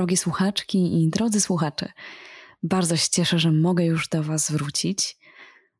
Drogie 0.00 0.16
słuchaczki 0.16 1.02
i 1.02 1.08
drodzy 1.08 1.40
słuchacze, 1.40 1.92
bardzo 2.62 2.96
się 2.96 3.08
cieszę, 3.10 3.38
że 3.38 3.52
mogę 3.52 3.84
już 3.84 4.08
do 4.08 4.22
Was 4.22 4.50
wrócić. 4.50 5.18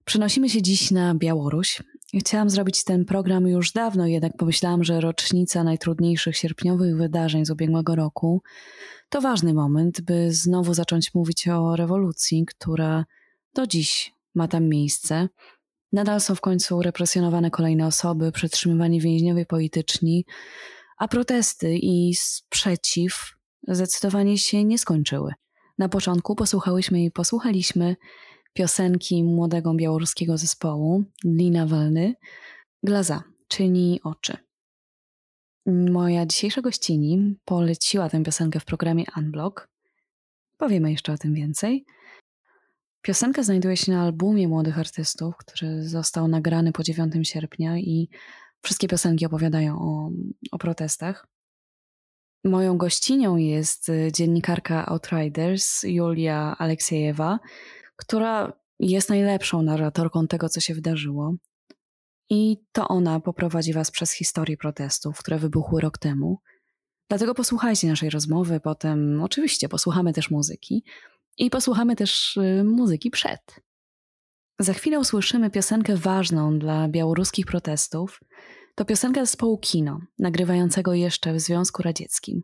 Przenosimy 0.04 0.50
się 0.50 0.62
dziś 0.62 0.90
na 0.90 1.14
Białoruś. 1.14 1.82
Chciałam 2.18 2.50
zrobić 2.50 2.84
ten 2.84 3.04
program 3.04 3.48
już 3.48 3.72
dawno, 3.72 4.06
jednak 4.06 4.36
pomyślałam, 4.36 4.84
że 4.84 5.00
rocznica 5.00 5.64
najtrudniejszych 5.64 6.36
sierpniowych 6.36 6.96
wydarzeń 6.96 7.44
z 7.44 7.50
ubiegłego 7.50 7.94
roku 7.94 8.42
to 9.08 9.20
ważny 9.20 9.54
moment, 9.54 10.00
by 10.00 10.32
znowu 10.32 10.74
zacząć 10.74 11.14
mówić 11.14 11.48
o 11.48 11.77
rewolucji, 11.77 12.44
która 12.46 13.05
do 13.55 13.66
dziś 13.66 14.14
ma 14.34 14.48
tam 14.48 14.68
miejsce. 14.68 15.28
Nadal 15.92 16.20
są 16.20 16.34
w 16.34 16.40
końcu 16.40 16.82
represjonowane 16.82 17.50
kolejne 17.50 17.86
osoby, 17.86 18.32
przetrzymywani 18.32 19.00
więźniowie 19.00 19.46
polityczni, 19.46 20.24
a 20.98 21.08
protesty 21.08 21.77
i 21.77 22.14
sprzeciw 22.14 23.39
zdecydowanie 23.75 24.39
się 24.39 24.64
nie 24.64 24.79
skończyły. 24.79 25.33
Na 25.79 25.89
początku 25.89 26.35
posłuchałyśmy 26.35 27.05
i 27.05 27.11
posłuchaliśmy 27.11 27.97
piosenki 28.53 29.25
młodego 29.25 29.75
białoruskiego 29.75 30.39
zespołu 30.39 31.05
Lina 31.25 31.67
Walny 31.67 32.14
Glaza, 32.83 33.23
czyli 33.48 34.01
oczy. 34.05 34.36
Moja 35.67 36.27
dzisiejsza 36.27 36.61
gościni 36.61 37.36
poleciła 37.45 38.08
tę 38.08 38.23
piosenkę 38.23 38.61
w 38.61 38.64
programie 38.64 39.05
Unblock. 39.17 39.69
Powiemy 40.58 40.91
jeszcze 40.91 41.13
o 41.13 41.19
tym 41.19 41.35
więcej. 41.35 41.85
Piosenka 43.02 43.42
znajduje 43.42 43.77
się 43.77 43.92
na 43.92 44.02
albumie 44.02 44.48
młodych 44.48 44.79
artystów, 44.79 45.37
który 45.37 45.89
został 45.89 46.29
nagrany 46.29 46.73
po 46.73 46.83
9 46.83 47.29
sierpnia 47.29 47.79
i 47.79 48.08
wszystkie 48.63 48.89
piosenki 48.89 49.27
opowiadają 49.27 49.79
o, 49.79 50.11
o 50.52 50.58
protestach. 50.58 51.27
Moją 52.45 52.78
gościnią 52.78 53.36
jest 53.36 53.89
y, 53.89 54.11
dziennikarka 54.12 54.86
Outriders 54.86 55.83
Julia 55.83 56.56
Aleksiejewa, 56.58 57.39
która 57.96 58.52
jest 58.78 59.08
najlepszą 59.08 59.62
narratorką 59.62 60.27
tego, 60.27 60.48
co 60.48 60.61
się 60.61 60.74
wydarzyło. 60.74 61.34
I 62.30 62.56
to 62.73 62.89
ona 62.89 63.20
poprowadzi 63.20 63.73
Was 63.73 63.90
przez 63.90 64.12
historię 64.12 64.56
protestów, 64.56 65.18
które 65.18 65.39
wybuchły 65.39 65.80
rok 65.80 65.98
temu. 65.98 66.39
Dlatego 67.08 67.34
posłuchajcie 67.34 67.89
naszej 67.89 68.11
rozmowy, 68.11 68.61
potem 68.61 69.22
oczywiście 69.22 69.68
posłuchamy 69.68 70.12
też 70.12 70.30
muzyki 70.30 70.84
i 71.39 71.51
posłuchamy 71.51 71.96
też 71.96 72.36
y, 72.36 72.64
muzyki 72.64 73.11
przed. 73.11 73.61
Za 74.58 74.72
chwilę 74.72 74.98
usłyszymy 74.98 75.51
piosenkę 75.51 75.96
ważną 75.96 76.58
dla 76.58 76.89
białoruskich 76.89 77.46
protestów. 77.46 78.20
To 78.80 78.85
piosenka 78.85 79.20
zespołu 79.20 79.58
Kino, 79.58 80.01
nagrywającego 80.18 80.95
jeszcze 80.95 81.33
w 81.33 81.41
Związku 81.41 81.83
Radzieckim. 81.83 82.42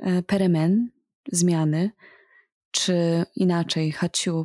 E, 0.00 0.22
Peremen, 0.22 0.90
zmiany, 1.32 1.90
czy 2.70 3.24
inaczej 3.36 3.92
Haciu 3.92 4.44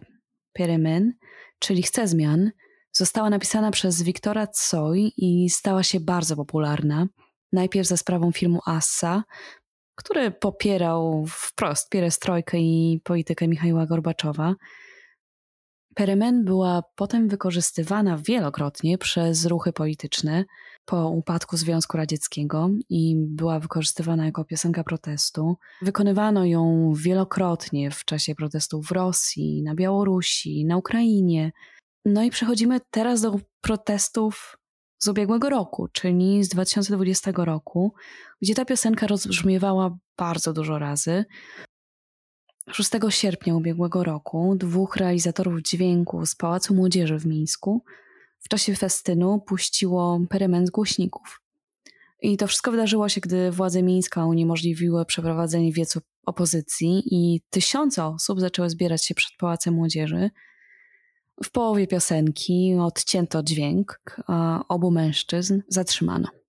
Peremen, 0.54 1.14
czyli 1.60 1.84
Chce 1.84 2.08
zmian, 2.08 2.52
została 2.92 3.30
napisana 3.30 3.72
przez 3.72 4.02
Wiktora 4.02 4.48
Tsoi 4.48 5.14
i 5.18 5.50
stała 5.50 5.84
się 5.84 6.00
bardzo 6.00 6.36
popularna. 6.36 7.08
Najpierw 7.52 7.88
za 7.88 7.98
sprawą 7.98 8.32
filmu 8.32 8.60
Assa, 8.66 9.24
który 9.96 10.32
popierał 10.32 11.26
wprost 11.28 11.90
pierestrojkę 11.90 12.58
i 12.58 13.02
politykę 13.04 13.48
Michała 13.48 13.86
Gorbaczowa. 13.86 14.56
Peremen 15.96 16.46
była 16.46 16.84
potem 16.96 17.28
wykorzystywana 17.28 18.18
wielokrotnie 18.18 18.98
przez 18.98 19.46
ruchy 19.46 19.74
polityczne 19.74 20.46
po 20.86 21.10
upadku 21.10 21.58
Związku 21.58 21.98
Radzieckiego 21.98 22.70
i 22.90 23.16
była 23.18 23.60
wykorzystywana 23.60 24.26
jako 24.26 24.46
piosenka 24.46 24.84
protestu. 24.84 25.58
Wykonywano 25.82 26.46
ją 26.46 26.94
wielokrotnie 26.96 27.92
w 27.92 28.06
czasie 28.06 28.36
protestów 28.36 28.88
w 28.88 28.92
Rosji, 28.92 29.64
na 29.64 29.76
Białorusi, 29.76 30.66
na 30.66 30.78
Ukrainie. 30.78 31.52
No 32.06 32.24
i 32.24 32.30
przechodzimy 32.30 32.80
teraz 32.92 33.22
do 33.22 33.40
protestów 33.62 34.58
z 35.04 35.08
ubiegłego 35.08 35.50
roku, 35.50 35.88
czyli 35.92 36.44
z 36.44 36.50
2020 36.50 37.32
roku, 37.36 37.94
gdzie 38.42 38.56
ta 38.56 38.66
piosenka 38.66 39.08
rozbrzmiewała 39.08 39.98
bardzo 40.18 40.54
dużo 40.54 40.80
razy. 40.80 41.26
6 42.72 42.92
sierpnia 43.10 43.56
ubiegłego 43.56 44.04
roku 44.04 44.56
dwóch 44.56 44.96
realizatorów 44.96 45.62
dźwięku 45.62 46.26
z 46.26 46.36
Pałacu 46.36 46.76
Młodzieży 46.76 47.20
w 47.20 47.26
Mińsku 47.26 47.84
w 48.44 48.50
czasie 48.50 48.76
festynu 48.76 49.42
puściło 49.48 50.20
peryment 50.30 50.70
głośników. 50.70 51.42
I 52.22 52.38
to 52.38 52.48
wszystko 52.48 52.72
wydarzyło 52.72 53.10
się, 53.10 53.22
gdy 53.22 53.52
władze 53.52 53.84
Mińska 53.84 54.26
uniemożliwiły 54.26 55.06
przeprowadzenie 55.06 55.74
wiecu 55.74 56.00
opozycji 56.26 57.04
i 57.06 57.42
tysiące 57.50 58.06
osób 58.06 58.40
zaczęły 58.40 58.70
zbierać 58.70 59.06
się 59.06 59.16
przed 59.16 59.32
Pałacem 59.38 59.74
Młodzieży. 59.74 60.30
W 61.44 61.52
połowie 61.52 61.88
piosenki 61.88 62.76
odcięto 62.80 63.44
dźwięk, 63.44 64.02
a 64.28 64.64
obu 64.68 64.92
mężczyzn 64.92 65.62
zatrzymano. 65.68 66.43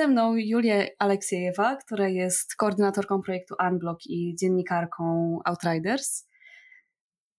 Ze 0.00 0.08
mną 0.08 0.36
Julia 0.36 0.84
Aleksiejewa, 0.98 1.76
która 1.76 2.08
jest 2.08 2.56
koordynatorką 2.56 3.22
projektu 3.22 3.54
Unblock 3.68 4.06
i 4.06 4.34
dziennikarką 4.36 5.38
Outriders. 5.44 6.26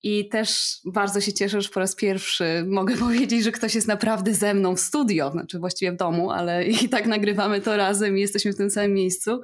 I 0.03 0.29
też 0.29 0.79
bardzo 0.85 1.21
się 1.21 1.33
cieszę, 1.33 1.61
że 1.61 1.69
po 1.69 1.79
raz 1.79 1.95
pierwszy 1.95 2.65
mogę 2.67 2.97
powiedzieć, 3.07 3.43
że 3.43 3.51
ktoś 3.51 3.75
jest 3.75 3.87
naprawdę 3.87 4.33
ze 4.33 4.53
mną 4.53 4.75
w 4.75 4.79
studio, 4.79 5.31
znaczy 5.31 5.59
właściwie 5.59 5.91
w 5.91 5.95
domu, 5.95 6.31
ale 6.31 6.65
i 6.83 6.89
tak 6.89 7.05
nagrywamy 7.05 7.61
to 7.61 7.77
razem 7.77 8.17
i 8.17 8.21
jesteśmy 8.21 8.53
w 8.53 8.57
tym 8.57 8.69
samym 8.69 8.93
miejscu. 8.93 9.41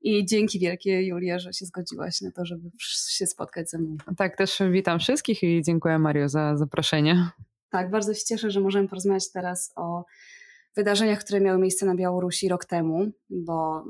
I 0.00 0.26
dzięki 0.26 0.58
wielkie, 0.58 1.02
Julia, 1.02 1.38
że 1.38 1.52
się 1.52 1.66
zgodziłaś 1.66 2.20
na 2.20 2.30
to, 2.30 2.44
żeby 2.44 2.70
się 3.08 3.26
spotkać 3.26 3.70
ze 3.70 3.78
mną. 3.78 3.96
Tak, 4.16 4.36
też 4.36 4.58
witam 4.70 4.98
wszystkich 4.98 5.42
i 5.42 5.62
dziękuję 5.62 5.98
Mario 5.98 6.28
za 6.28 6.56
zaproszenie. 6.56 7.30
Tak, 7.70 7.90
bardzo 7.90 8.14
się 8.14 8.24
cieszę, 8.24 8.50
że 8.50 8.60
możemy 8.60 8.88
porozmawiać 8.88 9.32
teraz 9.32 9.72
o 9.76 10.04
wydarzeniach, 10.78 11.20
które 11.20 11.40
miały 11.40 11.58
miejsce 11.58 11.86
na 11.86 11.94
Białorusi 11.94 12.48
rok 12.48 12.64
temu, 12.64 13.10
bo 13.30 13.84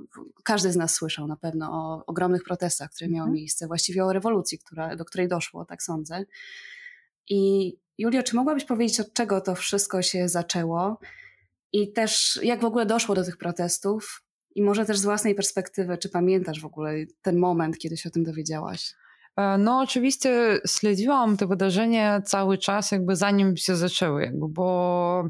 każdy 0.45 0.73
z 0.73 0.77
nas 0.77 0.95
słyszał 0.95 1.27
na 1.27 1.37
pewno 1.37 1.71
o 1.73 2.03
ogromnych 2.07 2.45
protestach, 2.45 2.91
które 2.91 3.11
miały 3.11 3.29
mhm. 3.29 3.35
miejsce, 3.35 3.67
właściwie 3.67 4.05
o 4.05 4.13
rewolucji, 4.13 4.59
która, 4.59 4.97
do 4.97 5.05
której 5.05 5.29
doszło, 5.29 5.65
tak 5.65 5.83
sądzę. 5.83 6.25
I 7.29 7.73
Julio, 7.99 8.23
czy 8.23 8.37
mogłabyś 8.37 8.65
powiedzieć, 8.65 9.01
od 9.01 9.13
czego 9.13 9.41
to 9.41 9.55
wszystko 9.55 10.03
się 10.03 10.29
zaczęło? 10.29 10.99
I 11.73 11.93
też 11.93 12.41
jak 12.43 12.61
w 12.61 12.65
ogóle 12.65 12.87
doszło 12.87 13.15
do 13.15 13.25
tych 13.25 13.37
protestów? 13.37 14.23
I 14.55 14.63
może 14.63 14.85
też 14.85 14.99
z 14.99 15.05
własnej 15.05 15.35
perspektywy, 15.35 15.99
czy 15.99 16.09
pamiętasz 16.09 16.61
w 16.61 16.67
ogóle 16.67 16.95
ten 17.23 17.39
moment, 17.39 17.79
kiedy 17.79 17.97
się 17.97 18.09
o 18.09 18.13
tym 18.13 18.25
dowiedziałaś? 18.25 18.95
E, 19.37 19.59
no, 19.59 19.81
oczywiście 19.81 20.59
śledziłam 20.67 21.37
te 21.37 21.47
wydarzenia 21.47 22.23
cały 22.23 22.59
czas, 22.59 22.91
jakby 22.91 23.17
zanim 23.17 23.57
się 23.57 23.77
zaczęły, 23.77 24.23
jakby, 24.23 24.49
bo 24.49 25.29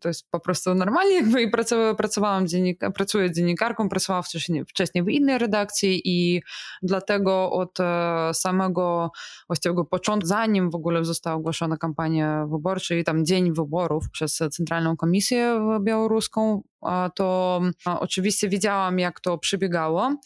to 0.00 0.08
jest 0.08 0.30
po 0.30 0.40
prostu 0.40 0.74
normalnie, 0.74 1.14
jakby 1.14 1.42
i 1.42 1.50
pracowałam, 1.96 2.48
dziennik, 2.48 2.80
pracuję 2.94 3.32
dziennikarką, 3.32 3.88
pracowałam 3.88 4.22
wcześniej, 4.22 4.64
wcześniej 4.64 5.04
w 5.04 5.08
innej 5.08 5.38
redakcji 5.38 6.02
i 6.04 6.42
dlatego 6.82 7.50
od 7.50 7.80
e, 7.80 8.30
samego 8.34 9.10
właściwego 9.48 9.84
początku, 9.84 10.28
zanim 10.28 10.70
w 10.70 10.74
ogóle 10.74 11.04
została 11.04 11.36
ogłoszona 11.36 11.76
kampania 11.76 12.46
wyborcza 12.46 12.94
i 12.94 13.04
tam 13.04 13.24
dzień 13.24 13.52
wyborów 13.52 14.10
przez 14.10 14.36
Centralną 14.36 14.96
Komisję 14.96 15.60
Białoruską, 15.80 16.62
to 17.14 17.60
oczywiście 17.84 18.48
wiedziałam, 18.48 18.98
jak 18.98 19.20
to 19.20 19.38
przebiegało, 19.38 20.16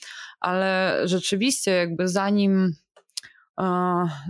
ale 0.41 0.97
rzeczywiście 1.05 1.71
jakby 1.71 2.09
zanim 2.09 2.75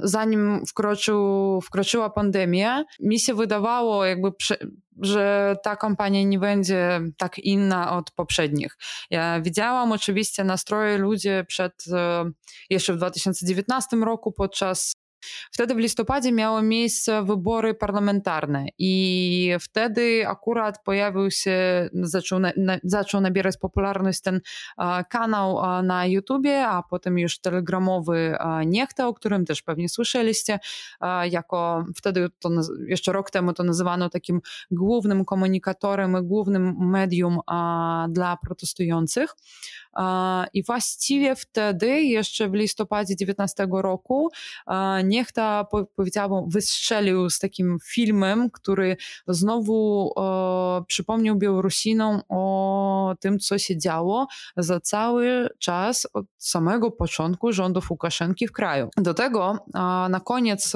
zanim 0.03 0.67
wkroczył, 0.67 1.61
wkroczyła 1.61 2.11
pandemia, 2.11 2.85
mi 3.01 3.21
się 3.21 3.35
wydawało, 3.35 4.05
jakby, 4.05 4.29
że 5.03 5.57
ta 5.63 5.77
kampania 5.77 6.23
nie 6.23 6.39
będzie 6.39 7.01
tak 7.19 7.39
inna 7.39 7.97
od 7.97 8.11
poprzednich. 8.11 8.77
Ja 9.11 9.41
widziałam 9.41 9.93
oczywiście 9.93 10.45
nastroje 10.45 10.99
ludzi 10.99 11.29
przed, 11.47 11.73
e, 11.93 12.31
jeszcze 12.71 12.93
w 12.93 12.97
2019 12.97 13.97
roku 13.97 14.33
podczas 14.33 14.93
Wtedy 15.53 15.75
w 15.75 15.79
listopadzie 15.79 16.33
miały 16.33 16.63
miejsce 16.63 17.25
wybory 17.25 17.75
parlamentarne 17.75 18.67
i 18.79 19.53
wtedy 19.61 20.29
akurat 20.29 20.85
pojawił 20.85 21.31
się, 21.31 21.89
zaczął, 21.93 22.39
na, 22.39 22.53
zaczął 22.85 23.21
nabierać 23.21 23.57
popularność 23.57 24.21
ten 24.21 24.41
kanał 25.09 25.83
na 25.83 26.07
YouTubie, 26.07 26.67
a 26.67 26.83
potem 26.83 27.19
już 27.19 27.39
telegramowy 27.39 28.37
Niechta, 28.67 29.09
o 29.09 29.15
którym 29.15 29.45
też 29.45 29.63
pewnie 29.63 29.89
słyszeliście, 29.89 30.59
jako 31.31 31.85
wtedy 31.97 32.29
to 32.39 32.51
jeszcze 32.87 33.13
rok 33.13 33.31
temu 33.31 33.53
to 33.53 33.63
nazywano 33.63 34.11
takim 34.11 34.41
głównym 34.71 35.25
komunikatorem, 35.25 36.27
głównym 36.27 36.77
medium 36.79 37.41
dla 38.09 38.37
protestujących. 38.37 39.37
I 40.53 40.63
właściwie 40.63 41.37
wtedy, 41.37 42.03
jeszcze 42.03 42.49
w 42.49 42.55
listopadzie 42.55 43.17
19 43.17 43.67
roku, 43.73 44.29
Niechta, 45.05 45.67
powiedziałabym, 45.97 46.51
wystrzelił 46.51 47.31
z 47.31 47.39
takim 47.39 47.79
filmem, 47.85 48.51
który 48.51 48.97
znowu 49.29 50.13
przypomniał 50.87 51.37
Białorusinom 51.37 52.21
o 52.29 53.15
tym, 53.21 53.39
co 53.39 53.59
się 53.59 53.79
działo 53.79 54.27
za 54.57 54.81
cały 54.81 55.49
czas 55.59 56.07
od 56.13 56.27
samego 56.39 56.91
początku 56.91 57.53
rządów 57.53 57.91
Łukaszenki 57.91 58.49
w 58.49 58.53
kraju. 58.53 58.89
Do 58.97 59.15
tego 59.15 59.59
na 60.11 60.21
koniec 60.25 60.73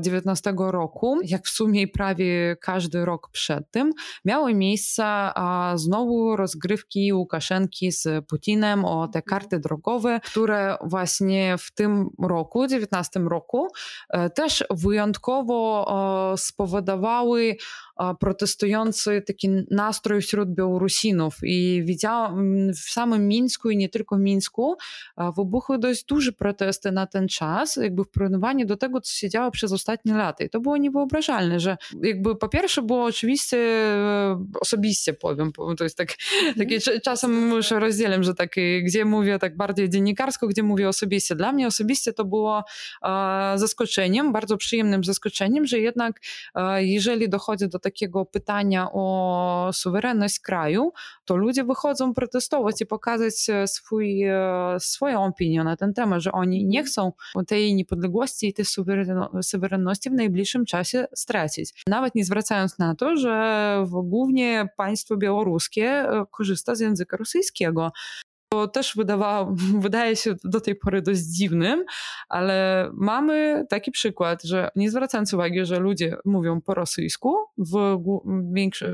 19 0.00 0.54
roku, 0.56 1.18
jak 1.24 1.46
w 1.46 1.50
sumie 1.50 1.88
prawie 1.88 2.56
każdy 2.60 3.04
rok 3.04 3.28
przed 3.32 3.70
tym, 3.70 3.92
miały 4.24 4.54
miejsce 4.54 5.30
znowu 5.74 6.36
rozgrywki 6.36 7.12
Łukaszenki 7.12 7.92
z 7.92 8.26
Putinem 8.28 8.55
o 8.84 9.08
te 9.08 9.22
karty 9.22 9.58
drogowe, 9.58 10.20
które 10.24 10.76
właśnie 10.84 11.58
w 11.58 11.74
tym 11.74 12.10
roku, 12.22 12.66
19 12.66 13.20
roku, 13.20 13.68
e, 14.10 14.30
też 14.30 14.64
wyjątkowo 14.70 15.56
spowodowały 16.36 17.56
protestujący 18.20 19.22
taki 19.26 19.48
nastrój 19.70 20.20
wśród 20.20 20.54
Białorusinów. 20.54 21.36
I 21.42 21.82
widziałam 21.84 22.56
w 22.72 22.90
samym 22.90 23.28
Mińsku 23.28 23.70
i 23.70 23.76
nie 23.76 23.88
tylko 23.88 24.16
w 24.16 24.20
Mińsku 24.20 24.76
wybuchły 25.36 25.78
dość 25.78 26.04
duże 26.04 26.32
protesty 26.32 26.92
na 26.92 27.06
ten 27.06 27.28
czas, 27.28 27.76
jakby 27.76 28.04
w 28.04 28.08
porównaniu 28.08 28.66
do 28.66 28.76
tego, 28.76 29.00
co 29.00 29.12
się 29.12 29.28
działo 29.28 29.50
przez 29.50 29.72
ostatnie 29.72 30.14
lata. 30.14 30.44
I 30.44 30.50
to 30.50 30.60
było 30.60 30.76
niewyobrażalne, 30.76 31.60
że 31.60 31.76
jakby 32.02 32.36
po 32.36 32.48
pierwsze 32.48 32.82
było 32.82 33.04
oczywiście 33.04 33.58
e, 33.58 34.44
osobiście 34.60 35.12
powiem, 35.14 35.52
to 35.78 35.84
jest 35.84 35.96
tak, 35.96 36.08
takie 36.58 36.80
czasem 36.80 37.50
już 37.50 37.70
rozdzielem, 37.70 38.22
że 38.22 38.34
tak, 38.34 38.45
gdzie 38.82 39.04
mówię 39.04 39.38
tak 39.38 39.56
bardziej 39.56 39.90
dziennikarsko, 39.90 40.46
gdzie 40.46 40.62
mówię 40.62 40.88
osobiście. 40.88 41.34
Dla 41.34 41.52
mnie 41.52 41.66
osobiście 41.66 42.12
to 42.12 42.24
było 42.24 42.64
zaskoczeniem, 43.54 44.32
bardzo 44.32 44.56
przyjemnym 44.56 45.04
zaskoczeniem, 45.04 45.66
że 45.66 45.78
jednak 45.78 46.20
jeżeli 46.78 47.28
dochodzi 47.28 47.68
do 47.68 47.78
takiego 47.78 48.24
pytania 48.24 48.88
o 48.92 49.70
suwerenność 49.72 50.40
kraju, 50.40 50.92
to 51.24 51.36
ludzie 51.36 51.64
wychodzą 51.64 52.14
protestować 52.14 52.80
i 52.80 52.86
pokazać 52.86 53.34
e, 53.48 53.66
swój, 53.68 54.22
e, 54.22 54.76
swoją 54.78 55.24
opinię 55.24 55.64
na 55.64 55.76
ten 55.76 55.94
temat, 55.94 56.20
że 56.22 56.32
oni 56.32 56.66
nie 56.66 56.84
chcą 56.84 57.12
tej 57.46 57.74
niepodległości 57.74 58.48
i 58.48 58.54
tej 58.54 58.64
suwerenności 59.42 60.10
w 60.10 60.12
najbliższym 60.12 60.64
czasie 60.64 61.06
stracić. 61.14 61.82
Nawet 61.88 62.14
nie 62.14 62.24
zwracając 62.24 62.78
na 62.78 62.94
to, 62.94 63.16
że 63.16 63.84
głównie 64.04 64.68
państwo 64.76 65.16
białoruskie 65.16 65.86
e, 65.86 66.24
korzysta 66.30 66.74
z 66.74 66.80
języka 66.80 67.16
rosyjskiego. 67.16 67.92
To 68.56 68.68
też 68.68 68.96
wydawało, 68.96 69.54
wydaje 69.86 70.16
się 70.16 70.34
do 70.44 70.60
tej 70.60 70.76
pory 70.76 71.02
dość 71.02 71.20
dziwnym, 71.20 71.84
ale 72.28 72.88
mamy 72.94 73.66
taki 73.68 73.90
przykład, 73.90 74.42
że 74.42 74.68
nie 74.76 74.90
zwracając 74.90 75.34
uwagi, 75.34 75.64
że 75.64 75.78
ludzie 75.78 76.16
mówią 76.24 76.60
po 76.60 76.74
rosyjsku 76.74 77.36
w 77.58 77.98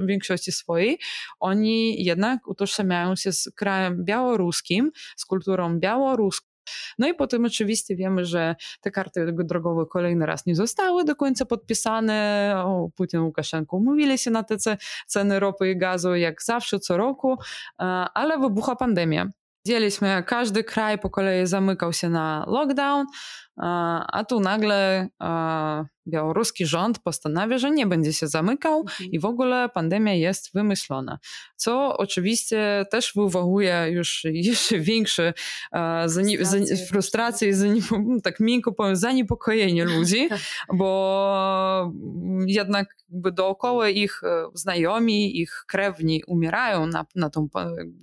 większości 0.06 0.52
swojej, 0.52 0.98
oni 1.40 2.04
jednak 2.04 2.48
utożsamiają 2.48 3.16
się 3.16 3.32
z 3.32 3.50
krajem 3.56 4.04
białoruskim, 4.04 4.90
z 5.16 5.24
kulturą 5.24 5.78
białoruską. 5.78 6.52
No 6.98 7.08
i 7.08 7.14
potem 7.14 7.44
oczywiście 7.44 7.96
wiemy, 7.96 8.24
że 8.24 8.56
te 8.80 8.90
karty 8.90 9.34
drogowe 9.44 9.86
kolejny 9.86 10.26
raz 10.26 10.46
nie 10.46 10.56
zostały 10.56 11.04
do 11.04 11.16
końca 11.16 11.44
podpisane. 11.44 12.52
O, 12.56 12.88
Putin 12.96 13.20
i 13.20 13.22
Łukaszenko 13.22 13.76
umówili 13.76 14.18
się 14.18 14.30
na 14.30 14.42
te 14.42 14.56
ceny 15.06 15.40
ropy 15.40 15.70
i 15.70 15.78
gazu 15.78 16.14
jak 16.14 16.42
zawsze 16.42 16.78
co 16.80 16.96
roku, 16.96 17.38
ale 18.14 18.38
wybucha 18.38 18.76
pandemia. 18.76 19.30
Widzieliśmy, 19.66 20.22
każdy 20.26 20.64
kraj 20.64 20.98
po 20.98 21.10
kolei 21.10 21.46
zamykał 21.46 21.92
się 21.92 22.08
na 22.08 22.44
lockdown, 22.48 23.06
a 23.56 24.24
tu 24.28 24.40
nagle 24.40 25.08
białoruski 26.06 26.66
rząd 26.66 26.98
postanawia, 26.98 27.58
że 27.58 27.70
nie 27.70 27.86
będzie 27.86 28.12
się 28.12 28.26
zamykał 28.28 28.80
mhm. 28.80 29.10
i 29.10 29.18
w 29.18 29.24
ogóle 29.24 29.68
pandemia 29.68 30.14
jest 30.14 30.54
wymyślona. 30.54 31.18
Co 31.56 31.96
oczywiście 31.96 32.86
też 32.90 33.12
wywołuje 33.16 33.86
już 33.90 34.24
jeszcze 34.24 34.78
większe 34.78 35.34
frustracje 36.88 37.48
i 37.50 37.82
tak 38.24 38.40
miękko 38.40 38.72
powiem, 38.72 38.96
zaniepokojenie 38.96 39.84
ludzi, 39.84 40.28
bo 40.78 41.92
jednak 42.46 42.96
dookoła 43.08 43.88
ich 43.88 44.20
e, 44.24 44.44
znajomi, 44.54 45.40
ich 45.40 45.64
krewni 45.68 46.22
umierają 46.26 46.86
na, 46.86 47.06
na 47.14 47.30
tą, 47.30 47.48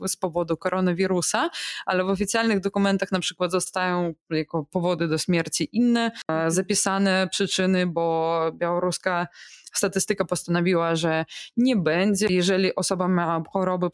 z 0.07 0.15
powodu 0.15 0.57
koronawirusa, 0.57 1.49
ale 1.85 2.03
w 2.03 2.09
oficjalnych 2.09 2.59
dokumentach 2.59 3.11
na 3.11 3.19
przykład 3.19 3.51
zostają 3.51 4.13
jako 4.29 4.65
powody 4.65 5.07
do 5.07 5.17
śmierci 5.17 5.38
inne 5.71 6.05
e, 6.05 6.11
mhm. 6.29 6.51
zapisane 6.51 7.27
przyczyny, 7.31 7.87
bo 7.87 8.39
białoruska 8.53 9.27
statystyka 9.73 10.25
postanowiła, 10.25 10.95
że 10.95 11.25
nie 11.57 11.75
będzie, 11.75 12.27
jeżeli 12.29 12.75
osoba 12.75 13.07
ma 13.07 13.43
choroby 13.53 13.89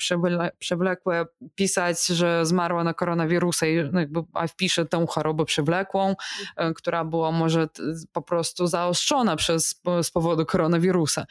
przewlekłe, 0.59 1.25
pisać, 1.55 2.05
że 2.05 2.45
zmarła 2.45 2.83
na 2.83 2.93
koronawirusa 2.93 3.67
i 3.67 3.75
jakby 3.75 4.23
wpisze 4.49 4.85
tę 4.85 5.05
chorobę 5.09 5.45
przewlekłą, 5.45 6.15
e, 6.55 6.73
która 6.73 7.05
była 7.05 7.31
może 7.31 7.67
po 8.11 8.21
prostu 8.21 8.67
zaostrzona 8.67 9.35
przez, 9.35 9.81
z 10.03 10.11
powodu 10.11 10.45
koronawirusa 10.45 11.25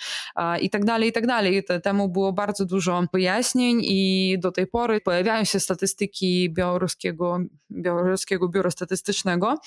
i 0.61 0.71
tak 0.71 0.85
dalej, 0.85 1.09
i 1.09 1.12
tak 1.12 1.26
dalej. 1.26 1.64
Temu 1.83 2.09
było 2.09 2.33
bardzo 2.33 2.64
dużo 2.64 3.04
wyjaśnień 3.12 3.80
i 3.83 4.37
do 4.38 4.52
tej 4.52 4.66
pory 4.66 5.00
pojawiają 5.00 5.44
się 5.44 5.61
statystyki 5.61 6.50
białoruskiego, 6.52 7.38
białoruskiego 7.71 8.49
biura 8.49 8.71
statystycznego, 8.71 9.59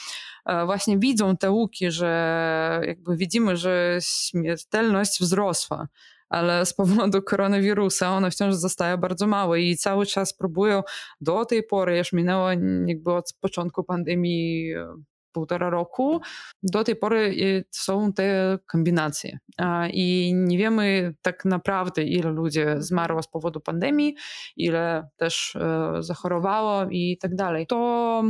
właśnie 0.66 0.98
widzą 0.98 1.38
te 1.38 1.52
łuki, 1.52 1.92
że 1.92 2.82
jakby 2.88 3.18
widzimy, 3.18 3.58
że 3.58 3.98
śmiertelność 4.02 5.20
wzrosła 5.22 5.88
ale 6.30 6.66
z 6.66 6.74
powodu 6.74 7.22
koronawirusa 7.22 8.10
one 8.10 8.32
wciąż 8.32 8.56
zostają 8.56 8.98
bardzo 8.98 9.28
małe 9.28 9.62
i 9.62 9.78
cały 9.78 10.06
czas 10.06 10.34
próbują 10.34 10.84
do 11.22 11.46
tej 11.46 11.64
pory, 11.64 11.98
już 11.98 12.14
minęło 12.14 12.50
jakby 12.86 13.14
od 13.14 13.34
początku 13.42 13.84
pandemii 13.84 14.74
półtora 15.38 15.70
roku. 15.70 16.22
Do 16.64 16.84
tej 16.84 16.96
pory 16.96 17.36
są 17.72 18.14
te 18.14 18.58
kombinacje 18.66 19.40
i 19.94 20.34
nie 20.36 20.58
wiemy 20.58 21.14
tak 21.22 21.46
naprawdę, 21.46 22.04
ile 22.04 22.32
ludzi 22.32 22.60
zmarło 22.78 23.24
z 23.24 23.28
powodu 23.28 23.60
pandemii, 23.62 24.16
ile 24.56 25.08
też 25.18 25.58
zachorowało 26.00 26.86
i 26.90 27.18
tak 27.22 27.36
dalej. 27.36 27.68
To 27.68 28.24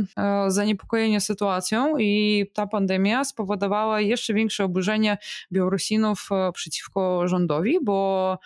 zaniepokojenie 0.48 1.20
sytuacją 1.20 1.98
i 1.98 2.44
ta 2.54 2.66
pandemia 2.66 3.24
spowodowała 3.24 4.00
jeszcze 4.00 4.34
większe 4.34 4.64
oburzenie 4.64 5.18
Białorusinów 5.52 6.28
przeciwko 6.54 7.28
rządowi, 7.28 7.78
bo 7.82 8.38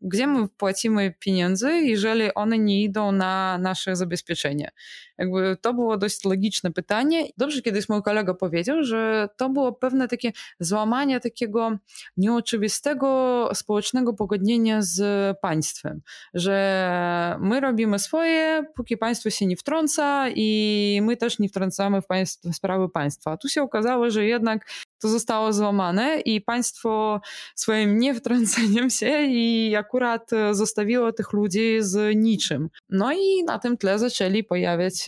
gdzie 0.00 0.26
my 0.26 0.48
płacimy 0.48 1.14
pieniądze, 1.18 1.72
jeżeli 1.72 2.34
one 2.34 2.58
nie 2.58 2.82
idą 2.82 3.12
na 3.12 3.58
nasze 3.58 3.96
zabezpieczenie? 3.96 4.70
Jakby 5.18 5.56
to 5.60 5.74
było 5.74 5.96
dość 5.96 6.24
logiczne 6.24 6.72
pytanie. 6.72 7.28
Dobrze 7.36 7.62
kiedyś 7.62 7.88
mój 7.88 8.02
kolega 8.02 8.34
powiedział, 8.34 8.84
że 8.84 9.28
to 9.36 9.48
było 9.48 9.72
pewne 9.72 10.08
takie 10.08 10.32
złamanie 10.60 11.20
takiego 11.20 11.78
nieoczywistego 12.16 13.50
społecznego 13.54 14.12
pogodnienia 14.12 14.82
z 14.82 15.00
państwem, 15.40 16.00
że 16.34 17.36
my 17.40 17.60
robimy 17.60 17.98
swoje, 17.98 18.64
póki 18.76 18.96
państwo 18.96 19.30
się 19.30 19.46
nie 19.46 19.56
wtrąca 19.56 20.26
i 20.34 21.00
my 21.02 21.16
też 21.16 21.38
nie 21.38 21.48
wtrącamy 21.48 22.02
w, 22.02 22.06
państw, 22.06 22.56
sprawy 22.56 22.88
państwa. 22.88 23.30
A 23.30 23.36
tu 23.36 23.48
się 23.48 23.62
okazało, 23.62 24.10
że 24.10 24.24
jednak 24.24 24.66
to 24.98 25.08
zostało 25.08 25.52
złamane 25.52 26.20
i 26.20 26.40
państwo 26.40 27.20
swoim 27.54 27.98
niewtrąceniem 27.98 28.90
się 28.90 29.22
i 29.22 29.76
akurat 29.76 30.30
zostawiło 30.52 31.12
tych 31.12 31.32
ludzi 31.32 31.76
z 31.80 32.16
niczym. 32.16 32.68
No 32.90 33.12
i 33.12 33.44
na 33.44 33.58
tym 33.58 33.76
tle 33.76 33.98
zaczęli 33.98 34.44
pojawiać 34.44 35.05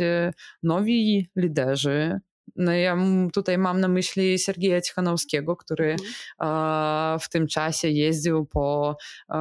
нові 0.63 1.29
лідежі 1.37 2.15
no 2.59 2.73
ja 2.73 2.97
tutaj 3.33 3.59
mam 3.59 3.81
na 3.81 3.89
myśli 3.89 4.39
Sergieja 4.39 4.81
Cichanowskiego, 4.81 5.57
który 5.57 5.97
mhm. 6.41 7.21
w 7.21 7.29
tym 7.29 7.47
czasie 7.47 7.89
jeździł 7.89 8.47
po 8.47 8.97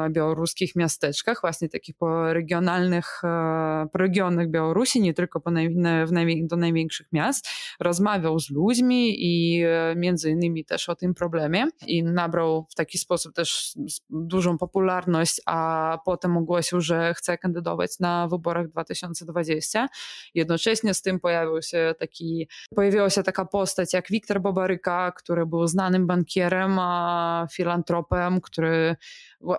białoruskich 0.09 0.75
miasteczkach, 0.75 1.41
właśnie 1.41 1.69
takich 1.69 1.95
po 1.95 2.33
regionalnych, 2.33 3.21
po 3.91 3.97
regionach 3.97 4.47
Białorusi, 4.50 5.01
nie 5.01 5.13
tylko 5.13 5.39
po 5.39 5.51
naj, 5.51 5.75
naj, 6.12 6.47
do 6.47 6.55
największych 6.57 7.07
miast. 7.12 7.47
Rozmawiał 7.79 8.39
z 8.39 8.50
ludźmi 8.50 9.15
i 9.17 9.63
e, 9.63 9.95
między 9.95 10.29
innymi 10.29 10.65
też 10.65 10.89
o 10.89 10.95
tym 10.95 11.13
problemie 11.13 11.67
i 11.88 12.03
nabrał 12.03 12.65
w 12.69 12.75
taki 12.75 12.97
sposób 12.97 13.36
też 13.36 13.74
dużą 14.09 14.57
popularność, 14.57 15.41
a 15.45 15.97
potem 16.05 16.38
ogłosił, 16.38 16.81
że 16.81 17.13
chce 17.13 17.38
kandydować 17.38 18.00
na 18.00 18.27
wyborach 18.27 18.67
2020. 18.67 19.88
Jednocześnie 20.33 20.93
z 20.93 21.01
tym 21.01 21.19
pojawił 21.19 21.62
się 21.62 21.95
taki, 22.00 22.47
pojawiła 22.75 23.07
pojawiła 23.08 23.16
się 23.16 23.24
taka 23.24 23.46
postać 23.46 23.94
jak 23.94 24.08
Wiktor 24.10 24.42
Bobaryka, 24.42 25.12
który 25.12 25.46
był 25.46 25.68
znanym 25.68 26.08
bankierem, 26.08 26.80
filantropem, 27.52 28.42
który 28.42 28.96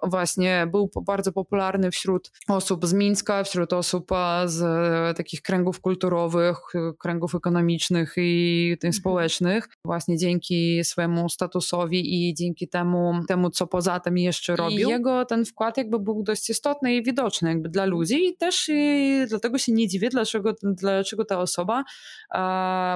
właśnie 0.03 0.67
był 0.71 0.91
bardzo 1.07 1.33
popularny 1.33 1.91
wśród 1.91 2.31
osób 2.49 2.87
z 2.87 2.93
Mińska, 2.93 3.45
wśród 3.45 3.73
osób 3.73 4.11
z 4.45 5.17
takich 5.17 5.43
kręgów 5.43 5.81
kulturowych, 5.81 6.57
kręgów 6.99 7.35
ekonomicznych 7.35 8.15
i 8.17 8.71
mhm. 8.73 8.93
społecznych, 8.93 9.69
właśnie 9.85 10.19
dzięki 10.19 10.85
swojemu 10.85 11.29
statusowi 11.29 12.29
i 12.29 12.35
dzięki 12.35 12.69
temu, 12.69 13.13
temu 13.29 13.51
co 13.51 13.67
poza 13.67 14.01
tym 14.01 14.19
jeszcze 14.19 14.57
robił. 14.57 14.89
I 14.89 14.91
jego 14.91 15.25
ten 15.25 15.45
wkład 15.45 15.77
jakby 15.77 15.99
był 15.99 16.23
dość 16.23 16.51
istotny 16.51 16.95
i 16.95 17.03
widoczny 17.03 17.49
jakby 17.49 17.69
dla 17.69 17.85
ludzi 17.85 18.27
i 18.27 18.37
też 18.37 18.69
i 18.69 19.25
dlatego 19.29 19.59
się 19.59 19.73
nie 19.73 19.89
dziwię, 19.89 20.09
dlaczego, 20.09 20.55
dlaczego 20.63 21.25
ta 21.25 21.39
osoba 21.39 21.85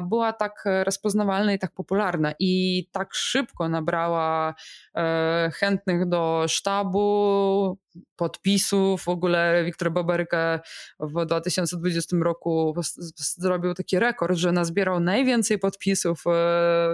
była 0.09 0.33
tak 0.33 0.65
rozpoznawalna 0.85 1.53
i 1.53 1.59
tak 1.59 1.73
popularna 1.73 2.33
i 2.39 2.85
tak 2.93 3.15
szybko 3.15 3.69
nabrała 3.69 4.55
e, 4.97 5.51
chętnych 5.55 6.09
do 6.09 6.45
sztabu, 6.49 6.72
acabo 6.81 7.79
podpisów. 8.17 9.03
W 9.03 9.09
ogóle 9.09 9.65
Wiktor 9.65 9.93
Babaryka 9.93 10.61
w 11.01 11.27
2020 11.27 12.17
roku 12.23 12.75
zrobił 13.19 13.75
taki 13.75 13.99
rekord, 13.99 14.37
że 14.37 14.53
nazbierał 14.53 15.01
najwięcej 15.01 15.59
podpisów 15.59 16.25
e, 16.27 16.31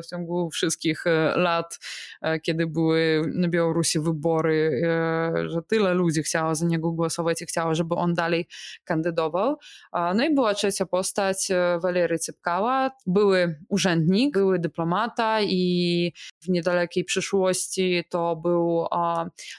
w 0.03 0.07
ciągu 0.11 0.51
wszystkich 0.51 1.07
e, 1.07 1.33
lat, 1.37 1.79
e, 2.23 2.41
kiedy 2.41 2.67
były 2.67 3.23
na 3.35 3.49
Białorusi 3.49 4.01
wybory, 4.01 4.83
że 5.47 5.63
tyle 5.63 5.95
ludzi 5.95 6.23
chciało 6.23 6.55
za 6.55 6.67
niego 6.67 6.93
głosować 6.93 7.43
i 7.43 7.47
chciało, 7.47 7.75
żeby 7.75 7.95
on 7.95 8.15
dalej 8.15 8.47
kandydował. 8.85 9.57
No 9.93 10.25
i 10.25 10.35
była 10.35 10.55
trzecia 10.55 10.87
postać, 10.87 11.49
Walery 11.83 12.19
Cypkała. 12.19 12.91
Były 13.07 13.59
urzędnik, 13.69 14.35
były 14.35 14.59
dyplomata 14.59 15.43
i 15.43 16.13
w 16.41 16.49
niedalekiej 16.49 17.05
przyszłości 17.05 18.05
to 18.11 18.37
był 18.37 18.87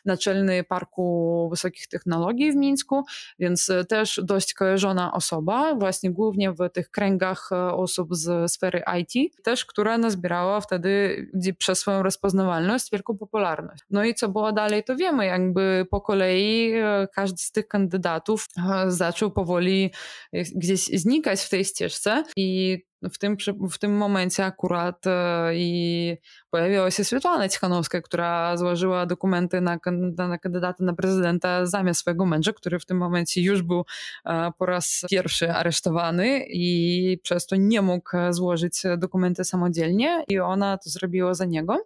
naczelny 0.06 0.64
parku 0.64 1.29
wysokich 1.50 1.88
technologii 1.88 2.52
w 2.52 2.56
Mińsku, 2.56 3.04
więc 3.40 3.70
e, 3.70 3.86
też 3.86 4.22
dość 4.24 4.54
kojarzona 4.54 5.14
osoba, 5.14 5.76
właśnie 5.76 6.12
głównie 6.12 6.52
w 6.52 6.70
tych 6.74 6.90
kręgach 6.90 7.50
e, 7.52 7.74
osób 7.74 8.16
z 8.16 8.52
sfery 8.52 8.84
IT, 9.02 9.36
też 9.44 9.66
która 9.66 9.98
nazbierała 9.98 10.62
wtedy 10.62 11.26
przez 11.58 11.80
swoją 11.80 12.04
rozpoznawalność 12.04 12.92
wielką 12.92 13.18
popularność. 13.18 13.84
No 13.90 14.04
i 14.04 14.16
co 14.16 14.30
było 14.30 14.52
dalej, 14.52 14.84
to 14.84 14.96
wiemy, 14.96 15.26
jakby 15.26 15.86
po 15.92 16.02
kolei 16.02 16.72
e, 16.74 17.08
każdy 17.16 17.38
z 17.38 17.52
tych 17.52 17.68
kandydatów 17.68 18.46
zaczął 18.88 19.32
powoli 19.32 19.92
gdzieś 20.34 20.86
znikać 20.86 21.42
w 21.42 21.50
tej 21.50 21.66
ścieżce 21.66 22.24
i 22.36 22.89
w 23.04 23.18
tym, 23.18 23.38
w 23.72 23.78
tym 23.78 23.98
momencie 23.98 24.46
akurat 24.46 25.08
e, 25.08 25.56
i 25.56 26.18
pojawiła 26.50 26.92
się 26.92 27.04
Swietłana 27.04 27.50
Cichanowska, 27.50 28.02
która 28.02 28.58
złożyła 28.58 29.06
dokumenty 29.06 29.62
na, 29.62 29.80
na 30.18 30.38
kandydatę 30.38 30.84
na 30.84 30.94
prezydenta 30.94 31.66
zamiast 31.66 32.00
swojego 32.00 32.26
męża, 32.26 32.54
który 32.54 32.80
w 32.80 32.86
tym 32.86 32.98
momencie 32.98 33.42
już 33.42 33.62
był 33.62 33.86
e, 34.26 34.52
po 34.58 34.66
raz 34.66 35.06
pierwszy 35.10 35.52
aresztowany 35.52 36.46
i 36.50 37.18
przez 37.24 37.46
to 37.46 37.56
nie 37.56 37.82
mógł 37.82 38.10
złożyć 38.30 38.84
dokumenty 38.98 39.44
samodzielnie 39.44 40.24
i 40.28 40.40
ona 40.40 40.78
to 40.78 40.90
zrobiła 40.90 41.34
za 41.34 41.46
niego 41.46 41.78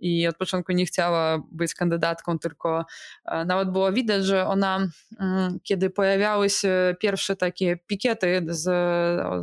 i 0.00 0.26
od 0.26 0.36
początku 0.36 0.72
nie 0.72 0.86
chciała 0.86 1.42
być 1.52 1.74
kandydatką, 1.74 2.38
tylko 2.38 2.84
e, 3.24 3.44
nawet 3.44 3.70
było 3.70 3.92
widać, 3.92 4.24
że 4.24 4.46
ona, 4.46 4.88
mm, 5.20 5.60
kiedy 5.62 5.90
pojawiały 5.90 6.50
się 6.50 6.96
pierwsze 7.00 7.36
takie 7.36 7.76
pikiety 7.76 8.42
z, 8.48 8.66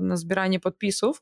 na 0.02 0.18
zbieranie 0.18 0.60
podpisów, 0.60 1.22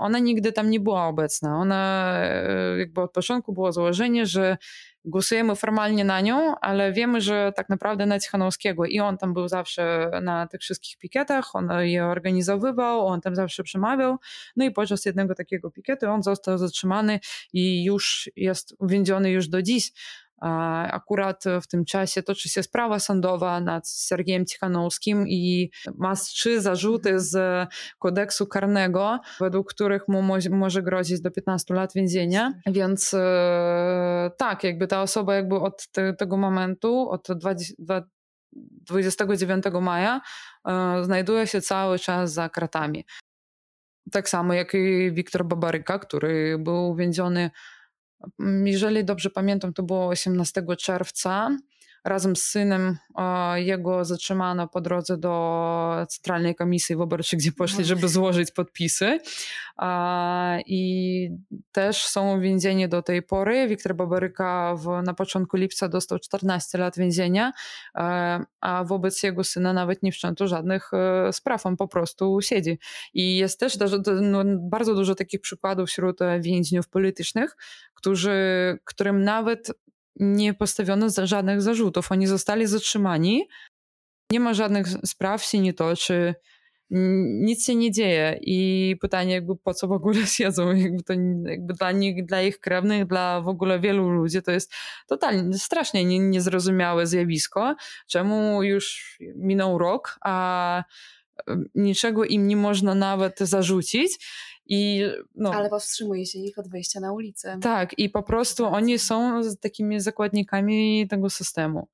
ona 0.00 0.18
nigdy 0.18 0.52
tam 0.52 0.70
nie 0.70 0.80
była 0.80 1.06
obecna. 1.06 1.56
Ona 1.56 2.12
e, 2.16 2.78
jakby 2.78 3.00
od 3.00 3.12
początku 3.12 3.52
było 3.52 3.72
założenie, 3.72 4.26
że 4.26 4.56
głosujemy 5.04 5.56
formalnie 5.56 6.04
na 6.04 6.20
nią, 6.20 6.54
ale 6.60 6.92
wiemy, 6.92 7.20
że 7.20 7.52
tak 7.56 7.68
naprawdę 7.68 8.06
na 8.06 8.20
Cichanowskiego 8.20 8.84
i 8.86 9.00
on 9.00 9.18
tam 9.18 9.34
był 9.34 9.48
zawsze 9.48 10.10
na 10.22 10.46
tych 10.46 10.60
wszystkich 10.60 10.98
pikietach, 10.98 11.56
on 11.56 11.68
je 11.80 12.06
organizowywał, 12.06 13.06
on 13.06 13.20
tam 13.20 13.36
zawsze 13.36 13.62
przemawiał, 13.62 14.16
no 14.56 14.64
i 14.64 14.70
podczas 14.70 15.04
jednego 15.04 15.34
takiego 15.34 15.70
pikietu 15.70 16.06
on 16.06 16.22
został 16.22 16.58
zatrzymany 16.58 17.20
i 17.52 17.84
już 17.84 18.30
jest 18.36 18.74
uwięziony 18.78 19.30
już 19.30 19.48
do 19.48 19.62
dziś 19.62 19.92
Akurat 20.90 21.44
w 21.62 21.66
tym 21.66 21.84
czasie 21.84 22.22
toczy 22.22 22.48
się 22.48 22.62
sprawa 22.62 22.98
sądowa 22.98 23.60
nad 23.60 23.88
Sergiejem 23.88 24.46
Cichanowskim 24.46 25.28
i 25.28 25.70
ma 25.98 26.16
trzy 26.16 26.60
zarzuty 26.60 27.20
z 27.20 27.36
kodeksu 27.98 28.46
karnego, 28.46 29.20
według 29.40 29.74
których 29.74 30.08
mu 30.08 30.22
może 30.50 30.82
grozić 30.82 31.20
do 31.20 31.30
15 31.30 31.74
lat 31.74 31.94
więzienia. 31.94 32.52
Więc 32.66 33.14
e, 33.14 34.30
tak, 34.38 34.64
jakby 34.64 34.86
ta 34.86 35.02
osoba 35.02 35.34
jakby 35.34 35.56
od 35.56 35.88
te, 35.88 36.14
tego 36.14 36.36
momentu, 36.36 37.10
od 37.10 37.28
20, 37.28 37.84
29 38.52 39.64
maja 39.80 40.20
e, 40.68 41.04
znajduje 41.04 41.46
się 41.46 41.60
cały 41.60 41.98
czas 41.98 42.32
za 42.32 42.48
kratami. 42.48 43.04
Tak 44.12 44.28
samo 44.28 44.54
jak 44.54 44.74
i 44.74 45.12
Wiktor 45.12 45.44
Babaryka, 45.44 45.98
który 45.98 46.58
był 46.58 46.90
uwięziony 46.90 47.50
jeżeli 48.64 49.04
dobrze 49.04 49.30
pamiętam, 49.30 49.72
to 49.72 49.82
było 49.82 50.06
18 50.06 50.62
czerwca. 50.78 51.56
Razem 52.04 52.36
z 52.36 52.42
synem 52.42 52.96
jego 53.54 54.04
zatrzymano 54.04 54.68
po 54.68 54.80
drodze 54.80 55.18
do 55.18 56.06
Centralnej 56.08 56.54
Komisji 56.54 56.96
Wyborczej, 56.96 57.38
gdzie 57.38 57.52
poszli, 57.52 57.84
żeby 57.84 58.08
złożyć 58.08 58.50
podpisy. 58.50 59.20
I 60.66 61.30
też 61.72 62.04
są 62.04 62.40
więzieni 62.40 62.88
do 62.88 63.02
tej 63.02 63.22
pory. 63.22 63.68
Wiktor 63.68 63.94
Babaryka 63.94 64.74
w, 64.76 65.02
na 65.04 65.14
początku 65.14 65.56
lipca 65.56 65.88
dostał 65.88 66.18
14 66.18 66.78
lat 66.78 66.96
więzienia, 66.98 67.52
a 68.60 68.84
wobec 68.86 69.22
jego 69.22 69.44
syna 69.44 69.72
nawet 69.72 70.02
nie 70.02 70.12
wszczęto 70.12 70.48
żadnych 70.48 70.90
e, 70.92 71.32
spraw. 71.32 71.66
On 71.66 71.76
po 71.76 71.88
prostu 71.88 72.40
siedzi. 72.40 72.78
I 73.14 73.36
jest 73.36 73.60
też 73.60 73.78
no, 74.22 74.44
bardzo 74.58 74.94
dużo 74.94 75.14
takich 75.14 75.40
przykładów 75.40 75.88
wśród 75.88 76.22
e, 76.22 76.40
więźniów 76.40 76.88
politycznych, 76.88 77.56
którzy, 77.94 78.32
którym 78.84 79.24
nawet 79.24 79.70
nie 80.16 80.54
postawiono 80.54 81.06
żadnych 81.24 81.62
zarzutów. 81.62 82.12
Oni 82.12 82.26
zostali 82.26 82.66
zatrzymani, 82.66 83.48
nie 84.30 84.40
ma 84.40 84.54
żadnych 84.54 84.86
spraw 85.04 85.44
się 85.44 85.60
nie 85.60 85.74
toczy, 85.74 86.34
nic 87.40 87.66
się 87.66 87.74
nie 87.74 87.90
dzieje. 87.90 88.38
I 88.40 88.96
pytanie 89.00 89.34
jakby 89.34 89.56
po 89.56 89.74
co 89.74 89.88
w 89.88 89.92
ogóle 89.92 90.26
siedzą, 90.38 90.74
jakby 90.74 91.02
to 91.02 91.12
jakby 91.44 91.74
dla 91.74 91.92
nich, 91.92 92.26
dla 92.26 92.42
ich 92.42 92.60
krewnych, 92.60 93.06
dla 93.06 93.40
w 93.40 93.48
ogóle 93.48 93.80
wielu 93.80 94.10
ludzi 94.10 94.42
to 94.42 94.50
jest 94.50 94.72
totalnie, 95.06 95.58
strasznie 95.58 96.04
niezrozumiałe 96.04 97.06
zjawisko, 97.06 97.74
czemu 98.06 98.62
już 98.62 99.16
minął 99.36 99.78
rok, 99.78 100.18
a 100.24 100.84
niczego 101.74 102.24
im 102.24 102.48
nie 102.48 102.56
można 102.56 102.94
nawet 102.94 103.38
zarzucić. 103.38 104.12
I, 104.66 105.04
no, 105.34 105.54
Ale 105.54 105.70
powstrzymuje 105.70 106.26
się 106.26 106.38
ich 106.38 106.58
od 106.58 106.68
wyjścia 106.68 107.00
na 107.00 107.12
ulicę. 107.12 107.58
Tak, 107.62 107.98
i 107.98 108.10
po 108.10 108.22
prostu 108.22 108.66
oni 108.66 108.98
są 108.98 109.40
takimi 109.60 110.00
zakładnikami 110.00 111.08
tego 111.08 111.30
systemu. 111.30 111.88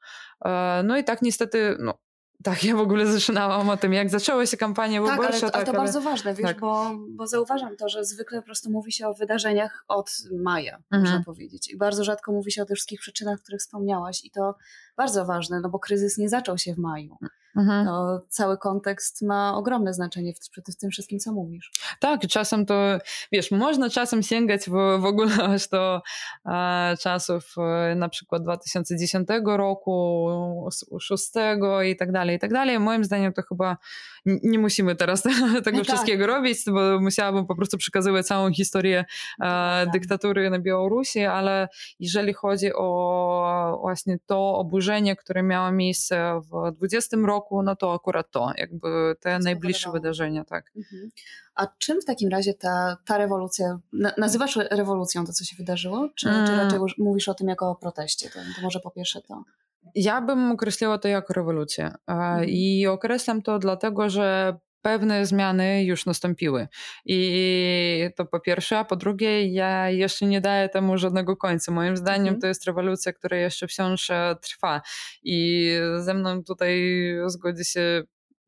E, 0.45 0.83
no 0.85 0.97
i 0.97 1.05
tak 1.05 1.23
niestety, 1.23 1.77
no, 1.79 1.99
tak, 2.43 2.65
ja 2.65 2.77
w 2.77 2.81
ogóle 2.81 3.07
zaczynałam 3.07 3.69
o 3.69 3.77
tym, 3.77 3.93
jak 3.93 4.11
zaczęła 4.11 4.47
się 4.47 4.57
kampania 4.57 5.01
wyborcza. 5.01 5.23
Tak, 5.23 5.33
ale, 5.33 5.41
tak, 5.41 5.55
ale 5.55 5.65
to 5.65 5.71
ale... 5.71 5.79
bardzo 5.79 6.01
ważne, 6.01 6.35
wiesz, 6.35 6.47
tak. 6.47 6.61
bo, 6.61 6.91
bo 7.09 7.27
zauważam 7.27 7.77
to, 7.77 7.89
że 7.89 8.05
zwykle 8.05 8.39
po 8.39 8.45
prostu 8.45 8.71
mówi 8.71 8.93
się 8.93 9.09
o 9.09 9.15
wydarzeniach 9.15 9.85
od 9.89 10.11
maja, 10.33 10.77
mhm. 10.77 11.03
można 11.03 11.23
powiedzieć. 11.25 11.71
I 11.71 11.77
bardzo 11.77 12.05
rzadko 12.05 12.33
mówi 12.33 12.53
się 12.53 12.63
o 12.63 12.67
tych 12.67 12.77
wszystkich 12.77 13.01
przyczynach, 13.01 13.39
o 13.39 13.43
których 13.43 13.61
wspomniałaś. 13.61 14.25
I 14.25 14.31
to 14.31 14.55
bardzo 14.97 15.25
ważne, 15.25 15.61
no 15.61 15.69
bo 15.69 15.79
kryzys 15.79 16.19
nie 16.19 16.29
zaczął 16.29 16.59
się 16.59 16.75
w 16.75 16.79
maju. 16.79 17.17
Mhm. 17.57 17.87
To 17.87 18.21
cały 18.29 18.59
kontekst 18.59 19.23
ma 19.23 19.57
ogromne 19.57 19.95
znaczenie 19.95 20.33
w, 20.35 20.73
w, 20.73 20.77
tym 20.77 20.91
wszystkim, 20.91 21.19
co 21.19 21.33
mówisz. 21.33 21.73
Tak, 22.01 22.21
czasem 22.21 22.67
to, 22.67 22.99
wiesz, 23.33 23.51
można 23.51 23.91
czasem 23.91 24.23
sięgać 24.23 24.65
w, 24.67 24.73
w 25.01 25.05
ogóle 25.05 25.33
aż 25.55 25.69
do 25.69 26.01
e, 26.47 26.97
czasów 27.01 27.55
e, 27.59 27.95
na 27.95 28.09
przykład 28.09 28.43
2010 28.43 29.29
roku, 29.45 30.29
6 31.01 31.31
i 31.91 31.97
tak 31.97 32.13
dalej, 32.13 32.37
i 32.37 32.39
tak 32.39 32.53
dalej. 32.53 32.79
Moim 32.79 33.05
zdaniem 33.05 33.33
to 33.33 33.43
chyba 33.43 33.77
nie 34.27 34.59
musimy 34.59 34.97
teraz 34.97 35.23
tego 35.65 35.79
tak. 35.79 35.87
wszystkiego 35.87 36.27
robić, 36.27 36.59
bo 36.67 37.01
musiałabym 37.01 37.47
po 37.47 37.57
prostu 37.57 37.79
przekazywać 37.79 38.27
całą 38.27 38.53
historię 38.53 39.05
e, 39.43 39.87
dyktatury 39.93 40.51
na 40.51 40.59
Białorusi, 40.59 41.21
ale 41.21 41.69
jeżeli 42.01 42.33
chodzi 42.33 42.75
o 42.75 43.79
właśnie 43.81 44.19
to 44.27 44.55
oburzenie, 44.55 45.17
które 45.17 45.43
miało 45.43 45.73
miejsce 45.73 46.41
w 46.53 46.73
20 46.73 47.17
roku, 47.17 47.40
no 47.65 47.77
to 47.77 47.95
akurat 47.95 48.31
to, 48.31 48.53
jakby 48.57 49.17
te 49.21 49.39
najbliższe 49.39 49.93
wydarzenia, 49.93 50.45
tak. 50.45 50.73
Mhm. 50.77 51.11
A 51.55 51.67
czym 51.79 52.01
w 52.01 52.05
takim 52.05 52.29
razie 52.29 52.55
ta, 52.55 52.97
ta 53.07 53.19
rewolucja, 53.19 53.79
nazywasz 54.19 54.57
rewolucją 54.71 55.27
to, 55.27 55.33
co 55.33 55.45
się 55.45 55.57
wydarzyło, 55.57 56.09
czy, 56.17 56.27
czy 56.27 56.53
mm. 56.53 56.59
raczej 56.59 56.79
mówisz 56.99 57.29
o 57.29 57.35
tym 57.35 57.49
jako 57.49 57.71
o 57.71 57.75
proteście? 57.75 58.31
To, 58.31 58.39
to 58.57 58.63
może 58.63 58.81
po 58.81 58.91
pierwsze 58.91 59.23
to. 59.23 59.45
Ja 59.95 60.21
bym 60.21 60.53
określiła 60.53 60.99
to 60.99 61.09
jako 61.09 61.33
rewolucję. 61.33 61.95
Mhm. 62.07 62.45
I 62.49 62.87
określam 62.87 63.43
to 63.43 63.59
dlatego, 63.59 64.11
że 64.11 64.59
pewne 64.83 65.27
zmiany 65.27 65.85
już 65.85 66.07
nastąpiły. 66.07 66.69
I 67.05 68.11
to 68.17 68.25
po 68.25 68.41
pierwsze, 68.41 68.79
a 68.79 68.85
po 68.85 68.97
drugie, 68.97 69.47
ja 69.47 69.91
jeszcze 69.91 70.27
nie 70.27 70.41
daję 70.41 70.69
temu 70.69 70.99
żadnego 70.99 71.37
końca. 71.37 71.73
Moim 71.73 71.97
zdaniem 71.97 72.35
mhm. 72.35 72.41
to 72.41 72.47
jest 72.47 72.65
rewolucja, 72.65 73.13
która 73.13 73.37
jeszcze 73.37 73.69
wciąż 73.69 74.11
trwa. 74.43 74.83
I 75.23 75.71
ze 75.99 76.15
mną 76.15 76.45
tutaj 76.45 76.81
zgodzi 77.27 77.65
się 77.65 78.03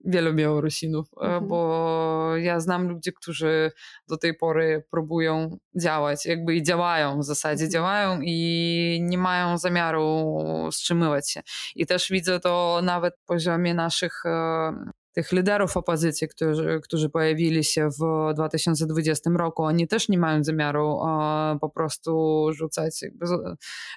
wielu 0.05 0.35
Białorusinów, 0.35 1.09
e, 1.16 1.25
mhm. 1.25 1.49
bo 1.49 2.37
ja 2.37 2.61
znam 2.61 2.88
ludzi, 2.88 3.12
którzy 3.12 3.73
do 4.09 4.16
tej 4.16 4.35
pory 4.35 4.85
próbują 4.90 5.59
działać, 5.81 6.27
jakby 6.27 6.55
i 6.55 6.62
działają 6.62 7.18
w 7.18 7.25
zasadzie, 7.25 7.64
mhm. 7.64 7.71
działają 7.71 8.21
i 8.23 8.99
nie 9.03 9.18
mają 9.18 9.59
zamiaru 9.59 10.35
wstrzymywać 10.73 11.31
się. 11.31 11.42
I 11.75 11.87
też 11.87 12.09
widzę 12.11 12.40
to 12.40 12.81
nawet 12.83 13.14
w 13.23 13.25
poziomie 13.25 13.75
naszych 13.75 14.23
e, 14.27 14.73
tych 15.12 15.33
liderów 15.33 15.77
opozycji, 15.77 16.29
którzy, 16.29 16.81
którzy 16.83 17.09
pojawili 17.09 17.64
się 17.64 17.88
w 18.01 18.35
2020 18.35 19.31
roku, 19.31 19.62
oni 19.62 19.88
też 19.88 20.09
nie 20.09 20.18
mają 20.18 20.44
zamiaru 20.44 21.01
e, 21.07 21.59
po 21.61 21.68
prostu 21.70 22.46
rzucać 22.53 23.01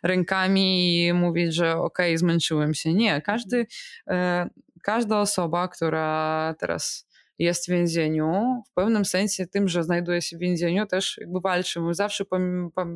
rękami 0.03 0.99
i 1.05 1.13
mówić, 1.13 1.55
że 1.55 1.71
okej, 1.75 2.11
okay, 2.11 2.17
zmęczyłem 2.17 2.73
się. 2.73 2.93
Nie, 2.93 3.21
każdy 3.21 3.65
każda 4.85 5.19
osoba, 5.19 5.67
która 5.67 6.55
teraz 6.59 7.04
jest 7.39 7.65
w 7.65 7.69
więzieniu, 7.69 8.63
w 8.71 8.73
pewnym 8.73 9.05
sensie 9.05 9.47
tym, 9.47 9.67
że 9.67 9.83
znajduje 9.83 10.21
się 10.21 10.37
w 10.37 10.39
więzieniu, 10.39 10.85
też 10.85 11.17
jakby 11.21 11.39
walczymy. 11.39 11.93
Zawsze 11.93 12.25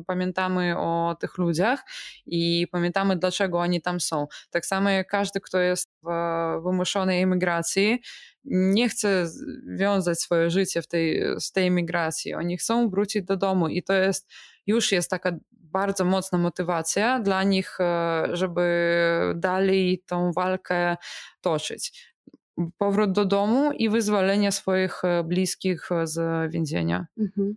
pamiętamy 0.06 0.78
o 0.78 1.16
tych 1.20 1.38
ludziach 1.38 1.84
i 2.26 2.66
pamiętamy, 2.72 3.16
dlaczego 3.16 3.58
oni 3.58 3.82
tam 3.82 4.00
są. 4.00 4.26
Tak 4.50 4.66
samo 4.66 4.90
jak 4.90 5.08
każdy, 5.08 5.40
kto 5.40 5.58
jest 5.58 5.90
w 6.02 6.08
wymuszonej 6.64 7.22
emigracji, 7.22 8.02
nie 8.44 8.88
chce 8.88 9.26
wiązać 9.76 10.20
swoje 10.20 10.50
życie 10.50 10.82
w 10.82 10.86
tej, 10.86 11.22
z 11.38 11.52
tej 11.52 11.66
emigracji. 11.66 12.34
Oni 12.34 12.56
chcą 12.56 12.90
wrócić 12.90 13.24
do 13.24 13.36
domu 13.36 13.68
i 13.68 13.82
to 13.82 13.92
jest, 13.92 14.30
już 14.66 14.92
jest 14.92 15.10
taka 15.10 15.32
bardzo 15.52 16.04
mocna 16.04 16.38
motywacja 16.38 17.20
dla 17.20 17.42
nich, 17.42 17.80
e, 17.80 18.24
żeby 18.32 18.62
dalej 19.34 20.02
tą 20.06 20.32
walkę 20.32 20.96
toczyć. 21.40 22.09
Powrót 22.78 23.12
do 23.12 23.24
domu 23.24 23.72
i 23.72 23.90
wyzwolenie 23.90 24.52
swoich 24.52 25.04
e, 25.04 25.24
bliskich 25.24 25.88
z 26.04 26.50
więzienia. 26.52 27.06
Mhm. 27.18 27.56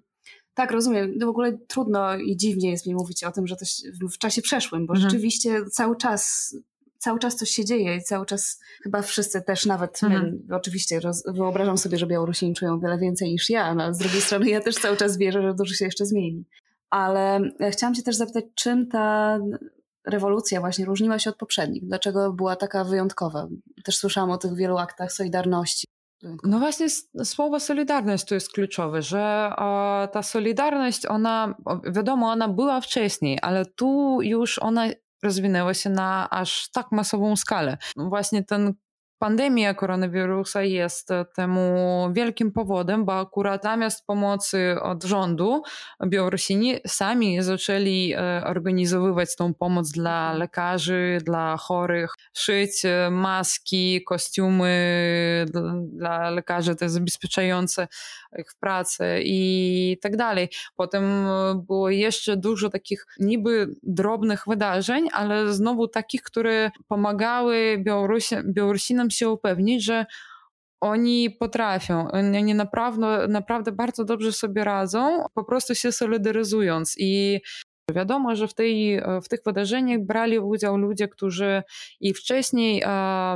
Tak, 0.54 0.72
rozumiem. 0.72 1.20
W 1.20 1.28
ogóle 1.28 1.58
trudno 1.68 2.18
i 2.18 2.38
dziwnie 2.38 2.72
jest 2.72 2.88
mi 2.88 2.94
mówić 2.94 3.24
o 3.24 3.32
tym, 3.32 3.48
że 3.48 3.56
to 3.56 3.66
w 4.14 4.18
czasie 4.18 4.42
przeszłym, 4.42 4.86
bo 4.86 4.94
mhm. 4.94 5.10
rzeczywiście 5.10 5.66
cały 5.66 5.98
czas 5.98 6.56
cały 7.04 7.20
czas 7.20 7.36
coś 7.36 7.50
się 7.50 7.66
dzieje 7.66 7.96
i 7.96 8.02
cały 8.02 8.26
czas 8.26 8.60
chyba 8.84 9.02
wszyscy 9.02 9.42
też, 9.42 9.66
nawet 9.66 10.04
mhm. 10.04 10.40
my, 10.48 10.56
oczywiście 10.56 11.00
roz, 11.00 11.24
wyobrażam 11.28 11.78
sobie, 11.78 11.98
że 11.98 12.08
Białorusini 12.08 12.54
czują 12.54 12.80
wiele 12.80 12.98
więcej 12.98 13.32
niż 13.32 13.50
ja, 13.50 13.76
no, 13.76 13.84
ale 13.84 13.94
z 13.94 13.98
drugiej 13.98 14.22
strony 14.22 14.50
ja 14.50 14.62
też 14.62 14.76
cały 14.76 14.98
czas 14.98 15.18
wierzę, 15.18 15.42
że 15.42 15.54
dużo 15.54 15.74
się 15.74 15.86
jeszcze 15.86 16.06
zmieni. 16.06 16.46
Ale 16.90 17.42
chciałam 17.72 17.96
Cię 17.96 18.04
też 18.04 18.16
zapytać, 18.16 18.46
czym 18.56 18.88
ta 18.88 19.40
rewolucja 20.08 20.60
właśnie 20.60 20.86
różniła 20.86 21.20
się 21.20 21.30
od 21.30 21.38
poprzednich? 21.38 21.86
Dlaczego 21.86 22.34
była 22.34 22.56
taka 22.56 22.84
wyjątkowa? 22.84 23.48
Też 23.84 23.98
słyszałam 23.98 24.32
o 24.32 24.38
tych 24.38 24.56
wielu 24.56 24.78
aktach 24.78 25.12
solidarności. 25.12 25.88
No 26.44 26.60
właśnie 26.60 26.88
słowo 27.24 27.60
solidarność 27.60 28.26
tu 28.26 28.34
jest 28.34 28.52
kluczowe, 28.52 29.02
że 29.02 29.52
ta 30.12 30.24
solidarność, 30.24 31.06
ona, 31.06 31.56
wiadomo, 31.92 32.32
ona 32.32 32.48
była 32.48 32.82
wcześniej, 32.82 33.40
ale 33.42 33.66
tu 33.66 34.20
już 34.22 34.60
ona 34.60 34.88
rozwinęła 35.24 35.74
się 35.74 35.90
na 35.90 36.30
aż 36.30 36.70
tak 36.72 36.92
masową 36.92 37.36
skalę. 37.36 37.78
Właśnie 37.98 38.44
ten 38.44 38.74
pandemia 39.24 39.74
koronawirusa 39.74 40.64
jest 40.64 41.10
temu 41.36 42.10
wielkim 42.14 42.52
powodem, 42.52 43.06
bo 43.06 43.20
akurat 43.20 43.64
zamiast 43.64 44.06
pomocy 44.06 44.76
od 44.82 45.04
rządu 45.04 45.62
Białorusini 46.08 46.76
sami 46.88 47.42
zaczęli 47.42 48.14
e, 48.14 48.44
organizowywać 48.46 49.36
tą 49.36 49.54
pomoc 49.54 49.92
dla 49.92 50.34
lekarzy, 50.34 51.18
dla 51.26 51.58
chorych, 51.58 52.14
szyć 52.34 52.86
e, 52.86 53.10
maski, 53.12 54.04
kostiumy 54.04 54.74
dla 55.88 56.30
lekarzy 56.30 56.76
te 56.76 56.90
zabezpieczające 56.90 57.88
ich 58.40 58.52
pracę 58.60 59.22
i 59.22 59.98
tak 60.02 60.18
dalej. 60.18 60.50
Potem 60.76 61.04
e, 61.04 61.64
było 61.68 61.90
jeszcze 61.90 62.38
dużo 62.38 62.70
takich 62.70 63.06
niby 63.20 63.68
drobnych 63.84 64.44
wydarzeń, 64.48 65.10
ale 65.12 65.54
znowu 65.54 65.88
takich, 65.88 66.22
które 66.22 66.72
pomagały 66.88 67.78
Białorusi, 67.84 68.36
Białorusinom 68.46 69.10
się 69.14 69.30
upewnić, 69.30 69.84
że 69.84 70.06
oni 70.82 71.30
potrafią, 71.32 72.12
oni 72.12 72.54
naprawdę, 72.56 73.28
naprawdę 73.28 73.72
bardzo 73.72 74.06
dobrze 74.06 74.32
sobie 74.32 74.64
radzą, 74.64 75.26
po 75.34 75.44
prostu 75.44 75.76
się 75.76 75.92
solidaryzując. 75.92 76.96
I 76.98 77.42
Wiadomo, 77.92 78.36
że 78.36 78.48
w, 78.48 78.54
tej, 78.54 79.02
w 79.24 79.30
tych 79.30 79.40
wydarzeniach 79.46 80.00
brali 80.02 80.40
udział 80.40 80.78
ludzie, 80.78 81.08
którzy 81.08 81.64
i 82.00 82.14
wcześniej 82.14 82.84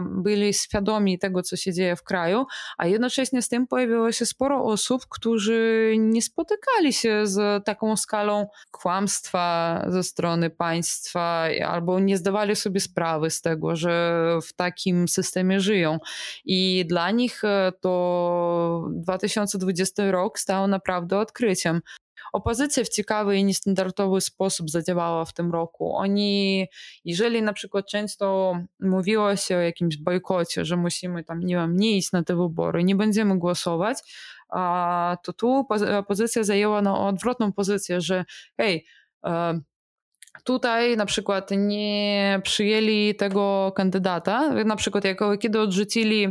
byli 0.02 0.54
świadomi 0.54 1.20
tego, 1.20 1.44
co 1.44 1.56
się 1.56 1.74
dzieje 1.74 1.96
w 1.96 2.04
kraju, 2.04 2.46
a 2.78 2.88
jednocześnie 2.88 3.42
z 3.42 3.50
tym 3.50 3.68
pojawiło 3.68 4.12
się 4.12 4.26
sporo 4.26 4.64
osób, 4.64 5.02
którzy 5.10 5.94
nie 6.00 6.22
spotykali 6.22 6.94
się 6.94 7.28
z 7.28 7.66
taką 7.66 7.98
skalą 7.98 8.48
kłamstwa 8.72 9.84
ze 9.88 10.04
strony 10.04 10.50
państwa 10.50 11.48
albo 11.68 12.00
nie 12.00 12.18
zdawali 12.18 12.56
sobie 12.56 12.80
sprawy 12.80 13.30
z 13.30 13.42
tego, 13.42 13.76
że 13.76 14.24
w 14.44 14.54
takim 14.54 15.08
systemie 15.08 15.60
żyją. 15.60 16.00
I 16.46 16.86
dla 16.90 17.12
nich 17.12 17.44
e, 17.44 17.72
to 17.82 18.88
2020 18.92 20.12
rok 20.12 20.40
stał 20.40 20.68
naprawdę 20.68 21.20
odkryciem 21.20 21.82
opozycja 22.38 22.84
w 22.84 22.90
ciekawy 22.90 23.38
i 23.38 23.44
niestandardowy 23.44 24.22
sposób 24.22 24.70
zadziałała 24.70 25.26
w 25.26 25.34
tym 25.34 25.52
roku. 25.52 25.96
Oni, 25.96 26.68
jeżeli 27.06 27.42
na 27.42 27.54
przykład 27.54 27.88
często 27.88 28.58
mówiło 28.80 29.36
się 29.36 29.58
o 29.58 29.60
jakimś 29.60 29.98
bojkocie, 29.98 30.66
że 30.66 30.78
musimy 30.78 31.24
tam, 31.24 31.40
nie 31.40 31.56
wiem, 31.56 31.78
nie 31.78 31.98
iść 31.98 32.12
na 32.12 32.24
te 32.24 32.36
wybory, 32.36 32.84
nie 32.84 32.96
będziemy 32.96 33.38
głosować, 33.38 33.98
to 35.24 35.34
tu 35.38 35.66
opozycja 35.98 36.44
zajęła 36.44 36.82
no, 36.82 37.08
odwrotną 37.08 37.54
pozycję, 37.54 38.02
że 38.02 38.26
hej, 38.58 38.86
tutaj 40.48 40.98
na 40.98 41.06
przykład 41.06 41.50
nie 41.52 42.40
przyjęli 42.44 43.16
tego 43.16 43.72
kandydata, 43.76 44.50
na 44.64 44.76
przykład 44.76 45.06
jak, 45.06 45.20
kiedy 45.40 45.60
odrzucili 45.60 46.28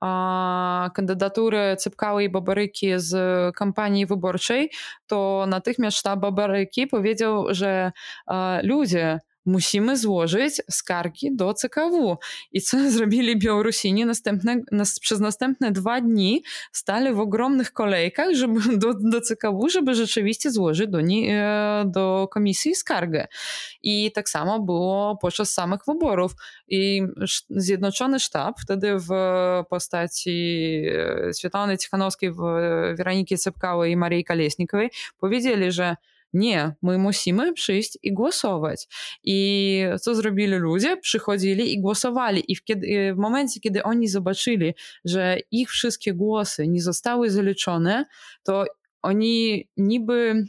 a, 0.00 0.90
kandydatury 0.94 1.76
Cypkały 1.78 2.24
i 2.24 2.28
Babaryki 2.28 2.88
z 2.96 3.14
kampanii 3.56 4.06
wyborczej, 4.06 4.70
to 5.06 5.44
natychmiast 5.48 5.98
sztab 5.98 6.20
Babaryki 6.20 6.86
powiedział, 6.86 7.46
że 7.54 7.92
a, 8.26 8.58
ludzie 8.62 9.20
musimy 9.46 9.96
złożyć 9.96 10.54
skargi 10.70 11.36
do 11.36 11.54
CKW. 11.54 12.18
I 12.52 12.60
co 12.60 12.76
zrobili 12.90 13.38
Białorusini? 13.38 14.06
Następne, 14.06 14.60
nas, 14.72 15.00
przez 15.00 15.20
następne 15.20 15.72
dwa 15.72 16.00
dni 16.00 16.42
stali 16.72 17.12
w 17.12 17.20
ogromnych 17.20 17.72
kolejkach 17.72 18.34
żeby, 18.34 18.60
do, 18.78 18.94
do 18.94 19.20
CKW, 19.20 19.68
żeby 19.68 19.94
rzeczywiście 19.94 20.50
złożyć 20.50 20.90
do, 20.90 21.00
nie, 21.00 21.46
do 21.86 22.28
komisji 22.30 22.74
skargę. 22.74 23.26
I 23.82 24.12
tak 24.12 24.28
samo 24.28 24.60
było 24.60 25.16
podczas 25.16 25.52
samych 25.52 25.80
wyborów. 25.88 26.32
I 26.68 27.02
Zjednoczony 27.50 28.20
Sztab 28.20 28.60
wtedy 28.60 28.98
w 28.98 29.08
postaci 29.70 30.82
Świetlany 31.38 31.78
Tichanowskiej, 31.78 32.32
Weroniki 32.98 33.38
Cepkały 33.38 33.90
i 33.90 33.96
Marii 33.96 34.24
Kalesnikowej 34.24 34.90
powiedzieli, 35.20 35.72
że 35.72 35.96
nie, 36.36 36.74
my 36.82 36.98
musimy 36.98 37.52
przyjść 37.52 37.98
i 38.02 38.12
głosować. 38.12 38.86
I 39.24 39.82
co 40.00 40.14
zrobili 40.14 40.56
ludzie? 40.56 40.96
Przychodzili 40.96 41.72
i 41.72 41.80
głosowali. 41.80 42.44
I 42.48 42.56
w, 42.56 43.16
momencie, 43.16 43.60
kiedy 43.60 43.82
oni 43.82 44.08
zobaczyli, 44.08 44.74
że 45.04 45.38
ich 45.50 45.70
wszystkie 45.70 46.14
głosy 46.14 46.68
nie 46.68 46.82
zostały 46.82 47.30
zaliczone, 47.30 48.04
to 48.42 48.64
oni 49.02 49.68
niby 49.76 50.44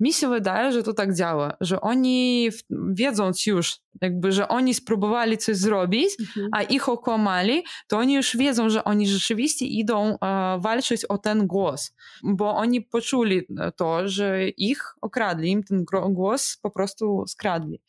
mi 0.00 0.12
się 0.12 0.28
wydaje, 0.28 0.72
że 0.72 0.82
to 0.82 0.94
tak 0.94 1.14
działa, 1.14 1.56
że 1.60 1.80
oni 1.80 2.50
wiedząc 2.70 3.46
już, 3.46 3.78
jakby, 4.02 4.32
że 4.32 4.48
oni 4.48 4.74
spróbowali 4.74 5.38
coś 5.38 5.56
zrobić, 5.56 6.10
mhm. 6.20 6.48
a 6.52 6.62
ich 6.62 6.88
okłamali, 6.88 7.64
to 7.88 7.98
oni 7.98 8.14
już 8.14 8.36
wiedzą, 8.36 8.70
że 8.70 8.84
oni 8.84 9.08
rzeczywiście 9.08 9.66
idą 9.66 10.18
e, 10.18 10.58
walczyć 10.60 11.04
o 11.04 11.18
ten 11.18 11.46
głos, 11.46 11.94
bo 12.24 12.56
oni 12.56 12.82
poczuli 12.82 13.42
to, 13.76 14.08
że 14.08 14.48
ich 14.48 14.94
okradli, 15.00 15.50
im 15.50 15.62
ten 15.62 15.84
głos 16.10 16.58
po 16.62 16.70
prostu 16.70 17.24
skradli. 17.26 17.80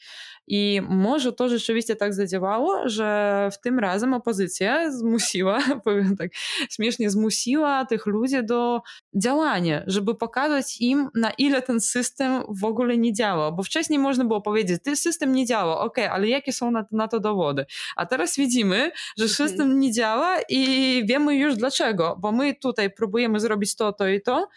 I 0.47 0.81
może 0.89 1.33
to 1.33 1.49
rzeczywiście 1.49 1.95
tak 1.95 2.13
zadziałało, 2.13 2.89
że 2.89 3.49
w 3.53 3.61
tym 3.61 3.79
razem 3.79 4.13
opozycja 4.13 4.91
zmusiła, 4.91 5.59
powiem 5.85 6.17
tak 6.17 6.31
śmiesznie, 6.69 7.09
zmusiła 7.09 7.85
tych 7.85 8.05
ludzi 8.05 8.45
do 8.45 8.81
działania, 9.15 9.83
żeby 9.87 10.15
pokazać 10.15 10.81
im, 10.81 11.09
na 11.15 11.31
ile 11.31 11.61
ten 11.61 11.81
system 11.81 12.43
w 12.49 12.65
ogóle 12.65 12.97
nie 12.97 13.13
działa. 13.13 13.51
Bo 13.51 13.63
wcześniej 13.63 13.99
można 13.99 14.25
było 14.25 14.41
powiedzieć, 14.41 14.83
ten 14.83 14.95
system 14.95 15.31
nie 15.31 15.45
działa, 15.45 15.79
ok, 15.79 15.96
ale 16.01 16.27
jakie 16.27 16.53
są 16.53 16.71
na, 16.71 16.85
na 16.91 17.07
to 17.07 17.19
dowody? 17.19 17.65
A 17.95 18.05
teraz 18.05 18.35
widzimy, 18.35 18.91
że 19.17 19.25
mhm. 19.25 19.29
system 19.29 19.79
nie 19.79 19.91
działa 19.91 20.37
i 20.49 21.03
wiemy 21.05 21.35
już 21.35 21.55
dlaczego, 21.55 22.17
bo 22.19 22.31
my 22.31 22.55
tutaj 22.55 22.93
próbujemy 22.93 23.39
zrobić 23.39 23.75
to, 23.75 23.93
to 23.93 24.07
i 24.07 24.21
to, 24.21 24.47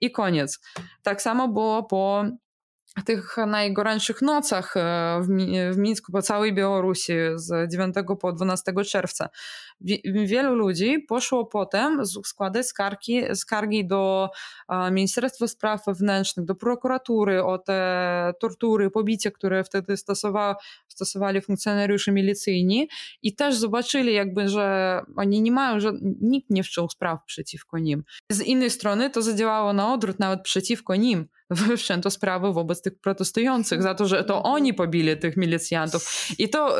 i 0.00 0.10
koniec. 0.10 0.60
Tak 1.02 1.22
samo 1.22 1.48
było 1.48 1.82
po 1.82 2.24
tych 3.02 3.36
najgorętszych 3.46 4.22
nocach 4.22 4.76
e, 4.76 5.20
w, 5.22 5.26
w 5.74 5.78
Mińsku 5.78 6.12
po 6.12 6.22
całej 6.22 6.54
Białorusi 6.54 7.12
z 7.34 7.70
9 7.72 7.94
po 8.20 8.32
12 8.32 8.72
czerwca. 8.86 9.28
Wielu 10.04 10.54
ludzi 10.54 10.98
poszło 11.08 11.46
potem 11.46 12.06
składać 12.06 12.66
skargi, 12.66 13.22
skargi 13.34 13.86
do 13.86 14.30
Ministerstwa 14.90 15.48
Spraw 15.48 15.86
Wewnętrznych, 15.86 16.46
do 16.46 16.54
prokuratury 16.54 17.44
o 17.44 17.58
te 17.58 18.32
tortury, 18.40 18.90
pobicie, 18.90 19.30
które 19.30 19.64
wtedy 19.64 19.96
stosowa, 19.96 20.56
stosowali 20.88 21.40
funkcjonariusze 21.40 22.12
milicyjni 22.12 22.88
i 23.22 23.34
też 23.34 23.56
zobaczyli 23.56 24.14
jakby, 24.14 24.48
że 24.48 25.00
oni 25.16 25.42
nie 25.42 25.52
mają, 25.52 25.80
że 25.80 25.92
nikt 26.20 26.50
nie 26.50 26.62
wszczął 26.62 26.88
spraw 26.88 27.24
przeciwko 27.26 27.78
nim. 27.78 28.04
Z 28.30 28.40
innej 28.40 28.70
strony 28.70 29.10
to 29.10 29.22
zadziałało 29.22 29.72
na 29.72 29.92
odwrót 29.92 30.18
nawet 30.18 30.42
przeciwko 30.42 30.96
nim 30.96 31.28
wszczęto 31.76 32.10
sprawy 32.10 32.52
wobec 32.52 32.82
tych 32.82 33.00
protestujących 33.00 33.82
za 33.82 33.94
to, 33.94 34.06
że 34.06 34.24
to 34.24 34.42
oni 34.42 34.74
pobili 34.74 35.16
tych 35.16 35.36
milicjantów. 35.36 36.28
I 36.38 36.48
to 36.48 36.76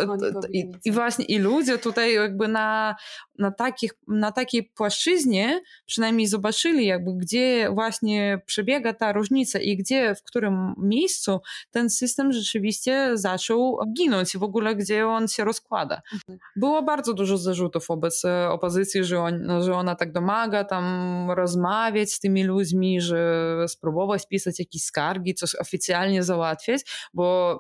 i, 0.53 0.72
i, 0.85 0.92
właśnie 0.92 1.24
i 1.24 1.38
ludzie 1.38 1.79
tutaj 1.79 2.14
jakby 2.14 2.48
na, 2.48 2.96
na, 3.38 3.50
takich, 3.50 3.92
na 4.09 4.33
takiej 4.33 4.62
płaszczyźnie 4.62 5.61
przynajmniej 5.87 6.27
zobaczyli 6.27 6.87
jakby 6.87 7.11
gdzie 7.14 7.70
właśnie 7.74 8.40
przebiega 8.46 8.92
ta 8.92 9.12
różnica 9.12 9.59
i 9.59 9.77
gdzie, 9.77 10.14
w 10.14 10.22
którym 10.22 10.74
miejscu 10.79 11.40
ten 11.70 11.90
system 11.90 12.33
rzeczywiście 12.33 13.11
zaczął 13.14 13.79
ginąć 13.96 14.35
i 14.35 14.38
w 14.38 14.42
ogóle 14.42 14.77
gdzie 14.77 15.07
on 15.07 15.29
się 15.29 15.44
rozkłada. 15.44 16.03
Mhm. 16.12 16.38
Było 16.57 16.83
bardzo 16.83 17.14
dużo 17.14 17.38
zarzutów 17.38 17.87
wobec 17.88 18.24
e, 18.24 18.48
opozycji, 18.50 19.05
że, 19.05 19.20
on, 19.20 19.62
że 19.62 19.74
ona 19.74 19.94
tak 19.94 20.12
domaga 20.12 20.64
tam 20.64 20.85
rozmawiać 21.31 22.12
z 22.12 22.20
tymi 22.20 22.44
ludźmi, 22.44 23.00
że 23.00 23.57
spróbować 23.68 24.29
pisać 24.29 24.53
jakieś 24.58 24.82
skargi, 24.82 25.34
coś 25.34 25.54
oficjalnie 25.54 26.22
załatwiać, 26.22 26.80
bo 27.14 27.58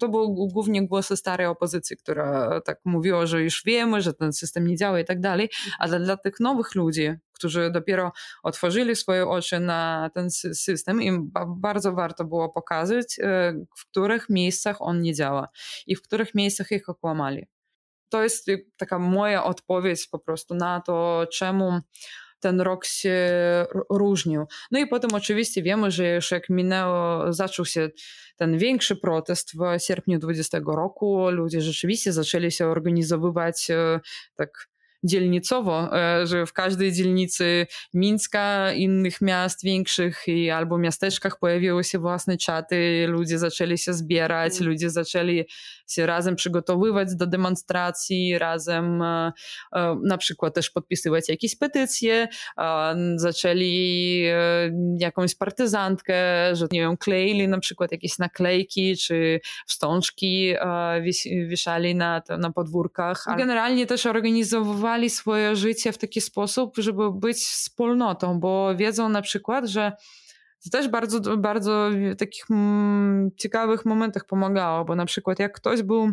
to 0.00 0.08
były 0.08 0.26
głównie 0.48 0.86
głosy 0.86 1.16
starej 1.16 1.46
opozycji, 1.46 1.96
która 1.96 2.60
tak 2.60 2.80
mówiła, 2.84 3.26
że 3.26 3.42
już 3.42 3.62
wiemy, 3.64 4.02
że 4.02 4.14
ten 4.14 4.32
system 4.32 4.66
nie 4.66 4.76
działa 4.76 5.00
i 5.00 5.04
tak 5.04 5.20
dalej, 5.20 5.50
ale 5.78 6.00
dla 6.00 6.16
tych 6.16 6.40
nowych 6.40 6.74
ludzi, 6.74 7.12
którzy 7.32 7.70
dopiero 7.70 8.12
otworzyli 8.42 8.96
swoje 8.96 9.28
oczy 9.28 9.60
na 9.60 10.10
ten 10.14 10.30
system, 10.30 11.02
im 11.02 11.30
bardzo 11.56 11.92
warto 11.92 12.24
było 12.24 12.48
pokazać, 12.48 13.18
e, 13.18 13.54
w 13.76 13.86
których 13.86 14.28
miejscach 14.28 14.76
on 14.80 15.02
nie 15.02 15.14
działa 15.14 15.48
i 15.86 15.96
w 15.96 16.02
których 16.02 16.34
miejscach 16.34 16.70
ich 16.70 16.88
okłamali. 16.88 17.46
To 18.08 18.22
jest 18.22 18.46
taka 18.76 18.98
moja 18.98 19.44
odpowiedź 19.44 20.06
po 20.06 20.18
prostu 20.18 20.54
na 20.54 20.80
to, 20.80 21.26
czemu 21.32 21.80
ten 22.44 22.60
rok 22.60 22.84
się 22.84 23.16
różnił. 23.90 24.44
No 24.70 24.78
i 24.78 24.86
potem 24.86 25.10
oczywiście 25.14 25.62
wiemy, 25.62 25.90
że 25.90 26.14
już 26.14 26.30
jak 26.30 26.50
minęło, 26.50 27.32
zaczął 27.32 27.64
się 27.64 27.88
ten 28.36 28.58
większy 28.58 28.96
protest 28.96 29.52
w 29.56 29.82
sierpniu 29.82 30.18
20 30.18 30.60
roku, 30.66 31.30
ludzie 31.30 31.60
rzeczywiście 31.60 32.12
zaczęli 32.12 32.52
się 32.52 32.66
organizowywać 32.66 33.70
e, 33.70 34.00
tak 34.34 34.68
dzielnicowo, 35.04 35.96
e, 35.96 36.26
że 36.26 36.46
w 36.46 36.52
każdej 36.52 36.92
dzielnicy 36.92 37.66
Mińska, 37.94 38.72
innych 38.72 39.20
miast 39.20 39.64
większych 39.64 40.22
i 40.26 40.50
albo 40.50 40.78
miasteczkach 40.78 41.38
pojawiły 41.38 41.84
się 41.84 41.98
własne 41.98 42.36
czaty, 42.36 43.06
ludzie 43.08 43.38
zaczęli 43.38 43.78
się 43.78 43.92
zbierać, 43.92 44.56
mm. 44.56 44.68
ludzie 44.68 44.90
zaczęli 44.90 45.44
się 45.88 46.06
razem 46.06 46.36
przygotowywać 46.36 47.16
do 47.16 47.26
demonstracji, 47.26 48.38
razem 48.38 49.02
e, 49.02 49.32
e, 49.72 49.96
na 50.04 50.18
przykład 50.18 50.54
też 50.54 50.70
podpisywać 50.70 51.28
jakieś 51.28 51.56
petycje, 51.56 52.28
zaczęli 53.16 54.24
jakąś 54.98 55.34
partyzantkę, 55.34 56.14
że 56.52 56.66
nie 56.72 56.80
wiem, 56.80 56.96
kleili 56.96 57.48
na 57.48 57.60
przykład 57.60 57.92
jakieś 57.92 58.18
naklejki 58.18 58.96
czy 58.96 59.40
wstążki 59.66 60.54
wieszali 61.48 61.94
na, 61.94 62.22
na 62.38 62.52
podwórkach. 62.52 63.24
Generalnie 63.38 63.86
też 63.86 64.06
organizowali 64.06 64.93
planowali 64.94 65.10
swoje 65.10 65.56
życie 65.56 65.92
w 65.92 65.98
taki 65.98 66.20
sposób, 66.20 66.76
żeby 66.78 67.12
być 67.12 67.36
wspólnotą, 67.36 68.40
bo 68.40 68.76
wiedzą 68.76 69.08
na 69.08 69.22
przykład, 69.22 69.66
że 69.66 69.92
to 70.64 70.70
też 70.70 70.88
bardzo, 70.88 71.36
bardzo 71.36 71.90
w 72.12 72.16
takich 72.16 72.44
mm, 72.50 73.30
ciekawych 73.36 73.84
momentach 73.84 74.24
pomagało, 74.26 74.84
bo 74.84 74.94
na 74.94 75.06
przykład 75.06 75.38
jak 75.38 75.52
ktoś 75.52 75.82
był 75.82 76.12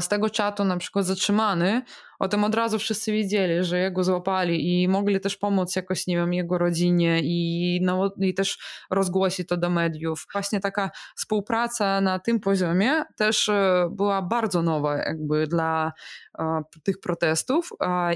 z 0.00 0.08
tego 0.08 0.30
czatu 0.30 0.64
na 0.64 0.76
przykład 0.76 1.06
zatrzymany, 1.06 1.82
o 2.18 2.28
tym 2.28 2.44
od 2.44 2.54
razu 2.54 2.78
wszyscy 2.78 3.12
wiedzieli, 3.12 3.64
że 3.64 3.78
jego 3.78 4.04
złapali 4.04 4.82
i 4.82 4.88
mogli 4.88 5.20
też 5.20 5.36
pomóc 5.36 5.76
jakoś, 5.76 6.06
nie 6.06 6.16
wiem, 6.16 6.32
jego 6.32 6.58
rodzinie 6.58 7.20
i, 7.22 7.78
no, 7.82 8.14
i 8.20 8.34
też 8.34 8.58
rozgłosić 8.90 9.48
to 9.48 9.56
do 9.56 9.70
mediów. 9.70 10.26
Właśnie 10.32 10.60
taka 10.60 10.90
współpraca 11.16 12.00
na 12.00 12.18
tym 12.18 12.40
poziomie 12.40 13.02
też 13.16 13.48
e, 13.48 13.88
była 13.92 14.22
bardzo 14.22 14.62
nowa 14.62 14.96
jakby 14.96 15.46
dla 15.46 15.92
a, 16.38 16.60
tych 16.82 17.00
protestów 17.00 17.70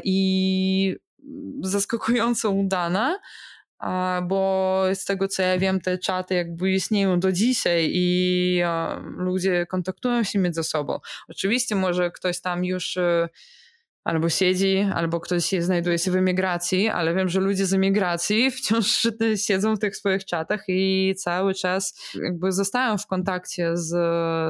i 0.05 0.97
zaskakująco 1.63 2.51
udana 2.51 3.19
bo 4.23 4.83
z 4.95 5.05
tego 5.05 5.29
co 5.29 5.43
ja 5.43 5.59
wiem, 5.59 5.81
te 5.81 5.99
czaty 5.99 6.35
jakby 6.35 6.71
istnieją 6.71 7.21
do 7.21 7.33
dzisiaj 7.33 7.91
i 7.93 8.63
ludzie 9.17 9.67
kontaktują 9.67 10.25
się 10.25 10.39
między 10.39 10.63
sobą. 10.63 10.99
Oczywiście 11.29 11.75
może 11.75 12.11
ktoś 12.11 12.41
tam 12.41 12.65
już 12.65 12.97
e, 12.97 13.29
albo 14.11 14.29
siedzi, 14.29 14.87
albo 14.95 15.21
ktoś 15.21 15.51
znajduje 15.59 15.99
się 15.99 16.11
w 16.11 16.17
emigracji, 16.17 16.89
ale 16.89 17.15
wiem, 17.15 17.29
że 17.29 17.41
ludzie 17.41 17.67
z 17.67 17.73
emigracji 17.73 18.51
wciąż 18.57 19.09
siedzą 19.37 19.77
w 19.77 19.79
tych 19.79 19.97
swoich 19.97 20.25
czatach 20.25 20.65
i 20.69 21.15
cały 21.19 21.55
czas 21.55 21.95
jakby 22.23 22.53
zostają 22.53 22.99
w 22.99 23.07
kontakcie 23.07 23.77
z, 23.77 23.89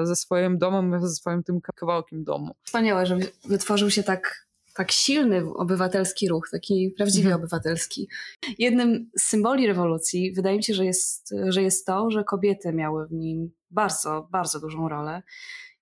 ze 0.09 0.17
swoim 0.17 0.59
domem, 0.59 1.01
ze 1.01 1.15
swoim 1.15 1.43
tym 1.43 1.61
kawałkiem 1.77 2.25
domu. 2.25 2.55
Wspaniałe, 2.65 3.07
że 3.07 3.19
wytworzył 3.45 3.91
się 3.91 4.03
tak 4.03 4.51
tak 4.75 4.93
silny 4.93 5.45
obywatelski 5.55 6.29
ruch, 6.29 6.49
taki 6.51 6.95
prawdziwie 6.97 7.27
mhm. 7.27 7.41
obywatelski. 7.41 8.09
Jednym 8.59 9.11
z 9.19 9.23
symboli 9.23 9.67
rewolucji 9.67 10.33
wydaje 10.33 10.57
mi 10.57 10.65
się, 10.65 10.75
że 10.75 10.85
jest, 10.85 11.35
że 11.49 11.63
jest 11.63 11.87
to, 11.87 12.11
że 12.11 12.25
kobiety 12.25 12.73
miały 12.73 13.07
w 13.07 13.13
nim 13.13 13.51
bardzo, 13.71 14.29
bardzo 14.31 14.61
dużą 14.61 14.89
rolę. 14.89 15.23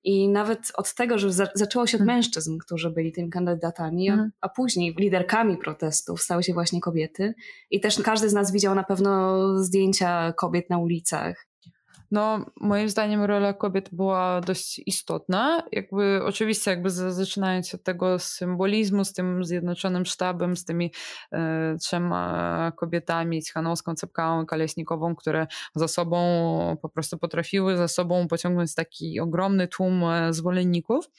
I 0.09 0.29
nawet 0.29 0.73
od 0.75 0.94
tego, 0.94 1.18
że 1.18 1.33
za 1.33 1.49
zaczęło 1.55 1.87
się 1.87 1.97
od 1.97 2.01
mhm. 2.01 2.16
mężczyzn, 2.16 2.59
którzy 2.59 2.90
byli 2.90 3.12
tymi 3.12 3.31
kandydatami, 3.31 4.11
a, 4.11 4.29
a, 4.40 4.49
później 4.49 4.94
liderkami 4.99 5.57
protestów 5.57 6.23
stały 6.23 6.42
się 6.42 6.53
właśnie 6.53 6.81
kobiety. 6.81 7.35
I 7.71 7.81
też 7.81 8.03
każdy 8.03 8.29
z 8.29 8.33
nas 8.33 8.53
widział 8.53 8.75
na 8.75 8.85
pewno 8.85 9.38
zdjęcia 9.64 10.33
kobiet 10.33 10.71
na 10.71 10.79
ulicach. 10.79 11.48
No, 12.11 12.44
moim 12.61 12.88
zdaniem 12.88 13.23
rola 13.25 13.53
kobiet 13.53 13.88
była 13.92 14.40
dość 14.40 14.81
istotna. 14.87 15.62
Jakby, 15.73 16.21
oczywiście, 16.25 16.71
jakby 16.71 16.90
zaczynając 16.90 17.75
od 17.75 17.83
tego 17.83 18.18
symbolizmu 18.18 19.05
z 19.05 19.12
tym 19.12 19.44
zjednoczonym 19.44 20.07
sztabem, 20.07 20.57
z 20.57 20.64
tymi 20.64 20.92
e, 21.33 21.77
trzema 21.81 22.73
kobietami, 22.77 23.42
Cichanowską, 23.42 23.94
Cepkałą 23.94 24.42
i 24.42 24.47
Kaleśnikową, 24.47 25.16
które 25.16 25.47
za 25.75 25.88
sobą 25.88 26.18
po 26.83 26.88
prostu 26.88 27.18
potrafiły 27.18 27.77
za 27.77 27.88
sobą 27.88 28.29
pociągnąć 28.29 28.75
taki 28.75 29.21
ogromny 29.21 29.68
tłum 29.68 30.05
e, 30.05 30.33
zwolenników. 30.33 31.11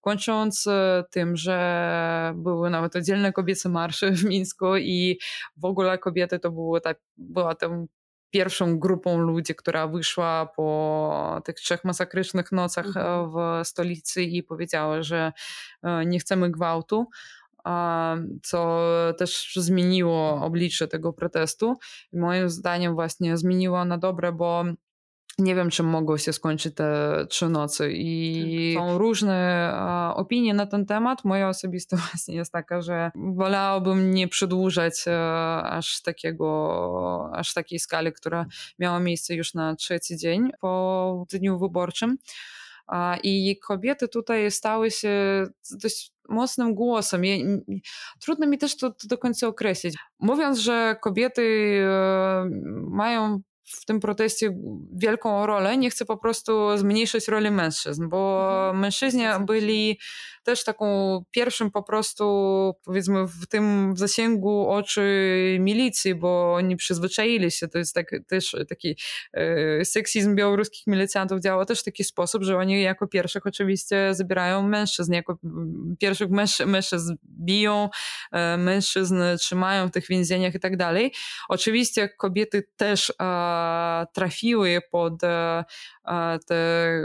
Kończąc 0.00 0.66
e, 0.66 1.04
tym, 1.10 1.36
że 1.36 2.32
były 2.36 2.70
nawet 2.70 2.96
oddzielne 2.96 3.32
kobiece 3.32 3.68
marsze 3.68 4.10
w 4.10 4.24
Mińsku 4.24 4.76
i 4.76 5.18
w 5.56 5.64
ogóle 5.64 5.98
kobiety 5.98 6.38
to 6.38 6.50
było 6.50 6.80
ta, 6.80 6.94
była 7.16 7.54
tam 7.54 7.86
pierwszą 8.34 8.78
grupą 8.78 9.18
ludzi, 9.18 9.54
która 9.54 9.88
wyszła 9.88 10.46
po 10.46 11.40
tych 11.44 11.56
trzech 11.56 11.84
masakrycznych 11.84 12.52
nocach 12.52 12.86
e, 12.96 13.00
mhm. 13.00 13.30
w 13.30 13.66
stolicy 13.68 14.22
i 14.22 14.42
powiedziała, 14.42 15.02
że 15.02 15.32
e, 15.82 16.06
nie 16.06 16.18
chcemy 16.18 16.50
gwałtu 16.50 17.06
co 18.42 18.80
też 19.18 19.52
zmieniło 19.56 20.40
oblicze 20.42 20.88
tego 20.88 21.12
protestu. 21.12 21.74
I 22.12 22.18
moim 22.18 22.50
zdaniem 22.50 22.94
właśnie 22.94 23.36
zmieniło 23.36 23.84
na 23.84 23.98
dobre, 23.98 24.32
bo 24.32 24.64
nie 25.38 25.54
wiem, 25.54 25.70
czym 25.70 25.86
mogły 25.86 26.18
się 26.18 26.32
skończyć 26.32 26.74
te 26.74 27.16
trzy 27.28 27.48
nocy. 27.48 27.92
I 27.92 28.74
tak. 28.74 28.84
są 28.84 28.98
różne 28.98 29.72
opinie 30.14 30.54
na 30.54 30.66
ten 30.66 30.86
temat. 30.86 31.24
Moja 31.24 31.48
osobista 31.48 31.96
właśnie 32.12 32.34
jest 32.34 32.52
taka, 32.52 32.82
że 32.82 33.10
wolałabym 33.14 34.14
nie 34.14 34.28
przedłużać 34.28 35.04
e, 35.06 35.62
aż 35.62 36.02
takiego, 36.02 37.30
aż 37.32 37.54
takiej 37.54 37.78
skali, 37.78 38.12
która 38.12 38.46
miała 38.78 39.00
miejsce 39.00 39.34
już 39.34 39.54
na 39.54 39.76
trzeci 39.76 40.16
dzień 40.16 40.50
po 40.60 41.24
dniu 41.32 41.58
wyborczym. 41.58 42.16
I 43.22 43.58
kobiety 43.58 44.08
tutaj 44.08 44.50
stały 44.50 44.90
się 44.90 45.44
dość 45.70 46.12
mocnym 46.28 46.74
głosem. 46.74 47.22
trudno 48.20 48.46
mi 48.46 48.58
też 48.58 48.76
to, 48.76 48.90
to 48.90 49.08
do 49.08 49.18
końca 49.18 49.46
określić. 49.46 49.94
Mówiąc, 50.18 50.58
że 50.58 50.96
kobiety 51.00 51.42
e, 51.86 52.50
mają 52.90 53.40
w 53.64 53.84
tym 53.84 54.00
proteście 54.00 54.50
wielką 54.92 55.46
rolę, 55.46 55.76
nie 55.76 55.90
chcę 55.90 56.04
po 56.04 56.16
prostu 56.16 56.76
zmniejszyć 56.76 57.28
roli 57.28 57.50
mężczyzn, 57.50 58.08
bo 58.08 58.48
mhm. 58.48 58.78
mężczyźni 58.78 59.24
byli 59.46 59.98
też 60.44 60.64
taką 60.64 60.84
pierwszym 61.30 61.70
po 61.70 61.82
prostu, 61.82 62.24
powiedzmy, 62.84 63.26
w 63.26 63.46
tym 63.46 63.94
zasięgu 63.96 64.68
oczy 64.68 65.02
milicji, 65.60 66.14
bo 66.14 66.54
oni 66.54 66.76
przyzwyczaili 66.76 67.50
się. 67.50 67.68
To 67.68 67.78
jest 67.78 67.94
tak, 67.94 68.10
też 68.26 68.56
taki 68.68 68.96
e, 69.32 69.84
seksizm 69.84 70.34
białoruskich 70.34 70.86
milicjantów 70.86 71.40
działa 71.40 71.64
też 71.64 71.80
w 71.80 71.84
taki 71.84 72.04
sposób, 72.04 72.42
że 72.42 72.56
oni 72.56 72.82
jako 72.82 73.06
pierwszych 73.06 73.46
oczywiście 73.46 74.14
zabierają 74.14 74.62
mężczyzn, 74.68 75.12
jako 75.12 75.38
pierwszych 75.98 76.30
męż, 76.30 76.60
mężczyzn 76.60 77.14
biją, 77.40 77.88
e, 78.32 78.56
mężczyzn 78.56 79.22
trzymają 79.38 79.88
w 79.88 79.90
tych 79.90 80.08
więzieniach 80.08 80.54
i 80.54 80.60
tak 80.60 80.76
dalej. 80.76 81.12
Oczywiście 81.48 82.08
kobiety 82.08 82.68
też 82.76 83.12
e, 83.22 84.06
trafiły 84.12 84.80
pod 84.90 85.24
e, 85.24 85.64
tę 86.46 87.02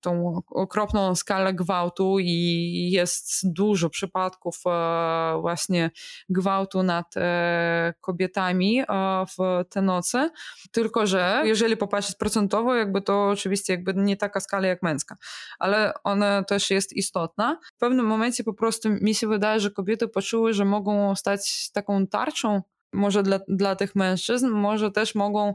tą 0.00 0.42
okropną 0.50 1.14
skalę 1.14 1.54
gwałtu 1.54 2.18
i 2.18 2.53
jest 2.90 3.52
dużo 3.52 3.90
przypadków 3.90 4.60
e, 4.66 5.38
właśnie 5.40 5.90
gwałtu 6.28 6.82
nad 6.82 7.16
e, 7.16 7.94
kobietami 8.00 8.80
e, 8.80 8.86
w 9.26 9.64
te 9.70 9.82
noce. 9.82 10.30
Tylko, 10.72 11.06
że 11.06 11.42
jeżeli 11.44 11.76
popatrzeć 11.76 12.16
procentowo, 12.16 12.74
jakby 12.74 13.02
to 13.02 13.28
oczywiście 13.28 13.72
jakby 13.72 13.94
nie 13.94 14.16
taka 14.16 14.40
skala 14.40 14.66
jak 14.66 14.82
męska, 14.82 15.16
ale 15.58 15.92
ona 16.04 16.42
też 16.42 16.70
jest 16.70 16.92
istotna. 16.92 17.58
W 17.76 17.78
pewnym 17.78 18.06
momencie 18.06 18.44
po 18.44 18.54
prostu 18.54 18.88
mi 18.90 19.14
się 19.14 19.26
wydaje, 19.26 19.60
że 19.60 19.70
kobiety 19.70 20.08
poczuły, 20.08 20.52
że 20.52 20.64
mogą 20.64 21.16
stać 21.16 21.70
taką 21.72 22.06
tarczą 22.06 22.62
może 22.94 23.22
dla, 23.22 23.40
dla 23.48 23.76
tych 23.76 23.94
mężczyzn, 23.94 24.48
może 24.48 24.90
też 24.90 25.14
mogą 25.14 25.54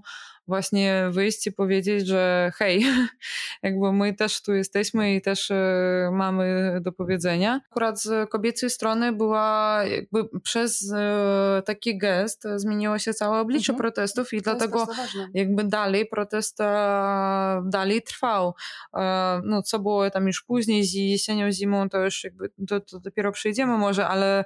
właśnie 0.50 1.08
wyjść 1.12 1.48
i 1.48 1.52
powiedzieć, 1.52 2.08
że 2.08 2.52
hej, 2.56 2.86
jakby 3.64 3.94
my 3.94 4.14
też 4.14 4.42
tu 4.42 4.54
jesteśmy 4.54 5.16
i 5.16 5.22
też 5.22 5.52
e, 5.52 6.10
mamy 6.14 6.78
do 6.82 6.92
powiedzenia. 6.92 7.62
Akurat 7.72 8.02
z 8.02 8.30
kobiecej 8.30 8.70
strony 8.70 9.12
była 9.12 9.82
jakby 9.86 10.40
przez 10.44 10.92
e, 10.92 11.62
taki 11.66 11.98
gest 11.98 12.44
zmieniło 12.56 13.00
się 13.00 13.14
całe 13.14 13.40
oblicze 13.40 13.74
mhm. 13.74 13.82
protestów 13.82 14.34
i 14.34 14.42
to 14.42 14.56
dlatego 14.56 14.88
jakby 15.34 15.64
dalej 15.64 16.06
protest 16.06 16.62
e, 16.62 16.66
dalej 17.66 18.02
trwał. 18.02 18.54
No 19.44 19.62
co 19.64 19.80
było 19.80 20.10
tam 20.10 20.28
już 20.28 20.42
później, 20.42 20.84
z 20.84 20.94
jesienią, 20.94 21.52
zimą, 21.52 21.90
to 21.90 22.04
już 22.04 22.24
jakby 22.24 22.50
to, 22.68 22.80
to 22.80 23.00
dopiero 23.00 23.32
przejdziemy 23.32 23.78
może, 23.78 24.08
ale 24.08 24.46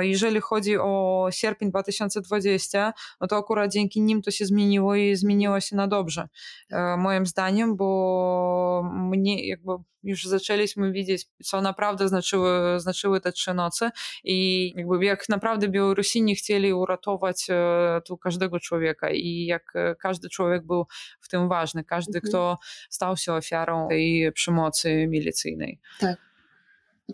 jeżeli 0.00 0.40
chodzi 0.40 0.78
o 0.78 1.28
sierpień 1.30 1.70
2020, 1.70 2.92
no 3.20 3.26
to 3.26 3.36
akurat 3.36 3.72
dzięki 3.72 4.02
nim 4.02 4.22
to 4.22 4.30
się 4.30 4.46
zmieniło 4.46 4.94
i 4.94 5.16
zmieniło 5.22 5.60
się 5.60 5.76
na 5.76 5.88
dobrze, 5.88 6.28
tak. 6.68 7.00
moim 7.00 7.26
zdaniem, 7.26 7.76
bo 7.76 8.90
mnie 8.92 9.48
jakby 9.48 9.72
już 10.02 10.24
zaczęliśmy 10.24 10.92
widzieć, 10.92 11.26
co 11.44 11.60
naprawdę 11.60 12.08
znaczyły, 12.08 12.80
znaczyły 12.80 13.20
te 13.20 13.32
trzy 13.32 13.54
noce 13.54 13.90
i 14.24 14.72
jakby 14.76 15.04
jak 15.04 15.28
naprawdę 15.28 15.68
Białorusini 15.68 16.36
chcieli 16.36 16.72
uratować 16.72 17.46
e, 17.50 18.00
tu 18.04 18.18
każdego 18.18 18.60
człowieka 18.60 19.10
i 19.10 19.44
jak 19.44 19.72
e, 19.74 19.94
każdy 19.94 20.28
człowiek 20.28 20.66
był 20.66 20.86
w 21.20 21.28
tym 21.28 21.48
ważny, 21.48 21.84
każdy, 21.84 22.18
mhm. 22.18 22.28
kto 22.28 22.58
stał 22.90 23.16
się 23.16 23.32
ofiarą 23.32 23.88
tej 23.88 24.32
przemocy 24.32 25.06
milicyjnej. 25.08 25.80
Tak. 26.00 26.31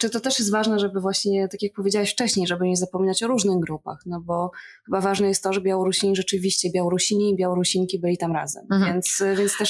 Czy 0.00 0.10
to 0.10 0.20
też 0.20 0.38
jest 0.38 0.50
ważne, 0.50 0.78
żeby 0.78 1.00
właśnie, 1.00 1.48
tak 1.48 1.62
jak 1.62 1.72
powiedziałaś 1.72 2.12
wcześniej, 2.12 2.46
żeby 2.46 2.68
nie 2.68 2.76
zapominać 2.76 3.22
o 3.22 3.26
różnych 3.26 3.60
grupach, 3.60 4.02
no 4.06 4.20
bo 4.20 4.50
chyba 4.86 5.00
ważne 5.00 5.28
jest 5.28 5.42
to, 5.42 5.52
że 5.52 5.60
Białorusini 5.60 6.16
rzeczywiście, 6.16 6.70
Białorusini 6.70 7.30
i 7.30 7.36
Białorusinki 7.36 7.98
byli 7.98 8.18
tam 8.18 8.32
razem, 8.32 8.62
mhm. 8.72 8.92
więc, 8.92 9.22
więc 9.36 9.58
też 9.58 9.68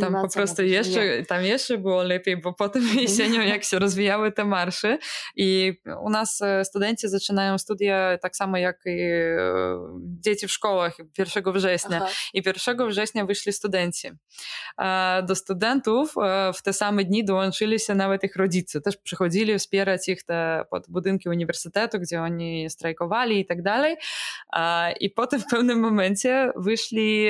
tam 0.00 0.14
po 0.22 0.28
prostu 0.28 0.62
jeszcze, 0.62 1.24
tam 1.28 1.44
jeszcze 1.44 1.78
było 1.78 2.02
lepiej, 2.02 2.36
bo 2.36 2.52
potem 2.52 2.82
jesienią, 3.00 3.40
jak 3.40 3.64
się 3.64 3.78
rozwijały 3.78 4.32
te 4.32 4.44
marsze 4.44 4.98
i 5.36 5.72
u 6.00 6.10
nas 6.10 6.42
e, 6.42 6.64
studenci 6.64 7.08
zaczynają 7.08 7.58
studia 7.58 8.18
tak 8.18 8.36
samo 8.36 8.56
jak 8.56 8.80
i 8.86 9.00
e, 9.00 9.38
dzieci 10.20 10.48
w 10.48 10.52
szkołach 10.52 10.96
1 11.18 11.52
września. 11.52 11.96
Aha. 11.96 12.10
I 12.34 12.42
1 12.46 12.88
września 12.88 13.24
wyszli 13.24 13.52
studenci. 13.52 14.08
Do 15.22 15.34
studentów 15.34 16.14
e, 16.22 16.52
w 16.52 16.62
te 16.62 16.72
same 16.72 17.04
dni 17.04 17.24
dołączyli 17.24 17.80
się 17.80 17.94
nawet 17.94 18.24
ich 18.24 18.36
rodzice. 18.36 18.80
Też 18.80 18.96
przychodzili 18.96 19.58
wspierać 19.58 20.08
ich 20.08 20.24
te 20.24 20.64
pod 20.70 20.88
budynki 20.88 21.28
uniwersytetu, 21.28 21.98
gdzie 21.98 22.22
oni 22.22 22.70
strajkowali 22.70 23.40
i 23.40 23.46
tak 23.46 23.62
dalej. 23.62 23.96
I 25.00 25.10
potem 25.10 25.40
w 25.40 25.46
pewnym 25.46 25.80
momencie 25.80 26.52
wyszli 26.56 27.28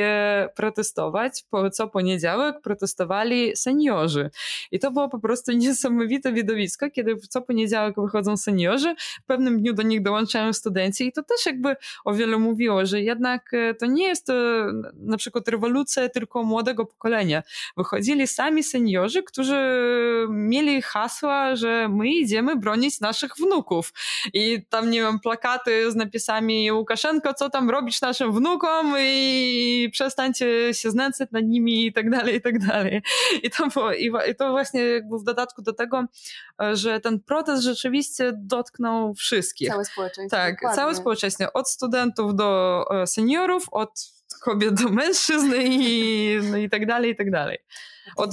protestować 0.57 1.45
po 1.51 1.71
co 1.71 1.89
poniedziałek 1.89 2.54
protestowali 2.63 3.57
seniorzy. 3.57 4.31
I 4.73 4.79
to 4.79 4.91
było 4.91 5.09
po 5.09 5.19
prostu 5.19 5.53
niesamowite 5.65 6.33
widowisko, 6.33 6.91
kiedy 6.91 7.17
co 7.17 7.43
poniedziałek 7.43 7.95
wychodzą 8.01 8.37
seniorzy, 8.37 8.95
w 9.23 9.27
pewnym 9.27 9.61
dniu 9.61 9.73
do 9.73 9.83
nich 9.83 10.03
dołączają 10.03 10.53
studenci 10.53 11.07
i 11.07 11.13
to 11.13 11.23
też 11.23 11.47
jakby 11.47 11.77
o 12.05 12.15
wiele 12.15 12.39
mówiło, 12.39 12.87
że 12.87 13.03
jednak 13.03 13.55
e, 13.55 13.75
to 13.75 13.87
nie 13.87 14.07
jest 14.07 14.31
e, 14.31 14.67
na 14.97 15.17
przykład 15.17 15.49
rewolucja 15.49 16.09
tylko 16.09 16.43
młodego 16.43 16.87
pokolenia. 16.87 17.43
Wychodzili 17.77 18.27
sami 18.27 18.63
seniorzy, 18.63 19.23
którzy 19.23 19.57
mieli 20.31 20.83
hasła, 20.83 21.57
że 21.57 21.89
my 21.89 22.09
idziemy 22.09 22.57
bronić 22.57 23.01
naszych 23.01 23.31
wnuków. 23.37 23.93
I 24.33 24.63
tam, 24.69 24.91
nie 24.91 25.01
wiem, 25.01 25.21
plakaty 25.21 25.91
z 25.91 25.97
napisami 25.97 26.73
Łukaszenko, 26.73 27.35
co 27.35 27.51
tam 27.51 27.71
robisz 27.71 28.01
naszym 28.01 28.33
wnukom 28.33 28.95
i 29.01 29.89
przestańcie 29.93 30.75
się 30.75 30.91
znęcać 30.91 31.31
nad 31.33 31.45
nimi 31.45 31.87
i 31.87 31.93
tak 31.93 32.11
dalej, 32.11 32.41
tak 32.45 32.59
dalej. 32.59 33.03
I 33.43 33.51
to, 33.51 33.67
było, 33.67 33.93
i 33.93 34.35
to 34.39 34.51
właśnie 34.51 34.83
w 35.21 35.25
dodatku 35.25 35.63
do 35.63 35.73
tego, 35.73 36.05
e, 36.63 36.77
że 36.77 37.01
ten 37.01 37.21
protest 37.21 37.63
rzeczywiście 37.63 38.33
dotknął 38.37 39.15
wszystkich. 39.15 39.69
Całe 39.69 39.85
społeczeństwo. 39.85 40.37
Tak, 40.37 40.55
dokładnie. 40.55 40.77
całe 40.77 40.95
społeczeństwo. 40.95 41.53
Od 41.53 41.71
studentów 41.71 42.35
do 42.35 42.85
e, 42.91 43.07
seniorów, 43.07 43.67
od 43.71 44.15
kobiet 44.41 44.83
do 44.83 44.89
mężczyzn 44.89 45.55
i, 45.61 46.39
no 46.51 46.57
i 46.57 46.71
tak 46.71 46.87
dalej, 46.87 47.11
i 47.11 47.17
tak 47.17 47.31
dalej. 47.31 47.59
Od 48.17 48.31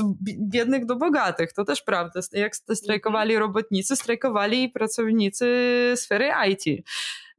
biednych 0.50 0.86
do 0.86 0.96
bogatych, 0.96 1.54
to 1.54 1.66
też 1.66 1.82
prawda. 1.82 2.20
Jak 2.32 2.56
strajkowali 2.56 3.38
robotnicy, 3.38 3.96
strajkowali 3.96 4.70
pracownicy 4.70 5.46
sfery 5.96 6.32
IT. 6.50 6.86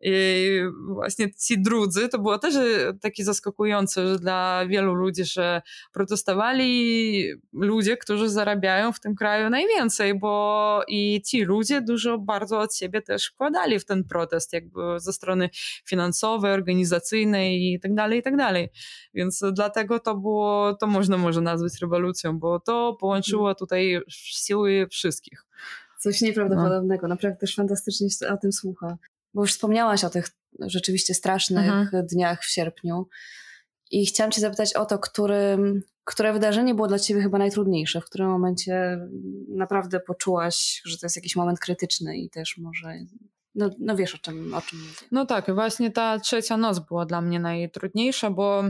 I 0.04 0.60
właśnie 0.88 1.34
ci 1.34 1.62
drudzy, 1.62 2.08
to 2.08 2.18
było 2.18 2.38
też 2.38 2.54
takie 3.00 3.24
zaskakujące 3.24 4.08
że 4.08 4.18
dla 4.18 4.66
wielu 4.66 4.94
ludzi, 4.94 5.24
że 5.24 5.62
protestowali 5.92 7.24
ludzie, 7.52 7.96
którzy 7.96 8.28
zarabiają 8.28 8.92
w 8.92 9.00
tym 9.00 9.14
kraju 9.14 9.50
najwięcej, 9.50 10.18
bo 10.18 10.82
i 10.88 11.22
ci 11.26 11.44
ludzie 11.44 11.80
dużo 11.80 12.18
bardzo 12.18 12.60
od 12.60 12.74
siebie 12.74 13.02
też 13.02 13.26
wkładali 13.26 13.78
w 13.78 13.84
ten 13.84 14.04
protest, 14.04 14.52
jakby 14.52 14.80
ze 15.00 15.12
strony 15.12 15.50
finansowej, 15.84 16.52
organizacyjnej 16.52 17.72
i 17.72 17.80
tak 17.80 17.94
dalej, 17.94 18.18
i 18.18 18.22
tak 18.22 18.36
dalej. 18.36 18.68
Więc 19.14 19.42
dlatego 19.52 19.98
to 20.00 20.16
było, 20.16 20.74
to 20.80 20.86
można 20.86 21.18
może 21.18 21.40
nazwać 21.40 21.72
rewolucją, 21.80 22.38
bo 22.38 22.60
to 22.60 22.96
połączyło 23.00 23.42
mhm. 23.42 23.56
tutaj 23.56 24.00
siły 24.08 24.86
wszystkich. 24.90 25.44
Coś 25.98 26.20
nieprawdopodobnego, 26.20 27.02
no. 27.02 27.08
naprawdę 27.08 27.38
też 27.40 27.54
fantastycznie 27.54 28.10
się 28.10 28.28
o 28.28 28.36
tym 28.36 28.52
słucha. 28.52 28.98
Bo 29.34 29.42
już 29.42 29.52
wspomniałaś 29.52 30.04
o 30.04 30.10
tych 30.10 30.28
rzeczywiście 30.60 31.14
strasznych 31.14 31.68
mhm. 31.68 32.06
dniach 32.06 32.42
w 32.42 32.50
sierpniu. 32.50 33.08
I 33.90 34.06
chciałam 34.06 34.30
Cię 34.30 34.40
zapytać 34.40 34.74
o 34.74 34.86
to, 34.86 34.98
które 36.04 36.32
wydarzenie 36.32 36.74
było 36.74 36.88
dla 36.88 36.98
Ciebie 36.98 37.22
chyba 37.22 37.38
najtrudniejsze? 37.38 38.00
W 38.00 38.04
którym 38.04 38.28
momencie 38.28 38.98
naprawdę 39.48 40.00
poczułaś, 40.00 40.82
że 40.84 40.98
to 40.98 41.06
jest 41.06 41.16
jakiś 41.16 41.36
moment 41.36 41.58
krytyczny 41.60 42.18
i 42.18 42.30
też 42.30 42.58
może. 42.58 42.94
No, 43.54 43.70
no 43.78 43.96
wiesz 43.96 44.14
o 44.14 44.18
czym, 44.18 44.54
o 44.54 44.60
czym 44.60 44.78
mówię. 44.78 44.92
No 45.10 45.26
tak, 45.26 45.54
właśnie 45.54 45.90
ta 45.90 46.18
trzecia 46.18 46.56
noc 46.56 46.78
była 46.78 47.06
dla 47.06 47.20
mnie 47.20 47.40
najtrudniejsza, 47.40 48.30
bo 48.30 48.64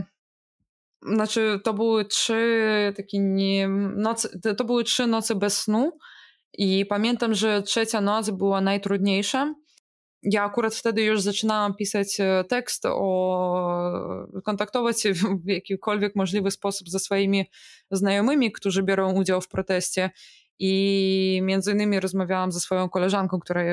znaczy 1.01 1.59
to 1.63 1.73
były 1.73 2.05
trzy 2.05 2.93
takie 2.97 3.19
nie, 3.19 3.67
nocy, 3.95 4.39
to 4.57 4.63
były 4.63 4.83
trzy 4.83 5.07
noce 5.07 5.35
bez 5.35 5.57
snu 5.57 5.97
i 6.53 6.85
pamiętam, 6.85 7.33
że 7.33 7.61
trzecia 7.61 8.01
noc 8.01 8.29
była 8.29 8.61
najtrudniejsza. 8.61 9.55
Ja 10.23 10.43
akurat 10.43 10.75
wtedy 10.75 11.03
już 11.03 11.21
zaczynałam 11.21 11.75
pisać 11.75 12.19
e, 12.19 12.43
tekst, 12.49 12.85
o, 12.85 14.27
kontaktować 14.43 15.01
się 15.01 15.13
w 15.43 15.45
jakikolwiek 15.45 16.15
możliwy 16.15 16.51
sposób 16.51 16.89
ze 16.89 16.99
swoimi 16.99 17.49
znajomymi, 17.91 18.51
którzy 18.51 18.83
biorą 18.83 19.13
udział 19.13 19.41
w 19.41 19.47
proteście. 19.47 20.11
I 20.59 21.39
między 21.43 21.71
innymi 21.71 21.99
rozmawiałam 21.99 22.51
ze 22.51 22.59
swoją 22.59 22.89
koleżanką, 22.89 23.39
która 23.39 23.63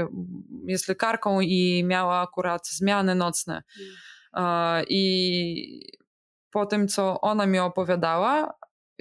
jest 0.67 0.89
lekarką 0.89 1.41
i 1.41 1.85
miała 1.85 2.21
akurat 2.21 2.69
zmiany 2.69 3.15
nocne. 3.15 3.63
I 4.89 5.95
po 6.51 6.67
tym, 6.67 6.89
co 6.89 7.21
ona 7.21 7.47
mi 7.47 7.59
opowiadała, 7.59 8.55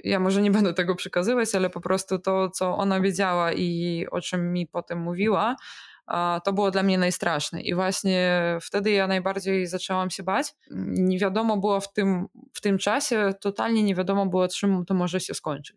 ja 0.04 0.20
może 0.20 0.42
nie 0.42 0.50
będę 0.50 0.74
tego 0.74 0.94
przekazywać, 0.94 1.54
ale 1.54 1.70
po 1.70 1.80
prostu 1.80 2.18
to, 2.18 2.50
co 2.50 2.76
ona 2.76 3.00
wiedziała 3.00 3.52
i 3.52 4.06
o 4.10 4.20
czym 4.20 4.52
mi 4.52 4.66
potem 4.66 4.98
mówiła, 4.98 5.56
to 6.44 6.52
było 6.52 6.70
dla 6.70 6.82
mnie 6.82 6.98
najstraszne. 6.98 7.60
I 7.60 7.74
właśnie 7.74 8.42
wtedy 8.62 8.90
ja 8.90 9.06
najbardziej 9.06 9.66
zaczęłam 9.66 10.10
się 10.10 10.22
bać. 10.22 10.54
Nie 10.90 11.18
wiadomo 11.18 11.56
było 11.56 11.80
w 11.80 11.92
tym, 11.92 12.26
w 12.54 12.60
tym 12.60 12.78
czasie, 12.78 13.34
totalnie 13.40 13.82
nie 13.82 13.94
wiadomo 13.94 14.26
było, 14.26 14.48
czym 14.48 14.84
to 14.84 14.94
może 14.94 15.20
się 15.20 15.34
skończyć. 15.34 15.76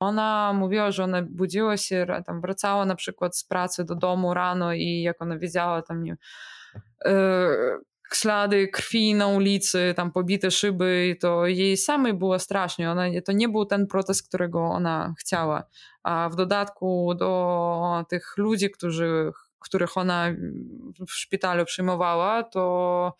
Ona 0.00 0.52
mówiła, 0.52 0.90
że 0.90 1.04
ona 1.04 1.22
budziła 1.22 1.76
się, 1.76 2.06
tam 2.26 2.40
wracała 2.40 2.86
na 2.86 2.94
przykład 2.94 3.36
z 3.36 3.44
pracy 3.44 3.84
do 3.84 3.94
domu 3.94 4.34
rano 4.34 4.72
i 4.72 5.02
jak 5.02 5.22
ona 5.22 5.38
wiedziała, 5.38 5.82
tam 5.82 6.02
nie, 6.02 6.16
yy, 7.04 7.12
ślady 8.16 8.68
krwi 8.68 9.14
na 9.14 9.26
ulicy, 9.26 9.94
tam 9.96 10.12
pobite 10.12 10.50
szyby, 10.50 11.16
to 11.20 11.46
jej 11.46 11.76
samej 11.76 12.14
było 12.14 12.38
strasznie. 12.38 12.90
Ona, 12.90 13.04
to 13.24 13.32
nie 13.32 13.48
był 13.48 13.64
ten 13.64 13.86
protest, 13.86 14.28
którego 14.28 14.60
ona 14.60 15.14
chciała. 15.18 15.64
A 16.02 16.28
w 16.28 16.36
dodatku 16.36 17.14
do 17.14 18.04
tych 18.08 18.34
ludzi, 18.36 18.70
którzy, 18.70 19.32
których 19.58 19.96
ona 19.96 20.26
w 21.08 21.12
szpitalu 21.12 21.64
przyjmowała, 21.64 22.42
to 22.42 23.16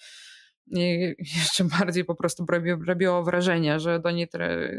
jeszcze 1.37 1.64
bardziej 1.64 2.04
po 2.04 2.14
prostu 2.14 2.46
robiło 2.87 3.22
wrażenie, 3.22 3.80
że 3.80 4.00
do 4.00 4.11
niej 4.11 4.28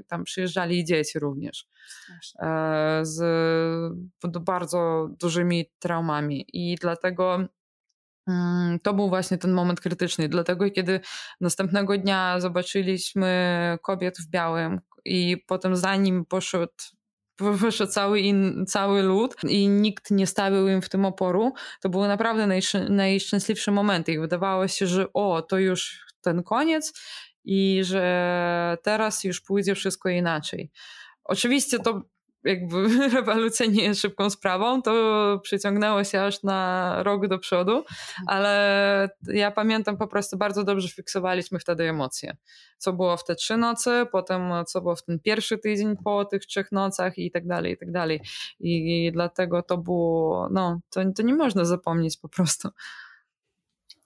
tam 0.07 0.23
przyjeżdżali 0.23 0.85
dzieci 0.85 1.19
również 1.19 1.67
e, 2.39 2.99
z 3.03 3.23
bardzo 4.39 5.09
dużymi 5.19 5.65
traumami 5.79 6.45
i 6.53 6.75
dlatego 6.75 7.47
to 8.83 8.93
był 8.93 9.09
właśnie 9.09 9.37
ten 9.37 9.51
moment 9.51 9.81
krytyczny. 9.81 10.29
Dlatego, 10.29 10.71
kiedy 10.71 10.99
następnego 11.41 11.97
dnia 11.97 12.39
zobaczyliśmy 12.39 13.77
kobiet 13.81 14.17
w 14.17 14.29
białym, 14.29 14.81
i 15.05 15.37
potem 15.47 15.75
za 15.75 15.95
nim 15.95 16.25
poszedł 16.33 16.73
cały, 17.89 18.19
in, 18.19 18.65
cały 18.67 19.03
lud 19.03 19.35
i 19.43 19.67
nikt 19.67 20.11
nie 20.11 20.27
stawił 20.27 20.67
im 20.67 20.81
w 20.81 20.89
tym 20.89 21.05
oporu, 21.05 21.53
to 21.81 21.89
były 21.89 22.07
naprawdę 22.07 22.47
najsz, 22.47 22.73
najszczęśliwsze 22.89 23.71
momenty 23.71 24.11
i 24.11 24.19
wydawało 24.19 24.67
się, 24.67 24.87
że 24.87 25.13
o, 25.13 25.41
to 25.41 25.57
już 25.57 26.05
ten 26.21 26.43
koniec 26.43 26.93
i 27.43 27.81
że 27.83 28.77
teraz 28.83 29.23
już 29.23 29.41
pójdzie 29.41 29.75
wszystko 29.75 30.09
inaczej. 30.09 30.71
Oczywiście 31.23 31.79
to 31.79 32.01
jakby 32.45 32.87
rewolucja 33.15 33.65
nie 33.65 33.83
jest 33.83 34.01
szybką 34.01 34.29
sprawą, 34.29 34.81
to 34.81 34.91
przyciągnęło 35.43 36.03
się 36.03 36.21
aż 36.21 36.43
na 36.43 36.95
rok 37.03 37.27
do 37.27 37.39
przodu, 37.39 37.83
ale 38.27 39.09
ja 39.27 39.51
pamiętam 39.51 39.97
po 39.97 40.07
prostu 40.07 40.37
bardzo 40.37 40.63
dobrze 40.63 40.89
fiksowaliśmy 40.89 41.59
wtedy 41.59 41.89
emocje. 41.89 42.37
Co 42.77 42.93
było 42.93 43.17
w 43.17 43.23
te 43.23 43.35
trzy 43.35 43.57
noce, 43.57 44.05
potem 44.11 44.41
co 44.67 44.81
było 44.81 44.95
w 44.95 45.03
ten 45.03 45.19
pierwszy 45.19 45.57
tydzień 45.57 45.95
po 46.03 46.25
tych 46.25 46.45
trzech 46.45 46.71
nocach 46.71 47.17
i 47.17 47.31
tak 47.31 47.47
dalej, 47.47 47.73
i 47.73 47.77
tak 47.77 47.91
dalej. 47.91 48.21
I, 48.59 49.11
dlatego 49.13 49.63
to 49.63 49.77
było, 49.77 50.49
no, 50.51 50.79
to, 50.89 51.01
to 51.15 51.23
nie 51.23 51.33
można 51.33 51.65
zapomnieć 51.65 52.17
po 52.17 52.29
prostu. 52.29 52.69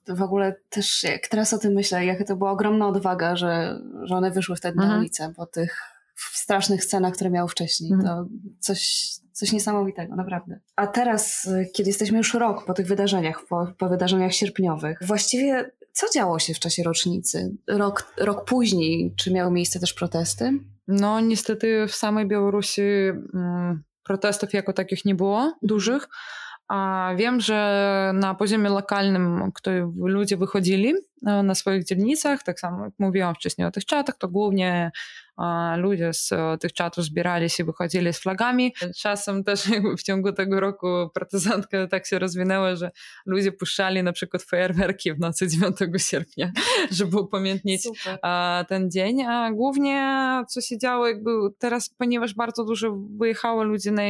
To 0.06 0.16
w 0.16 0.22
ogóle 0.22 0.56
też, 0.70 1.04
jak 1.04 1.28
teraz 1.28 1.54
o 1.54 1.58
tym 1.58 1.74
myślę, 1.74 2.06
jaka 2.06 2.24
to 2.24 2.36
była 2.36 2.52
ogromna 2.52 2.88
odwaga, 2.88 3.36
że, 3.36 3.80
że 4.04 4.16
one 4.16 4.32
wyszły 4.32 4.56
wtedy 4.56 4.74
mhm. 4.74 4.92
na 4.92 5.00
ulicę 5.00 5.34
po 5.38 5.46
tych 5.46 5.99
w 6.32 6.38
strasznych 6.38 6.84
scenach, 6.84 7.14
które 7.14 7.30
miało 7.30 7.48
wcześniej. 7.48 7.94
Mhm. 7.94 8.08
To 8.08 8.30
coś, 8.60 9.10
coś 9.32 9.52
niesamowitego, 9.52 10.16
naprawdę. 10.16 10.60
A 10.76 10.88
teraz, 10.88 11.46
y, 11.46 11.70
kiedy 11.74 11.90
jesteśmy 11.90 12.18
już 12.18 12.34
rok 12.34 12.66
po 12.66 12.74
tych 12.74 12.88
wydarzeniach, 12.88 13.46
po, 13.50 13.68
po 13.78 13.90
wydarzeniach 13.90 14.34
sierpniowych, 14.34 15.00
właściwie 15.02 15.72
co 15.92 16.08
działo 16.14 16.40
się 16.40 16.54
w 16.54 16.60
czasie 16.60 16.84
rocznicy? 16.84 17.58
Rok, 17.68 18.14
rok 18.18 18.46
później, 18.46 19.14
czy 19.18 19.34
miały 19.34 19.52
miejsce 19.52 19.80
też 19.80 19.94
protesty? 19.94 20.52
No, 20.88 21.20
niestety 21.20 21.86
w 21.88 21.96
samej 21.96 22.28
Białorusi 22.28 22.82
mm, 22.82 23.84
protestów 24.04 24.54
jako 24.54 24.74
takich 24.74 25.06
nie 25.06 25.16
było 25.16 25.38
mhm. 25.38 25.54
dużych. 25.62 26.08
A 26.68 27.12
wiem, 27.18 27.42
że 27.42 28.12
na 28.14 28.36
poziomie 28.36 28.70
lokalnym 28.70 29.52
który 29.56 29.88
ludzie 29.96 30.38
wychodzili 30.38 30.94
e, 31.28 31.44
na 31.44 31.56
swoich 31.56 31.84
dzielnicach, 31.84 32.44
tak 32.44 32.60
samo 32.60 32.86
jak 32.86 32.94
mówiłam 33.00 33.36
wcześniej 33.36 33.68
o 33.68 33.72
tych 33.72 33.86
czatach, 33.86 34.18
to 34.18 34.28
głównie 34.28 34.92
ludzie 35.78 36.14
z 36.14 36.30
tych 36.60 36.74
czatów 36.74 37.04
zbierali 37.04 37.50
się, 37.50 37.64
wychodzili 37.64 38.14
z 38.14 38.20
flagami. 38.20 38.74
Czasem 38.98 39.44
też 39.44 39.64
w 40.00 40.04
ciągu 40.04 40.32
tego 40.32 40.60
roku 40.60 40.88
partyzantka 41.14 41.88
tak 41.88 42.08
się 42.08 42.20
rozwinęła, 42.20 42.76
że 42.76 42.92
ludzie 43.26 43.52
puszczali 43.52 44.04
na 44.04 44.12
przykład 44.12 44.44
fajerwerki 44.44 45.14
w 45.14 45.20
nocy 45.20 45.48
9 45.48 45.78
sierpnia, 45.98 46.52
żeby 46.92 47.20
upamiętnić 47.20 47.84
Super. 47.84 48.20
ten 48.68 48.92
dzień. 48.92 49.22
A 49.22 49.52
głównie 49.52 50.00
co 50.48 50.62
się 50.62 50.78
działo, 50.78 51.08
jakby 51.08 51.32
teraz, 51.60 51.90
ponieważ 51.90 52.34
bardzo 52.34 52.66
dużo 52.66 52.98
wyjechało 53.20 53.64
ludzi 53.64 53.92
na, 53.92 54.02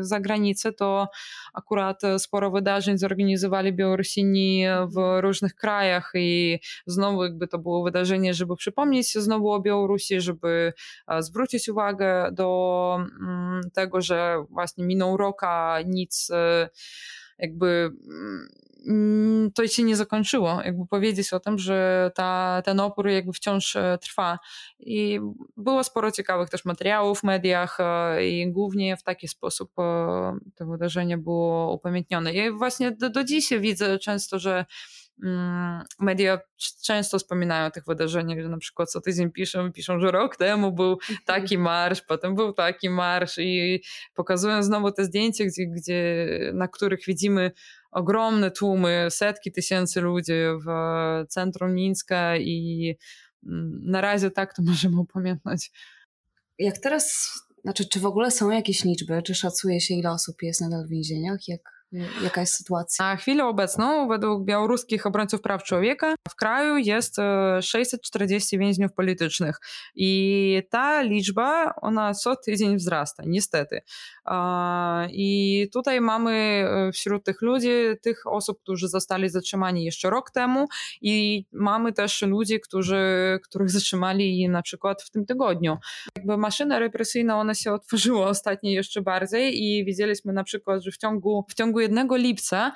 za 0.00 0.20
granicę, 0.20 0.72
to 0.72 1.08
akurat 1.54 2.02
sporo 2.18 2.50
wydarzeń 2.50 2.98
zorganizowali 2.98 3.72
Białorusini 3.72 4.64
w 4.88 5.20
różnych 5.20 5.54
krajach 5.54 6.12
i 6.14 6.58
znowu 6.86 7.24
jakby 7.24 7.48
to 7.48 7.58
było 7.58 7.84
wydarzenie, 7.84 8.34
żeby 8.34 8.56
przypomnieć 8.56 9.12
znowu 9.12 9.52
o 9.52 9.60
Białorusi, 9.60 10.20
żeby 10.20 10.53
zwrócić 11.20 11.68
uwagę 11.68 12.30
do 12.32 12.98
mm, 13.20 13.60
tego, 13.74 14.00
że 14.00 14.44
właśnie 14.50 14.84
minął 14.84 15.16
rok, 15.16 15.42
a 15.42 15.78
nic 15.86 16.30
e, 16.30 16.68
jakby 17.38 17.90
mm, 18.86 19.50
to 19.54 19.66
się 19.66 19.82
nie 19.82 19.96
zakończyło, 19.96 20.62
jakby 20.64 20.86
powiedzieć 20.86 21.32
o 21.32 21.40
tym, 21.40 21.58
że 21.58 22.10
ta, 22.14 22.62
ten 22.64 22.80
opór 22.80 23.08
jakby 23.08 23.32
wciąż 23.32 23.76
e, 23.76 23.98
trwa. 24.00 24.38
I 24.78 25.20
było 25.56 25.84
sporo 25.84 26.10
ciekawych 26.10 26.50
też 26.50 26.64
materiałów 26.64 27.20
w 27.20 27.24
mediach 27.24 27.76
e, 27.80 28.26
i 28.28 28.52
głównie 28.52 28.96
w 28.96 29.02
taki 29.02 29.28
sposób 29.28 29.72
to 30.54 30.66
wydarzenie 30.66 31.18
było 31.18 31.74
upamiętnione. 31.74 32.34
Ja 32.34 32.52
właśnie 32.52 32.92
do, 32.92 33.10
do 33.10 33.24
dziś 33.24 33.50
widzę 33.60 33.98
często, 33.98 34.38
że 34.38 34.64
media 36.00 36.38
często 36.84 37.18
wspominają 37.18 37.66
o 37.66 37.70
tych 37.70 37.84
wydarzeniach, 37.86 38.40
że 38.42 38.48
na 38.48 38.58
przykład 38.58 38.90
co 38.90 39.00
tydzień 39.00 39.32
piszą, 39.32 39.72
piszą, 39.72 40.00
że 40.00 40.10
rok 40.10 40.36
temu 40.36 40.72
był 40.72 40.98
taki 41.26 41.58
marsz, 41.68 42.02
potem 42.02 42.34
był 42.34 42.52
taki 42.52 42.90
marsz 42.90 43.38
i 43.38 43.82
pokazują 44.14 44.62
znowu 44.62 44.92
te 44.92 45.04
zdjęcia, 45.04 45.44
gdzie, 45.44 45.66
gdzie, 45.66 46.26
na 46.54 46.68
których 46.68 47.04
widzimy 47.06 47.50
ogromne 47.90 48.50
tłumy, 48.50 49.06
setki 49.10 49.52
tysięcy 49.52 50.00
ludzi 50.00 50.32
w 50.66 50.68
centrum 51.28 51.74
Mińska 51.74 52.36
i 52.36 52.96
mm, 53.46 53.80
na 53.82 54.00
razie 54.00 54.30
tak 54.30 54.54
to 54.54 54.62
możemy 54.72 55.00
upamiętnić. 55.00 55.70
Jak 56.58 56.78
teraz, 56.78 57.32
znaczy 57.62 57.88
czy 57.88 58.00
w 58.00 58.06
ogóle 58.06 58.30
są 58.30 58.50
jakieś 58.50 58.84
liczby, 58.84 59.22
czy 59.22 59.34
szacuje 59.34 59.80
się 59.80 59.94
ile 59.94 60.10
osób 60.10 60.42
jest 60.42 60.60
nadal 60.60 60.86
w 60.86 60.90
więzieniach? 60.90 61.48
Jak 61.48 61.83
Jaka 62.22 62.40
jest 62.40 62.54
sytuacja? 62.54 63.04
Na 63.04 63.16
chwilę 63.16 63.46
obecną, 63.46 64.08
według 64.08 64.44
białoruskich 64.44 65.06
obrońców 65.06 65.40
praw 65.40 65.62
człowieka, 65.62 66.14
w 66.28 66.34
kraju 66.36 66.76
jest 66.76 67.16
640 67.60 68.58
więźniów 68.58 68.92
politycznych 68.92 69.60
i 69.94 70.62
ta 70.70 71.02
liczba, 71.02 71.74
ona 71.82 72.14
co 72.14 72.36
tydzień 72.36 72.76
wzrasta, 72.76 73.22
niestety. 73.26 73.80
I 75.10 75.68
tutaj 75.72 76.00
mamy 76.00 76.64
wśród 76.92 77.24
tych 77.24 77.42
ludzi, 77.42 77.70
tych 78.02 78.26
osób, 78.26 78.60
którzy 78.62 78.88
zostali 78.88 79.28
zatrzymani 79.28 79.84
jeszcze 79.84 80.10
rok 80.10 80.30
temu 80.30 80.66
i 81.00 81.44
mamy 81.52 81.92
też 81.92 82.22
ludzi, 82.22 82.60
którzy, 82.60 83.04
których 83.42 83.70
zatrzymali 83.70 84.48
na 84.48 84.62
przykład 84.62 85.02
w 85.02 85.10
tym 85.10 85.26
tygodniu. 85.26 85.78
Jakby 86.16 86.36
maszyna 86.36 86.78
represyjna, 86.78 87.38
ona 87.38 87.54
się 87.54 87.72
otworzyła 87.72 88.26
ostatnio 88.34 88.70
jeszcze 88.70 89.02
bardziej 89.02 89.62
i 89.62 89.84
widzieliśmy 89.84 90.32
na 90.32 90.44
przykład, 90.44 90.82
że 90.82 90.90
w 90.90 90.98
ciągu, 90.98 91.44
w 91.48 91.54
ciągu 91.54 91.80
jednego 91.84 92.16
lipca 92.16 92.72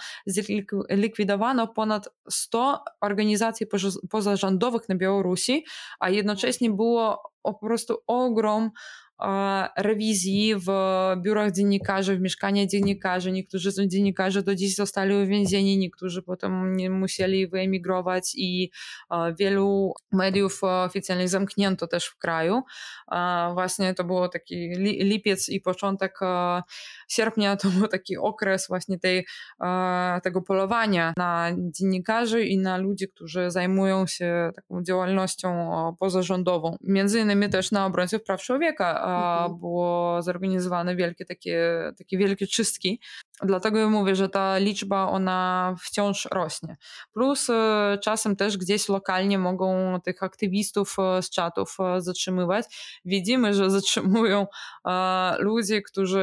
zlikwidowano 0.90 1.68
ponad 1.68 2.09
100 2.30 2.84
organizacji 3.00 3.66
pozarządowych 4.11 4.88
na 4.88 4.94
Białorusi, 4.94 5.64
a 6.00 6.11
jednocześnie 6.11 6.70
było 6.70 7.22
po 7.42 7.54
prostu 7.54 7.98
ogrom 8.06 8.70
rewizji 9.76 10.54
w 10.56 10.68
biurach 11.22 11.52
dziennikarzy, 11.52 12.16
w 12.16 12.20
mieszkaniach 12.20 12.68
dziennikarzy. 12.68 13.32
Niektórzy 13.32 13.70
z 13.70 13.88
dziennikarzy 13.88 14.42
do 14.42 14.54
dziś 14.54 14.74
zostali 14.74 15.14
uwięzieni, 15.14 15.78
niektórzy 15.78 16.22
potem 16.22 16.76
musieli 16.90 17.48
wyemigrować 17.48 18.32
i 18.34 18.70
wielu 19.38 19.92
mediów 20.12 20.60
oficjalnie 20.62 21.28
zamknięto 21.28 21.86
też 21.86 22.06
w 22.06 22.18
kraju. 22.18 22.62
Właśnie 23.54 23.94
to 23.94 24.04
było 24.04 24.28
taki 24.28 24.70
lipiec 24.78 25.48
i 25.48 25.60
początek 25.60 26.18
sierpnia 27.08 27.56
to 27.56 27.68
był 27.68 27.88
taki 27.88 28.16
okres 28.16 28.68
właśnie 28.68 28.98
tej, 28.98 29.26
tego 30.22 30.42
polowania 30.42 31.12
na 31.16 31.50
dziennikarzy 31.58 32.44
i 32.44 32.58
na 32.58 32.76
ludzi, 32.76 33.08
którzy 33.08 33.50
zajmują 33.50 34.06
się 34.06 34.50
taką 34.56 34.82
działalnością 34.82 35.70
pozarządową. 35.98 36.76
Między 36.80 37.20
innymi 37.20 37.48
też 37.48 37.70
na 37.70 37.86
obrońców 37.86 38.22
praw 38.22 38.42
człowieka 38.42 39.07
mhm. 39.09 39.61
było 39.61 40.22
zorganizowane 40.22 40.96
wielkie 40.96 41.24
takie, 41.24 41.92
takie 41.98 42.18
wielkie 42.18 42.46
czystki. 42.46 43.00
Dlatego 43.42 43.90
mówię, 43.90 44.16
że 44.16 44.28
ta 44.28 44.59
liczba 44.59 45.09
ona 45.09 45.74
wciąż 45.80 46.28
rośnie. 46.32 46.76
Plus 47.12 47.50
e, 47.50 47.98
czasem 48.02 48.36
też 48.36 48.56
gdzieś 48.56 48.88
lokalnie 48.88 49.38
mogą 49.38 50.00
tych 50.00 50.22
aktywistów 50.22 50.96
e, 50.98 51.22
z 51.22 51.30
czatów 51.30 51.76
e, 51.80 52.00
zatrzymywać. 52.00 52.66
Widzimy, 53.04 53.54
że 53.54 53.70
zatrzymują 53.78 54.46
ludzi, 55.38 55.82
którzy 55.82 56.22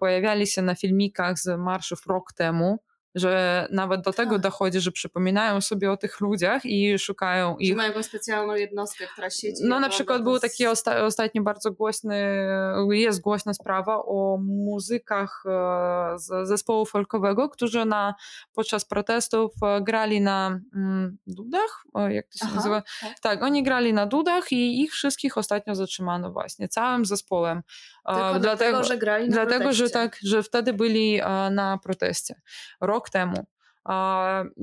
pojawiali 0.00 0.46
się 0.46 0.62
na 0.62 0.74
filmikach 0.74 1.38
z 1.38 1.58
marszów 1.58 2.06
rok 2.06 2.32
temu 2.32 2.78
że 3.14 3.66
nawet 3.70 4.00
do 4.00 4.12
tego 4.12 4.32
tak. 4.32 4.42
dochodzi, 4.42 4.80
że 4.80 4.92
przypominają 4.92 5.60
sobie 5.60 5.92
o 5.92 5.96
tych 5.96 6.20
ludziach 6.20 6.64
i 6.64 6.98
szukają 6.98 7.56
ich. 7.56 7.68
Że 7.68 7.76
mają 7.76 7.88
jakąś 7.88 8.06
specjalną 8.06 8.54
jednostkę, 8.54 9.06
która 9.12 9.30
siedzi. 9.30 9.62
No 9.64 9.80
na 9.80 9.88
przykład 9.88 10.22
był 10.22 10.38
taki 10.38 10.66
osta 10.66 11.04
ostatnio 11.04 11.42
bardzo 11.42 11.72
głośny, 11.72 12.48
jest 12.90 13.20
głośna 13.20 13.54
sprawa 13.54 13.96
o 14.04 14.38
muzykach 14.42 15.44
e, 15.46 16.18
z 16.18 16.48
zespołu 16.48 16.86
folkowego, 16.86 17.48
którzy 17.48 17.84
na, 17.84 18.14
podczas 18.54 18.84
protestów 18.84 19.52
e, 19.62 19.80
grali 19.80 20.20
na 20.20 20.60
mm, 20.74 21.18
dudach, 21.26 21.84
jak 22.08 22.28
to 22.28 22.38
się 22.38 22.44
Aha, 22.44 22.54
nazywa? 22.56 22.82
Tak. 23.00 23.20
tak, 23.20 23.42
oni 23.42 23.62
grali 23.62 23.92
na 23.92 24.06
dudach 24.06 24.52
i 24.52 24.82
ich 24.82 24.92
wszystkich 24.92 25.38
ostatnio 25.38 25.74
zatrzymano 25.74 26.32
właśnie, 26.32 26.68
całym 26.68 27.04
zespołem. 27.04 27.62
Tylko 28.06 28.40
dlatego, 28.40 28.84
że 28.84 28.98
grali 28.98 29.28
na 29.28 29.34
Dlatego, 29.34 29.58
proteście. 29.58 29.84
że 29.84 29.90
tak, 29.90 30.18
że 30.24 30.42
wtedy 30.42 30.72
byli 30.72 31.20
na 31.50 31.78
proteście. 31.82 32.40
Rok 32.80 32.97
temu. 33.10 33.46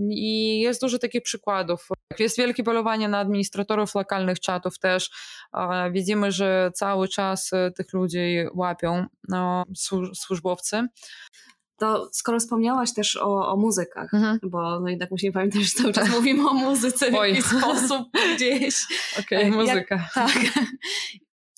I 0.10 0.60
jest 0.60 0.82
dużo 0.82 1.00
takich 1.00 1.22
przykładów. 1.24 1.88
Jest 2.20 2.38
wielkie 2.38 2.64
polowanie 2.64 3.08
na 3.08 3.20
administratorów 3.20 3.96
lokalnych 3.96 4.40
czatów 4.40 4.80
też. 4.80 5.10
Widzimy, 5.92 6.32
że 6.32 6.72
cały 6.76 7.08
czas 7.08 7.54
e, 7.54 7.72
tych 7.72 7.94
ludzi 7.94 8.46
łapią 8.54 9.06
no, 9.30 9.64
służbowcy. 10.16 10.88
To 11.78 12.10
skoro 12.12 12.40
wspomniałaś 12.40 12.94
też 12.94 13.18
o, 13.18 13.48
o 13.48 13.58
muzykach, 13.58 14.14
mhm. 14.14 14.40
bo 14.44 14.80
no 14.80 14.90
jednak 14.90 15.12
musimy 15.12 15.34
pamiętać, 15.34 15.62
że 15.62 15.72
cały 15.72 15.94
czas 15.94 16.10
mówimy 16.18 16.50
o 16.50 16.54
muzyce 16.54 17.12
w 17.12 17.14
jakiś 17.14 17.46
sposób 17.46 18.08
gdzieś. 18.36 18.76
Okej, 19.20 19.50
okay, 19.50 19.52
muzyka. 19.52 19.96
Jak, 19.96 20.14
tak. 20.14 20.38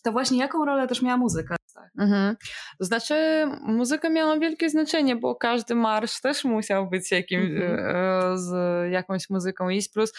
To 0.03 0.11
właśnie 0.11 0.37
jaką 0.37 0.65
rolę 0.65 0.87
też 0.87 1.01
miała 1.01 1.17
muzyka 1.17 1.55
tak. 1.77 1.91
Mhm. 1.97 2.35
To 2.79 2.85
znaczy, 2.85 3.45
muzyka 3.61 4.09
miała 4.09 4.39
wielkie 4.39 4.69
znaczenie, 4.69 5.15
bo 5.15 5.35
każdy 5.35 5.75
marsz 5.75 6.21
też 6.21 6.43
musiał 6.43 6.89
być 6.89 7.11
jakim, 7.11 7.41
mhm. 7.41 7.79
E, 7.79 8.37
z 8.37 8.51
jakąś 8.91 9.29
muzyką 9.29 9.69
iść. 9.69 9.89
Plus 9.89 10.13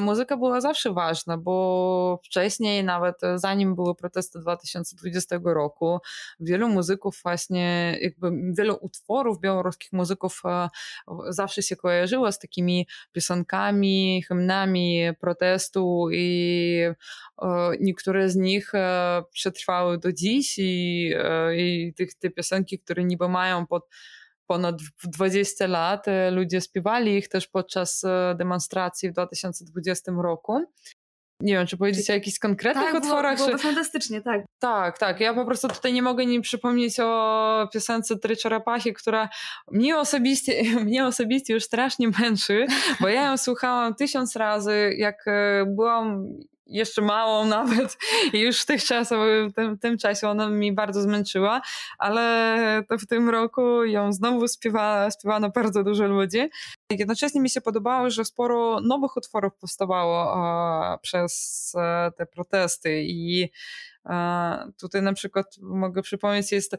muzyka 0.00 0.36
była 0.36 0.60
zawsze 0.60 0.92
ważna, 0.92 1.38
bo 1.38 2.20
wcześniej, 2.24 2.84
nawet 2.84 3.16
zanim 3.34 3.74
były 3.74 3.94
protesty 3.94 4.38
2020 4.38 5.38
roku, 5.44 5.98
wielu 6.40 6.68
muzyków 6.68 7.20
właśnie, 7.22 7.98
jakby 8.00 8.30
wielu 8.58 8.78
utworów 8.80 9.40
białoruskich 9.40 9.92
muzyków 9.92 10.42
e, 10.44 10.68
zawsze 11.28 11.62
się 11.62 11.76
kojarzyło 11.76 12.32
z 12.32 12.38
takimi 12.38 12.86
piosenkami, 13.12 14.22
hymnami 14.28 15.00
protestu 15.20 16.08
i 16.12 16.80
e, 17.42 17.70
niektóre 17.80 18.28
z 18.28 18.36
nich 18.36 18.72
przetrwały 19.32 19.98
do 19.98 20.12
dziś 20.12 20.58
i 20.58 20.85
E, 21.16 21.56
i, 21.56 21.94
tych, 21.94 22.14
te 22.14 22.30
piosenki, 22.30 22.78
które 22.78 23.04
niby 23.04 23.28
mają 23.28 23.66
pod 23.66 23.82
ponad 24.46 24.76
20 25.04 25.66
lat. 25.66 26.08
E, 26.08 26.30
ludzie 26.30 26.60
śpiewali 26.60 27.16
ich 27.16 27.28
też 27.28 27.48
podczas 27.48 28.04
e, 28.04 28.34
demonstracji 28.38 29.10
w 29.10 29.12
2020 29.12 30.12
roku. 30.12 30.64
Nie 31.40 31.54
wiem, 31.54 31.66
czy 31.66 31.76
powiedzieć 31.76 32.10
o 32.10 32.12
jakichś 32.12 32.38
konkretnych 32.38 32.92
tak, 32.92 33.02
utworach? 33.02 33.36
Było, 33.36 33.48
było 33.48 33.58
fantastycznie, 33.58 34.22
tak. 34.22 34.44
Tak, 34.58 34.98
tak. 34.98 35.20
Ja 35.20 35.34
po 35.34 35.44
prostu 35.44 35.68
tutaj 35.68 35.92
nie 35.92 36.02
mogę 36.02 36.26
nie 36.26 36.40
przypomnieć 36.40 37.00
o 37.00 37.68
piosence 37.72 38.18
Try 38.18 38.36
Czarapachy, 38.36 38.92
która 38.92 39.28
mnie 39.70 39.98
osobiście, 39.98 40.62
mnie 40.84 41.06
osobiście 41.06 41.54
już 41.54 41.64
strasznie 41.64 42.08
męczy, 42.20 42.66
bo 43.00 43.08
ja 43.08 43.26
ją 43.26 43.36
słuchałam 43.36 43.94
tysiąc 43.94 44.36
razy, 44.36 44.94
jak 44.98 45.24
byłam 45.66 46.28
jeszcze 46.66 47.02
małą 47.02 47.46
nawet 47.58 47.98
i 48.32 48.40
już 48.40 48.60
w 48.60 48.66
tych 48.66 48.84
czasach, 48.84 49.18
w 49.50 49.52
tym, 49.52 49.78
tym 49.78 49.98
czasie 49.98 50.28
ona 50.28 50.48
mi 50.48 50.72
bardzo 50.72 51.02
zmęczyła, 51.02 51.60
ale 51.98 52.84
to 52.88 52.98
w 52.98 53.06
tym 53.06 53.30
roku 53.30 53.84
ją 53.84 54.12
znowu 54.12 54.48
śpiewa, 54.48 55.08
śpiewano 55.10 55.50
bardzo 55.50 55.84
dużo 55.84 56.06
ludzi. 56.06 56.48
Jednocześnie 56.90 57.40
mi 57.40 57.50
się 57.50 57.60
podobało, 57.60 58.10
że 58.10 58.24
sporo 58.24 58.80
nowych 58.80 59.16
utworów 59.16 59.54
powstawało 59.54 60.36
przez 61.02 61.72
e, 61.78 62.10
te 62.16 62.26
protesty 62.26 63.02
i 63.02 63.50
Tutaj 64.80 65.02
na 65.02 65.12
przykład 65.12 65.46
mogę 65.60 66.02
przypomnieć, 66.02 66.52
jest 66.52 66.76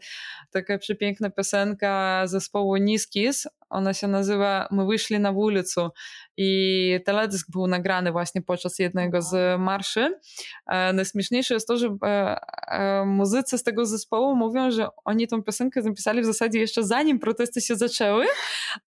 taka 0.52 0.78
przepiękna 0.78 1.30
piosenka 1.30 2.22
zespołu 2.28 2.76
Niskis. 2.76 3.48
Ona 3.70 3.94
się 3.94 4.08
nazywa 4.08 4.68
My 4.72 4.86
wyszli 4.86 5.20
na 5.20 5.32
ulicę 5.32 5.90
i 6.38 7.00
teledysk 7.06 7.52
był 7.52 7.68
nagrany 7.68 8.12
właśnie 8.12 8.42
podczas 8.42 8.80
jednego 8.80 9.22
z 9.22 9.60
marszy. 9.60 10.20
E, 10.68 10.94
najśmieszniejsze 10.94 11.54
jest 11.54 11.68
to, 11.68 11.78
że 11.78 11.98
e, 12.04 12.36
e, 12.68 13.06
muzycy 13.06 13.58
z 13.58 13.64
tego 13.64 13.86
zespołu 13.86 14.36
mówią, 14.36 14.72
że 14.72 14.88
oni 15.06 15.28
tą 15.28 15.44
piosenkę 15.44 15.82
zapisali 15.82 16.22
w 16.22 16.26
zasadzie 16.26 16.60
jeszcze 16.60 16.84
zanim 16.84 17.20
protesty 17.20 17.62
się 17.62 17.76
zaczęły, 17.76 18.26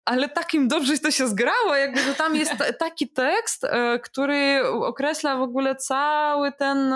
ale 0.06 0.28
tak 0.28 0.54
im 0.54 0.68
dobrze 0.68 0.98
to 0.98 1.10
się 1.10 1.28
zgrało, 1.28 1.74
jakby 1.74 2.00
że 2.00 2.14
tam 2.14 2.36
jest 2.36 2.52
taki 2.78 3.08
tekst, 3.08 3.66
który 4.02 4.68
określa 4.68 5.36
w 5.36 5.42
ogóle 5.42 5.76
cały 5.76 6.52
ten 6.52 6.94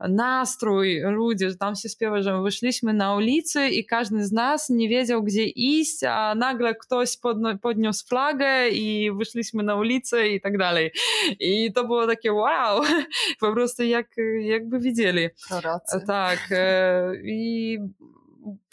nastrój 0.00 1.00
ludzi, 1.00 1.50
że 1.50 1.56
tam 1.56 1.76
się 1.76 1.88
śpiewa, 1.88 2.22
że 2.22 2.42
wyszliśmy 2.42 2.92
na 2.92 3.14
ulicy 3.14 3.68
i 3.68 3.86
każdy 3.86 4.24
z 4.24 4.32
nas 4.32 4.68
nie 4.70 4.88
wiedział, 4.88 5.22
gdzie 5.22 5.44
iść, 5.44 6.04
a 6.04 6.34
nagle 6.34 6.74
ktoś 6.74 7.16
podniósł 7.62 8.06
flagę 8.06 8.68
i 8.68 9.12
wyszliśmy 9.12 9.62
na 9.62 9.74
ulicę 9.74 10.28
i 10.28 10.40
tak 10.40 10.58
dalej. 10.58 10.92
I 11.40 11.72
to 11.72 11.84
było 11.84 12.06
takie 12.06 12.32
wow, 12.32 12.82
po 13.40 13.52
prostu 13.52 13.82
jak, 13.82 14.06
jakby 14.40 14.80
widzieli. 14.80 15.28
Prorocy. 15.48 16.04
Tak. 16.06 16.38
E, 16.50 17.12
I 17.24 17.78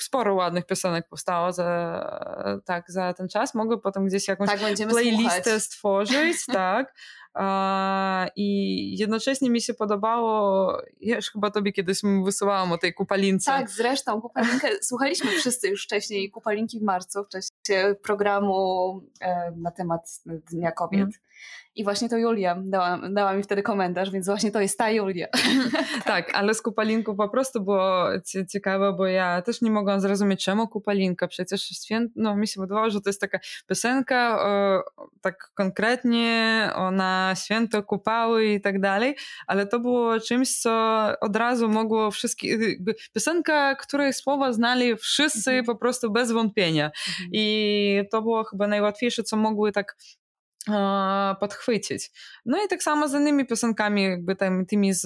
sporo 0.01 0.34
ładnych 0.34 0.65
piosenek 0.65 1.07
powstało 1.09 1.51
za, 1.51 2.61
tak, 2.65 2.91
za 2.91 3.13
ten 3.13 3.30
czas. 3.30 3.55
Mogę 3.55 3.78
potem 3.78 4.05
gdzieś 4.05 4.28
jakąś 4.28 4.49
tak, 4.49 4.59
playlistę 4.89 5.43
słuchać. 5.43 5.63
stworzyć, 5.63 6.45
tak. 6.53 6.93
I 8.36 8.97
jednocześnie 8.97 9.49
mi 9.49 9.61
się 9.61 9.74
podobało, 9.74 10.78
ja 11.01 11.15
już 11.15 11.32
chyba 11.32 11.51
tobie 11.51 11.74
kiedyś 11.74 12.01
wysyłałam 12.26 12.71
o 12.71 12.78
tej 12.78 12.93
kupalince. 12.93 13.51
Tak, 13.51 13.69
zresztą 13.69 14.21
kupalinkę 14.21 14.69
słuchaliśmy 14.82 15.32
wszyscy 15.32 15.67
już 15.67 15.84
wcześniej 15.84 16.32
kupalinki 16.32 16.80
w 16.80 16.84
marcu, 16.84 17.24
w 17.24 17.30
czasie 17.30 17.95
programu 18.03 19.01
e, 19.21 19.51
na 19.55 19.71
temat 19.71 20.21
Dnia 20.26 20.71
Kobiet. 20.71 21.01
Mm. 21.01 21.11
I 21.76 21.84
właśnie 21.84 22.10
to 22.10 22.18
Julia 22.18 22.56
dała, 22.66 23.00
dała 23.10 23.34
mi 23.34 23.44
wtedy 23.44 23.64
komentarz, 23.64 24.12
więc 24.12 24.26
właśnie 24.26 24.52
to 24.52 24.62
jest 24.62 24.78
ta 24.78 24.92
Julia. 24.92 25.28
tak, 26.06 26.36
ale 26.36 26.54
z 26.54 26.62
Kupalinku 26.62 27.16
po 27.16 27.30
prostu 27.30 27.64
było 27.64 28.06
ciekawe, 28.50 28.94
bo 28.94 29.06
ja 29.06 29.42
też 29.42 29.62
nie 29.62 29.72
mogłam 29.72 30.02
zrozumieć, 30.02 30.44
czemu 30.44 30.68
Kupalinka. 30.68 31.28
Przecież 31.28 31.62
święt, 31.62 32.12
no 32.16 32.36
mi 32.36 32.48
się 32.48 32.62
wydawało, 32.62 32.90
że 32.90 33.02
to 33.02 33.10
jest 33.10 33.22
taka 33.22 33.40
piosenka 33.68 34.40
o, 34.42 34.84
tak 35.22 35.52
konkretnie 35.54 36.70
o 36.76 36.92
na 36.92 37.34
święto 37.36 37.84
kupały 37.84 38.46
i 38.46 38.62
tak 38.62 38.82
dalej, 38.82 39.16
ale 39.48 39.68
to 39.68 39.80
było 39.80 40.20
czymś, 40.20 40.60
co 40.60 41.04
od 41.22 41.36
razu 41.36 41.70
mogło 41.70 42.12
wszystkie, 42.12 42.58
piosenka, 43.14 43.76
której 43.76 44.14
słowa 44.14 44.54
znali 44.54 44.98
wszyscy 44.98 45.52
mhm. 45.52 45.66
po 45.66 45.76
prostu 45.76 46.12
bez 46.12 46.32
wątpienia. 46.32 46.86
Mhm. 46.86 47.30
I 47.32 48.04
to 48.12 48.22
było 48.22 48.44
chyba 48.44 48.68
najłatwiejsze, 48.68 49.24
co 49.24 49.38
mogły 49.38 49.72
tak 49.72 49.96
podchwycić. 51.39 52.11
No 52.45 52.57
i 52.66 52.68
tak 52.68 52.84
samo 52.84 53.07
z 53.07 53.14
innymi 53.14 53.45
piosenkami, 53.45 54.03
jakby 54.03 54.36
tam, 54.36 54.66
tymi 54.66 54.93
z, 54.93 55.01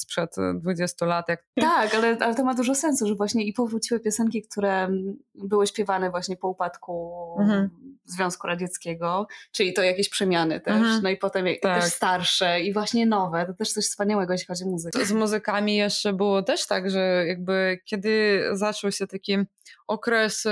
sprzed 0.00 0.34
20 0.54 1.06
lat. 1.06 1.28
Jak... 1.28 1.44
Tak, 1.60 1.94
ale, 1.94 2.16
ale 2.20 2.34
to 2.34 2.44
ma 2.44 2.54
dużo 2.54 2.74
sensu, 2.74 3.06
że 3.06 3.14
właśnie 3.14 3.44
i 3.44 3.52
powróciły 3.52 4.00
piosenki, 4.00 4.42
które 4.42 4.88
były 5.34 5.66
śpiewane 5.66 6.10
właśnie 6.10 6.36
po 6.36 6.48
upadku 6.48 7.12
mhm. 7.40 7.70
Związku 8.04 8.46
Radzieckiego, 8.46 9.26
czyli 9.52 9.72
to 9.72 9.82
jakieś 9.82 10.08
przemiany 10.08 10.60
też, 10.60 10.74
mhm. 10.74 11.02
no 11.02 11.10
i 11.10 11.16
potem 11.16 11.46
tak. 11.62 11.82
też 11.82 11.92
starsze 11.92 12.60
i 12.60 12.72
właśnie 12.72 13.06
nowe, 13.06 13.46
to 13.46 13.54
też 13.54 13.72
coś 13.72 13.84
wspaniałego, 13.84 14.32
jeśli 14.32 14.46
chodzi 14.46 14.64
o 14.64 14.66
muzykę. 14.66 15.06
Z 15.06 15.12
muzykami 15.12 15.76
jeszcze 15.76 16.12
było 16.12 16.42
też 16.42 16.66
tak, 16.66 16.90
że 16.90 17.24
jakby 17.26 17.80
kiedy 17.84 18.42
zaczął 18.52 18.92
się 18.92 19.06
taki 19.06 19.38
okres 19.86 20.46
y, 20.46 20.50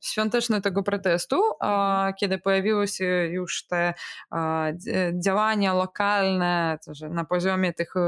świąteczny 0.00 0.60
tego 0.60 0.82
protestu, 0.82 1.36
kiedy 2.20 2.38
pojawiły 2.38 2.88
się 2.88 3.28
już 3.30 3.66
te 3.66 3.94
działania 5.24 5.74
lokalne, 5.74 6.78
na 7.10 7.24
poziomie 7.24 7.72
tych 7.72 7.96
y, 7.96 8.00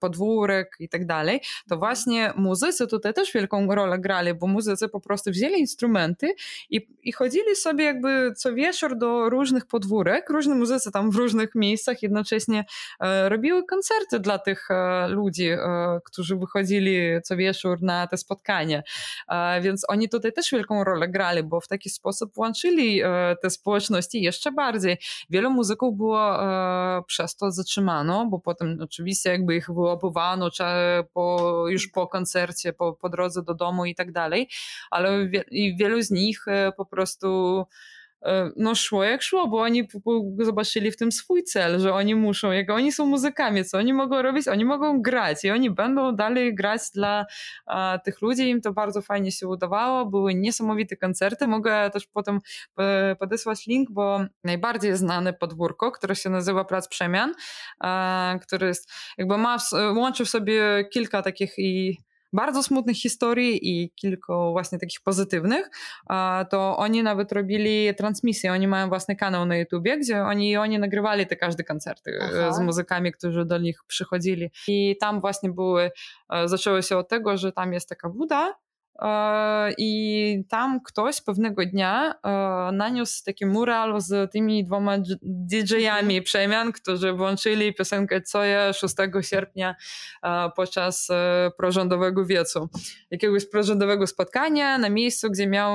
podwórek 0.00 0.76
i 0.80 0.88
tak 0.88 1.06
dalej, 1.06 1.40
to 1.68 1.76
właśnie 1.76 2.32
muzycy 2.36 2.86
tutaj 2.86 3.14
też 3.14 3.32
wielką 3.32 3.74
rolę 3.74 3.98
grali, 3.98 4.34
bo 4.34 4.46
muzycy 4.46 4.88
po 4.88 5.00
prostu 5.00 5.30
wzięli 5.30 5.58
instrumenty 5.60 6.34
i, 6.70 6.88
i 7.02 7.12
chodzili 7.12 7.56
sobie 7.56 7.95
co 8.36 8.54
wieczór 8.54 8.98
do 8.98 9.30
różnych 9.30 9.66
podwórek, 9.66 10.30
różne 10.30 10.54
muzycy 10.54 10.92
tam 10.92 11.10
w 11.10 11.16
różnych 11.16 11.54
miejscach 11.54 12.02
jednocześnie 12.02 12.64
e, 13.00 13.28
robiły 13.28 13.64
koncerty 13.64 14.20
dla 14.20 14.38
tych 14.38 14.70
e, 14.70 15.08
ludzi, 15.08 15.48
e, 15.48 15.58
którzy 16.04 16.36
wychodzili 16.36 16.98
co 17.24 17.36
wieczór 17.36 17.82
na 17.82 18.06
te 18.06 18.16
spotkania. 18.16 18.82
Więc 19.62 19.84
oni 19.88 20.08
tutaj 20.08 20.32
też 20.32 20.50
wielką 20.50 20.84
rolę 20.84 21.08
grali, 21.08 21.42
bo 21.42 21.60
w 21.60 21.68
taki 21.68 21.90
sposób 21.90 22.38
łączyli 22.38 23.02
te 23.42 23.50
społeczności 23.50 24.22
jeszcze 24.22 24.52
bardziej. 24.52 24.98
Wielu 25.30 25.50
muzyków 25.50 25.96
było 25.96 26.38
przez 27.06 27.36
to 27.36 27.50
zatrzymano, 27.50 28.26
bo 28.26 28.38
potem 28.38 28.78
oczywiście 28.82 29.30
jakby 29.30 29.56
ich 29.56 29.66
wyłapowano 29.66 30.50
po, 31.12 31.64
już 31.68 31.88
po 31.88 32.06
koncercie, 32.06 32.72
po, 32.72 32.92
po 32.92 33.08
drodze 33.08 33.42
do 33.42 33.54
domu 33.54 33.84
i 33.84 33.94
tak 33.94 34.12
dalej, 34.12 34.48
ale 34.90 35.28
wielu 35.78 36.02
z 36.02 36.10
nich 36.10 36.44
po 36.76 36.86
prostu 36.86 37.64
no 38.56 38.74
szło 38.74 39.04
jak 39.04 39.22
szło, 39.22 39.48
bo 39.48 39.58
oni 39.58 39.88
zobaczyli 40.38 40.92
w 40.92 40.96
tym 40.96 41.12
swój 41.12 41.44
cel, 41.44 41.80
że 41.80 41.94
oni 41.94 42.14
muszą, 42.14 42.52
jak 42.52 42.70
oni 42.70 42.92
są 42.92 43.06
muzykami, 43.06 43.64
co 43.64 43.78
oni 43.78 43.92
mogą 43.92 44.22
robić? 44.22 44.48
Oni 44.48 44.64
mogą 44.64 45.02
grać 45.02 45.44
i 45.44 45.50
oni 45.50 45.70
będą 45.70 46.16
dalej 46.16 46.54
grać 46.54 46.80
dla 46.94 47.26
a, 47.66 47.98
tych 48.04 48.22
ludzi. 48.22 48.48
Im 48.48 48.60
to 48.60 48.72
bardzo 48.72 49.02
fajnie 49.02 49.32
się 49.32 49.48
udawało, 49.48 50.06
były 50.06 50.34
niesamowite 50.34 50.96
koncerty. 50.96 51.46
Mogę 51.46 51.90
też 51.90 52.06
potem 52.06 52.40
podesłać 53.18 53.66
link, 53.66 53.90
bo 53.90 54.20
najbardziej 54.44 54.96
znane 54.96 55.32
podwórko, 55.32 55.92
które 55.92 56.16
się 56.16 56.30
nazywa 56.30 56.64
Plac 56.64 56.88
Przemian, 56.88 57.34
a, 57.80 58.34
który 58.42 58.66
jest, 58.66 58.90
jakby 59.18 59.38
ma, 59.38 59.56
łączy 59.94 60.24
w 60.24 60.28
sobie 60.28 60.84
kilka 60.92 61.22
takich 61.22 61.54
i 61.58 61.98
bardzo 62.36 62.62
smutnych 62.62 62.96
historii 62.96 63.58
i 63.62 63.90
kilku 63.90 64.52
właśnie 64.52 64.78
takich 64.78 65.00
pozytywnych, 65.00 65.70
to 66.50 66.76
oni 66.76 67.02
nawet 67.02 67.32
robili 67.32 67.94
transmisję, 67.94 68.52
oni 68.52 68.68
mają 68.68 68.88
własny 68.88 69.16
kanał 69.16 69.46
na 69.46 69.56
YouTubie, 69.56 69.98
gdzie 69.98 70.22
oni, 70.22 70.56
oni 70.56 70.78
nagrywali 70.78 71.26
te 71.26 71.36
każde 71.36 71.64
koncerty 71.64 72.10
e, 72.20 72.24
Aha. 72.24 72.52
z 72.52 72.60
muzykami, 72.60 73.12
którzy 73.12 73.44
do 73.44 73.58
nich 73.58 73.80
przychodzili. 73.86 74.50
I 74.68 74.96
tam 75.00 75.20
właśnie 75.20 75.50
były, 75.50 75.90
e, 76.30 76.48
zaczęło 76.48 76.82
się 76.82 76.96
od 76.96 77.08
tego, 77.08 77.36
że 77.36 77.52
tam 77.52 77.72
jest 77.72 77.88
taka 77.88 78.08
woda, 78.08 78.54
I 79.78 80.44
tam 80.48 80.80
ktoś 80.80 81.20
pewnego 81.20 81.66
dnia 81.66 82.14
e, 82.24 82.72
naniósł 82.72 83.24
taki 83.24 83.46
mural 83.46 84.00
z 84.00 84.32
tymi 84.32 84.64
dwoma 84.64 84.98
DJ-ami 85.22 86.14
mhm. 86.14 86.22
przemian, 86.22 86.72
którzy 86.72 87.12
włączyli 87.12 87.74
piosenkę 87.74 88.20
Coja 88.20 88.72
6 88.72 88.94
sierpnia 89.20 89.76
e, 90.22 90.50
podczas 90.56 91.08
prorządowego 91.58 92.26
wiecu. 92.26 92.68
Jakiegoś 93.10 93.46
prorządowego 93.50 94.06
spotkania 94.06 94.78
na 94.78 94.88
miejscu, 94.88 95.30
gdzie 95.30 95.46
miał 95.46 95.72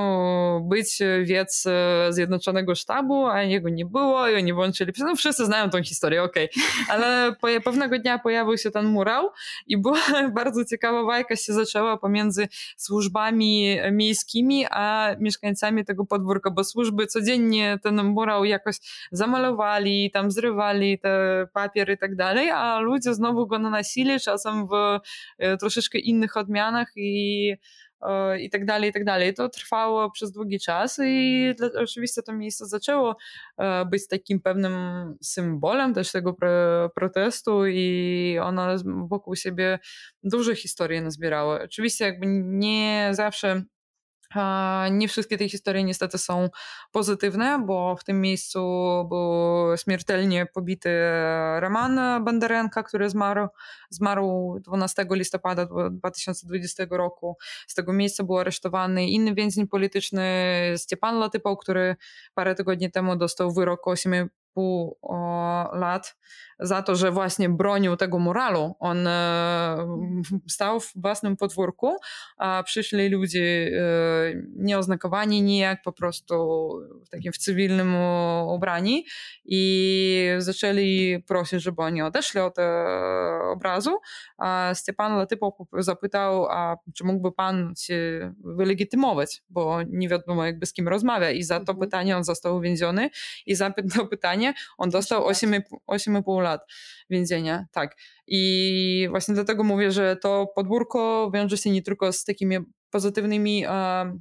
być 0.68 0.98
wiec 1.24 1.64
Zjednoczonego 2.10 2.74
Sztabu, 2.74 3.26
a 3.26 3.42
jego 3.42 3.68
nie 3.68 3.86
było 3.86 4.28
i 4.28 4.34
oni 4.34 4.52
włączyli 4.52 4.92
piosenkę. 4.92 5.10
No, 5.10 5.16
wszyscy 5.16 5.46
znają 5.46 5.70
tą 5.70 5.82
historię, 5.82 6.22
okej. 6.22 6.48
Okay. 6.50 6.94
Ale 6.96 7.34
pewnego 7.64 7.98
dnia 7.98 8.18
pojawił 8.18 8.58
się 8.58 8.70
ten 8.70 8.86
mural 8.86 9.30
i 9.66 9.78
była 9.78 9.98
bardzo 10.34 10.64
ciekawa 10.64 11.06
bajka 11.06 11.36
się 11.36 11.52
zaczęła 11.52 11.96
pomiędzy 11.96 12.48
służbami 12.76 13.11
służbami 13.12 13.76
miejskimi, 13.92 14.66
a 14.70 15.14
mieszkańcami 15.20 15.84
tego 15.84 16.06
podwórka, 16.06 16.50
bo 16.50 16.64
służby 16.64 17.06
codziennie 17.06 17.78
ten 17.82 18.04
murał 18.04 18.44
jakoś 18.44 18.76
zamalowali, 19.12 20.10
tam 20.10 20.30
zrywali 20.30 20.98
te 20.98 21.46
papier 21.52 21.90
i 21.90 21.98
tak 21.98 22.16
dalej, 22.16 22.50
a 22.50 22.80
ludzie 22.80 23.14
znowu 23.14 23.46
go 23.46 23.58
nanosili, 23.58 24.20
czasem 24.20 24.66
w 24.66 25.00
e, 25.38 25.56
troszeczkę 25.56 25.98
innych 25.98 26.36
odmianach 26.36 26.88
i 26.96 27.54
i 28.40 28.50
tak 28.50 28.64
dalej, 28.64 28.90
i 28.90 28.92
tak 28.92 29.04
dalej. 29.04 29.34
To 29.34 29.48
trwało 29.48 30.10
przez 30.10 30.32
długi 30.32 30.60
czas 30.60 31.00
i 31.04 31.54
oczywiście 31.76 32.22
to 32.22 32.32
miejsce 32.32 32.66
zaczęło 32.66 33.16
e, 33.58 33.84
być 33.86 34.08
takim 34.08 34.40
pewnym 34.40 34.74
symbolem 35.22 35.94
też 35.94 36.12
tego 36.12 36.36
protestu 36.94 37.66
i 37.66 38.38
ono 38.42 38.66
wokół 39.08 39.36
siebie 39.36 39.78
duże 40.22 40.56
historie 40.56 41.02
nazbierało. 41.02 41.58
Oczywiście 41.64 42.04
jakby 42.04 42.26
nie 42.42 43.08
zawsze 43.12 43.62
nie 44.90 45.08
wszystkie 45.08 45.38
te 45.38 45.48
historie 45.48 45.84
niestety 45.84 46.18
są 46.18 46.48
pozytywne, 46.92 47.62
bo 47.66 47.96
w 47.96 48.04
tym 48.04 48.20
miejscu 48.20 48.60
był 49.08 49.76
śmiertelnie 49.76 50.46
pobity 50.46 50.90
Roman 51.60 52.24
Bandarenka, 52.24 52.82
który 52.82 53.10
zmarł, 53.10 53.48
zmarł 53.90 54.58
12 54.60 55.06
listopada 55.10 55.66
2020 55.90 56.86
roku. 56.90 57.36
Z 57.66 57.74
tego 57.74 57.92
miejsca 57.92 58.24
był 58.24 58.38
aresztowany 58.38 59.06
inny 59.06 59.34
więzień 59.34 59.66
polityczny 59.66 60.22
Stepan 60.76 61.18
Latypał, 61.18 61.56
który 61.56 61.96
parę 62.34 62.54
tygodni 62.54 62.90
temu 62.90 63.16
dostał 63.16 63.52
wyrok 63.52 63.86
8,5 64.56 65.78
lat 65.78 66.16
za 66.62 66.82
to, 66.82 66.96
że 66.96 67.10
właśnie 67.10 67.48
bronił 67.48 67.96
tego 67.96 68.18
muralu. 68.18 68.74
On 68.78 69.06
e, 69.06 69.76
stał 70.48 70.80
w 70.80 70.92
własnym 70.96 71.36
podwórku, 71.36 71.96
a 72.36 72.62
przyszli 72.62 73.08
ludzie 73.08 73.42
e, 73.42 73.72
nieoznakowani 74.56 75.42
nijak, 75.42 75.82
po 75.82 75.92
prostu 75.92 76.34
w 77.06 77.08
takim 77.08 77.32
w 77.32 77.38
cywilnym 77.38 77.96
ubrani 78.46 79.06
i 79.44 80.28
zaczęli 80.38 81.22
prosić, 81.26 81.62
żeby 81.62 81.82
oni 81.82 82.02
odeszli 82.02 82.40
od 82.40 82.58
e, 82.58 82.84
obrazu. 83.52 83.98
A 84.38 84.70
Stepan 84.74 85.16
Latypo 85.16 85.66
zapytał, 85.78 86.46
a 86.46 86.76
czy 86.94 87.04
mógłby 87.04 87.32
pan 87.32 87.74
się 87.78 88.32
wylegitymować, 88.44 89.42
bo 89.50 89.78
nie 89.82 90.08
wiadomo 90.08 90.44
jakby 90.44 90.66
z 90.66 90.72
kim 90.72 90.88
rozmawia 90.88 91.30
i 91.30 91.42
za 91.42 91.54
to 91.54 91.72
mhm. 91.72 91.78
pytanie 91.78 92.16
on 92.16 92.24
został 92.24 92.56
uwięziony 92.56 93.10
i 93.46 93.54
za 93.54 93.70
to 93.70 94.06
pytanie 94.16 94.41
on 94.78 94.90
dostał 94.90 95.28
8,5 95.28 96.42
lat 96.42 96.52
lat 96.52 96.60
więzienia, 97.10 97.66
tak. 97.72 97.96
I 98.26 99.06
właśnie 99.10 99.34
dlatego 99.34 99.64
mówię, 99.64 99.92
że 99.92 100.16
to 100.16 100.46
podwórko 100.54 101.30
wiąże 101.34 101.56
się 101.56 101.70
nie 101.70 101.82
tylko 101.82 102.12
z 102.12 102.24
takimi 102.24 102.58
pozytywnymi, 102.90 103.64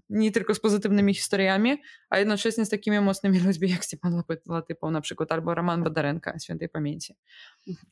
nie 0.09 0.32
tylko 0.32 0.55
z 0.55 0.59
pozytywnymi 0.59 1.13
historiami, 1.13 1.82
a 2.09 2.19
jednocześnie 2.19 2.65
z 2.65 2.69
takimi 2.69 2.99
mocnymi 2.99 3.39
ludźmi 3.39 3.69
jak 3.69 3.86
Stepan 3.86 4.24
Latypo 4.49 4.91
na 4.91 5.01
przykład, 5.01 5.32
albo 5.32 5.55
Roman 5.55 5.84
Badarenka, 5.84 6.39
świętej 6.39 6.69
pamięci. 6.69 7.15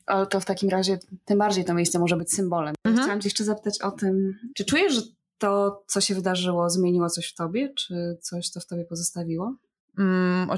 Ale 0.06 0.26
to 0.26 0.40
w 0.40 0.44
takim 0.44 0.68
razie 0.68 0.98
tym 1.24 1.38
bardziej 1.38 1.64
to 1.64 1.74
miejsce 1.74 1.98
może 1.98 2.16
być 2.16 2.32
symbolem. 2.32 2.74
Mhm. 2.86 3.04
Chciałam 3.04 3.20
cię 3.20 3.26
jeszcze 3.26 3.44
zapytać 3.44 3.82
o 3.82 3.90
tym, 3.90 4.38
czy 4.56 4.64
czujesz, 4.64 4.94
że 4.94 5.02
to, 5.38 5.82
co 5.86 6.00
się 6.00 6.14
wydarzyło, 6.14 6.70
zmieniło 6.70 7.10
coś 7.10 7.28
w 7.28 7.34
tobie, 7.34 7.72
czy 7.76 8.18
coś 8.20 8.50
to 8.50 8.60
w 8.60 8.66
tobie 8.66 8.84
pozostawiło? 8.84 9.54
Mm, 10.00 10.50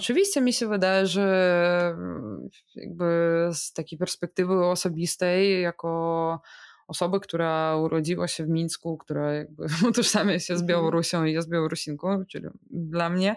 się 0.52 0.68
wydaje, 0.68 1.06
że 1.06 1.96
jakby 2.74 3.04
z 3.52 3.72
takiej 3.72 3.98
perspektywy 3.98 4.66
osobistej, 4.66 5.62
jako 5.62 6.40
osoby, 6.92 7.20
która 7.20 7.76
urodziła 7.76 8.28
się 8.28 8.44
w 8.44 8.48
Mińsku, 8.48 8.98
która 8.98 9.32
jakby 9.32 9.66
utożsamia 9.88 10.38
się 10.38 10.56
z 10.56 10.60
mhm. 10.60 10.66
Białorusią 10.66 11.24
i 11.24 11.32
jest 11.32 11.50
Białorusinką, 11.50 12.24
czyli 12.28 12.46
dla 12.70 13.10
mnie 13.10 13.36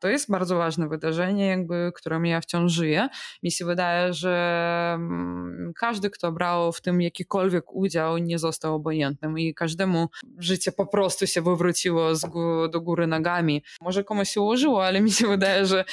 to 0.00 0.08
jest 0.08 0.30
bardzo 0.30 0.56
ważne 0.56 0.88
wydarzenie, 0.88 1.46
jakby, 1.46 1.92
którym 1.94 2.26
ja 2.26 2.40
wciąż 2.40 2.72
żyję. 2.72 3.08
Mi 3.42 3.52
się 3.52 3.64
wydaje, 3.64 4.12
że 4.12 4.92
mm, 4.94 5.72
każdy, 5.76 6.10
kto 6.10 6.32
brał 6.32 6.72
w 6.72 6.80
tym 6.80 7.00
jakikolwiek 7.00 7.72
udział, 7.72 8.18
nie 8.18 8.38
został 8.38 8.74
obojętnym 8.74 9.38
i 9.38 9.54
każdemu 9.54 10.08
życie 10.38 10.72
po 10.72 10.86
prostu 10.86 11.26
się 11.26 11.42
wywróciło 11.42 12.12
do 12.72 12.80
góry 12.80 13.06
nogami. 13.06 13.62
Może 13.80 14.04
komuś 14.04 14.30
się 14.30 14.40
ułożyło, 14.40 14.86
ale 14.86 15.00
mi 15.00 15.10
się 15.10 15.28
wydaje, 15.28 15.66
że 15.66 15.84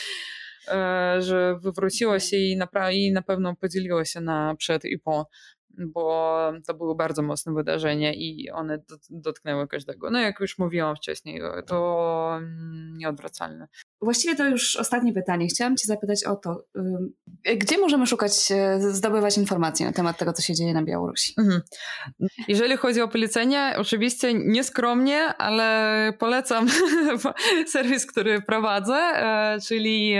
e, 0.67 1.17
że 1.21 1.59
wywróciło 1.61 2.19
się 2.19 2.37
i 2.37 2.57
na, 2.57 2.91
i 2.91 3.11
na 3.11 3.21
pewno 3.21 3.55
podzieliło 3.55 4.05
się 4.05 4.21
na 4.21 4.55
przed 4.55 4.85
i 4.85 4.99
po 4.99 5.27
bo 5.77 6.51
to 6.67 6.73
było 6.73 6.95
bardzo 6.95 7.21
mocne 7.21 7.53
wydarzenie 7.53 8.13
i 8.13 8.49
one 8.49 8.83
dotknęły 9.09 9.67
każdego. 9.67 10.09
No 10.09 10.19
jak 10.19 10.39
już 10.39 10.57
mówiłam 10.57 10.95
wcześniej, 10.95 11.41
to 11.67 12.29
mm, 12.37 12.97
nieodwracalne. 12.97 13.67
Właściwie 14.01 14.35
to 14.35 14.45
już 14.45 14.75
ostatnie 14.75 15.13
pytanie. 15.13 15.47
Chciałam 15.47 15.77
Cię 15.77 15.87
zapytać 15.87 16.23
o 16.23 16.35
to, 16.35 16.63
gdzie 17.57 17.77
możemy 17.77 18.07
szukać, 18.07 18.51
e, 18.51 18.79
zdobywać 18.81 19.37
informacje 19.37 19.85
na 19.85 19.91
temat 19.91 20.17
tego, 20.17 20.33
co 20.33 20.41
się 20.41 20.53
dzieje 20.53 20.73
na 20.73 20.83
Białorusi? 20.83 21.33
Mhm. 21.37 21.61
Jeżeli 22.47 22.77
chodzi 22.77 23.01
o 23.01 23.07
polecenia, 23.07 23.77
oczywiście 23.77 24.33
nieskromnie, 24.33 25.19
ale 25.37 26.13
polecam 26.19 26.67
serwis, 27.73 28.05
który 28.05 28.41
prowadzę, 28.41 28.95
e, 28.95 29.57
czyli 29.67 30.13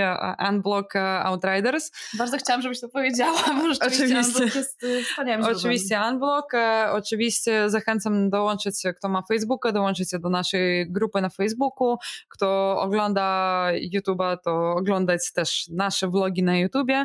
Unblock 0.50 0.96
Outriders. 1.22 1.90
Bardzo 2.18 2.38
chciałam, 2.38 2.62
żebyś 2.62 2.80
to 2.80 2.88
powiedziała, 2.88 3.38
bo 3.46 3.86
oczywiście. 3.86 4.16
Unblock 4.16 4.54
jest 4.54 4.84
e, 5.18 5.50
Oczywiście 5.50 6.00
Unblock, 6.08 6.52
oczywiście 6.92 7.70
zachęcam 7.70 8.30
dołączyć 8.30 8.80
się, 8.82 8.94
kto 8.94 9.08
ma 9.08 9.22
Facebooka, 9.22 9.72
dołączyć 9.72 10.10
się 10.10 10.18
do 10.18 10.30
naszej 10.30 10.92
grupy 10.92 11.20
na 11.20 11.28
Facebooku, 11.28 11.96
kto 12.28 12.76
ogląda 12.80 13.67
YouTube'a, 13.72 14.36
to 14.44 14.70
oglądać 14.70 15.32
też 15.32 15.68
nasze 15.68 16.08
vlogi 16.08 16.42
na 16.42 16.58
YouTubie. 16.58 17.04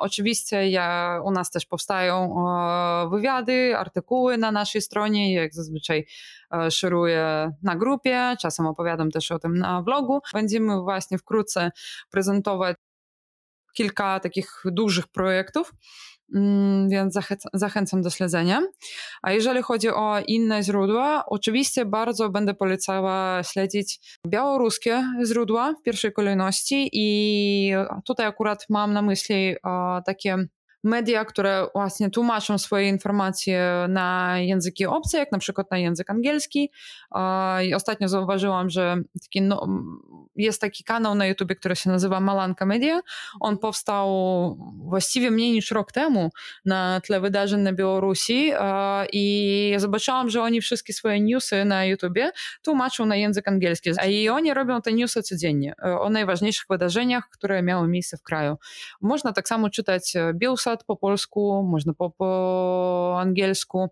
Oczywiście 0.00 0.68
ja, 0.68 1.20
u 1.24 1.30
nas 1.30 1.50
też 1.50 1.66
powstają 1.66 2.34
wywiady, 3.10 3.76
artykuły 3.76 4.38
na 4.38 4.52
naszej 4.52 4.82
stronie, 4.82 5.34
jak 5.34 5.54
zazwyczaj 5.54 6.06
e, 6.54 6.70
szeruję 6.70 7.52
na 7.62 7.76
grupie, 7.76 8.36
czasem 8.40 8.66
opowiadam 8.66 9.10
też 9.10 9.30
o 9.30 9.38
tym 9.38 9.58
na 9.58 9.82
vlogu. 9.82 10.20
Będziemy 10.32 10.80
właśnie 10.80 11.18
wkrótce 11.18 11.70
prezentować 12.10 12.76
kilka 13.72 14.20
takich 14.20 14.62
dużych 14.64 15.08
projektów. 15.08 15.72
Mm, 16.34 16.88
więc 16.88 17.18
zachęcam 17.54 18.02
do 18.02 18.10
śledzenia. 18.10 18.62
A 19.22 19.32
jeżeli 19.32 19.62
chodzi 19.62 19.88
o 19.88 20.20
inne 20.26 20.62
źródła, 20.62 21.24
oczywiście 21.26 21.84
bardzo 21.84 22.28
będę 22.30 22.54
polecała 22.54 23.42
śledzić 23.42 24.00
białoruskie 24.26 25.04
źródła 25.26 25.74
w 25.80 25.82
pierwszej 25.82 26.12
kolejności 26.12 26.90
i 26.92 27.72
tutaj 28.06 28.26
akurat 28.26 28.66
mam 28.68 28.92
na 28.92 29.02
myśli 29.02 29.56
takie 30.06 30.36
media, 30.84 31.24
które 31.24 31.66
właśnie 31.74 32.10
tłumaczą 32.10 32.58
swoje 32.58 32.88
informacje 32.88 33.86
na 33.88 34.38
języki 34.38 34.86
obce, 34.86 35.18
jak 35.18 35.32
na 35.32 35.38
przykład 35.38 35.70
na 35.70 35.78
język 35.78 36.10
angielski. 36.10 36.70
I 37.64 37.74
ostatnio 37.74 38.08
zauważyłam, 38.08 38.70
że 38.70 38.96
taki 39.22 39.42
no, 39.42 39.66
jest 40.36 40.60
taki 40.60 40.84
kanał 40.84 41.14
na 41.14 41.26
YouTube, 41.26 41.54
który 41.58 41.76
się 41.76 41.90
nazywa 41.90 42.20
Malanka 42.20 42.66
Media. 42.66 43.00
On 43.40 43.58
powstał 43.58 44.08
właściwie 44.78 45.30
mniej 45.30 45.52
niż 45.52 45.70
rok 45.70 45.92
temu 45.92 46.30
na 46.64 47.00
tle 47.00 47.20
wydarzeń 47.20 47.60
na 47.60 47.72
Białorusi 47.72 48.52
i 49.12 49.74
zobaczyłam, 49.78 50.30
że 50.30 50.42
oni 50.42 50.60
wszystkie 50.60 50.92
swoje 50.92 51.20
newsy 51.20 51.64
na 51.64 51.84
YouTubie 51.84 52.30
tłumaczą 52.62 53.06
na 53.06 53.16
język 53.16 53.48
angielski. 53.48 53.90
I 54.08 54.28
oni 54.28 54.54
robią 54.54 54.82
te 54.82 54.92
newsy 54.92 55.22
codziennie 55.22 55.74
o 56.00 56.10
najważniejszych 56.10 56.66
wydarzeniach, 56.70 57.28
które 57.30 57.62
miały 57.62 57.88
miejsce 57.88 58.16
w 58.16 58.22
kraju. 58.22 58.56
Można 59.00 59.32
tak 59.32 59.48
samo 59.48 59.70
czytać 59.70 60.16
e, 60.16 60.34
Bielsat 60.68 60.84
po 60.84 60.96
polsku, 60.96 61.62
można 61.62 61.92
po, 61.94 62.10
po 62.10 63.16
angielsku. 63.20 63.88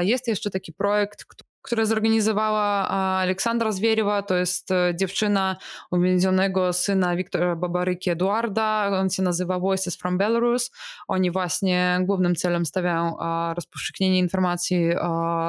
Jest 0.00 0.28
jeszcze 0.28 0.50
taki 0.50 0.72
projekt, 0.72 1.24
które 1.62 1.86
zorganizowała 1.86 2.88
Aleksandra 2.88 3.72
Zwieriewa, 3.72 4.22
to 4.22 4.36
jest 4.36 4.70
e, 4.70 4.94
dziewczyna 4.96 5.56
uwięzionego 5.90 6.72
syna 6.72 7.16
Wiktora 7.16 7.56
Babaryki 7.56 8.10
Eduarda, 8.10 8.90
on 9.00 9.10
się 9.10 9.22
nazywa 9.22 9.58
Voices 9.58 9.96
from 9.96 10.18
Belarus. 10.18 10.70
Oni 11.08 11.30
właśnie 11.30 11.98
głównym 12.02 12.34
celem 12.34 12.66
stawiają 12.66 13.16
rozpowszechnienie 13.54 14.18
informacji 14.18 14.90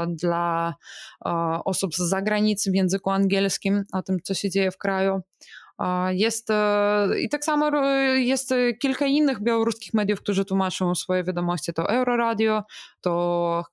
dla 0.07 0.75
osób 1.65 1.95
z 1.95 1.97
zagranicy 1.97 2.71
w 2.71 2.75
języku 2.75 3.09
angielskim 3.09 3.83
o 3.93 4.01
tym, 4.01 4.17
co 4.23 4.33
się 4.33 4.49
dzieje 4.49 4.71
w 4.71 4.77
kraju. 4.77 5.21
Jest 6.11 6.49
e, 6.49 7.07
i 7.21 7.29
tak 7.29 7.45
samo 7.45 7.85
jest 8.15 8.53
kilka 8.79 9.05
innych 9.05 9.43
białoruskich 9.43 9.93
mediów, 9.93 10.19
którzy 10.19 10.45
tłumaczą 10.45 10.95
swoje 10.95 11.23
wiadomości. 11.23 11.73
To 11.73 11.89
Euroradio, 11.89 12.63
to 13.01 13.63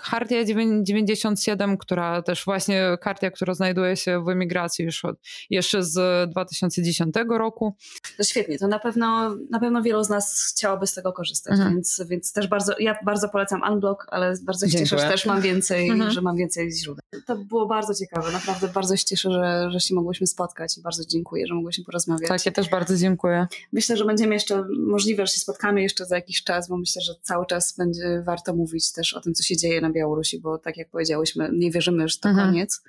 Hartia 0.00 0.44
97, 0.82 1.78
która 1.78 2.22
też 2.22 2.44
właśnie 2.44 2.96
kartia, 3.00 3.30
która 3.30 3.54
znajduje 3.54 3.96
się 3.96 4.24
w 4.24 4.28
emigracji 4.28 4.84
już 4.84 5.04
od, 5.04 5.16
jeszcze 5.50 5.84
z 5.84 6.30
2010 6.30 7.14
roku. 7.28 7.76
To 8.16 8.24
świetnie, 8.24 8.58
to 8.58 8.68
na 8.68 8.78
pewno, 8.78 9.36
na 9.50 9.60
pewno 9.60 9.82
wielu 9.82 10.04
z 10.04 10.08
nas 10.08 10.46
chciałoby 10.50 10.86
z 10.86 10.94
tego 10.94 11.12
korzystać, 11.12 11.52
mhm. 11.52 11.74
więc, 11.74 12.02
więc 12.08 12.32
też 12.32 12.48
bardzo, 12.48 12.74
ja 12.78 12.96
bardzo 13.04 13.28
polecam 13.28 13.60
Unblock, 13.72 14.06
ale 14.08 14.34
bardzo 14.42 14.68
się 14.68 14.78
cieszę, 14.78 14.98
że 14.98 15.08
też 15.08 15.26
mam 15.26 15.40
więcej, 15.40 15.88
mhm. 15.88 16.10
że 16.10 16.22
mam 16.22 16.36
więcej 16.36 16.72
źródeł. 16.72 17.00
To 17.26 17.36
było 17.36 17.66
bardzo 17.66 17.94
ciekawe, 17.94 18.32
naprawdę 18.32 18.68
bardzo 18.68 18.96
się 18.96 19.04
cieszę, 19.04 19.30
że, 19.30 19.70
że 19.70 19.80
się 19.80 19.94
mogłyśmy 19.94 20.26
spotkać 20.26 20.78
i 20.78 20.82
bardzo 20.82 21.04
dziękuję, 21.04 21.46
że 21.46 21.54
mogłyśmy 21.54 21.84
porozmawiać. 21.84 22.28
Tak, 22.28 22.46
ja 22.46 22.52
też 22.52 22.68
bardzo 22.68 22.96
dziękuję. 22.96 23.46
Myślę, 23.72 23.96
że 23.96 24.04
będziemy 24.04 24.34
jeszcze, 24.34 24.64
możliwe, 24.78 25.26
że 25.26 25.32
się 25.32 25.40
spotkamy 25.40 25.82
jeszcze 25.82 26.06
za 26.06 26.16
jakiś 26.16 26.44
czas, 26.44 26.68
bo 26.68 26.76
myślę, 26.76 27.02
że 27.02 27.12
cały 27.22 27.46
czas 27.46 27.76
będzie 27.78 28.22
warto 28.26 28.54
mówić 28.54 28.92
też 28.92 29.14
o 29.14 29.20
tym, 29.20 29.34
co 29.34 29.42
się 29.42 29.56
dzieje 29.56 29.80
na 29.80 29.89
Białorusi, 29.92 30.40
bo 30.40 30.58
tak 30.58 30.76
jak 30.76 30.90
powiedziałyśmy, 30.90 31.50
nie 31.52 31.70
wierzymy, 31.70 32.08
że 32.08 32.18
to 32.18 32.28
mhm. 32.28 32.48
koniec. 32.48 32.82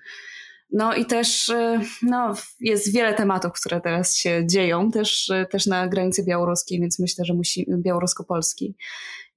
No 0.72 0.96
i 0.96 1.06
też 1.06 1.50
y, 1.50 1.80
no, 2.02 2.34
jest 2.60 2.94
wiele 2.94 3.14
tematów, 3.14 3.52
które 3.54 3.82
teraz 3.82 4.16
się 4.16 4.48
dzieją, 4.48 4.92
też, 4.92 5.30
y, 5.30 5.46
też 5.52 5.66
na 5.66 5.88
granicy 5.88 6.24
białoruskiej, 6.24 6.80
więc 6.80 7.00
myślę, 7.00 7.26
że 7.26 7.34
musi, 7.34 7.66
białorusko-polskiej, 7.78 8.76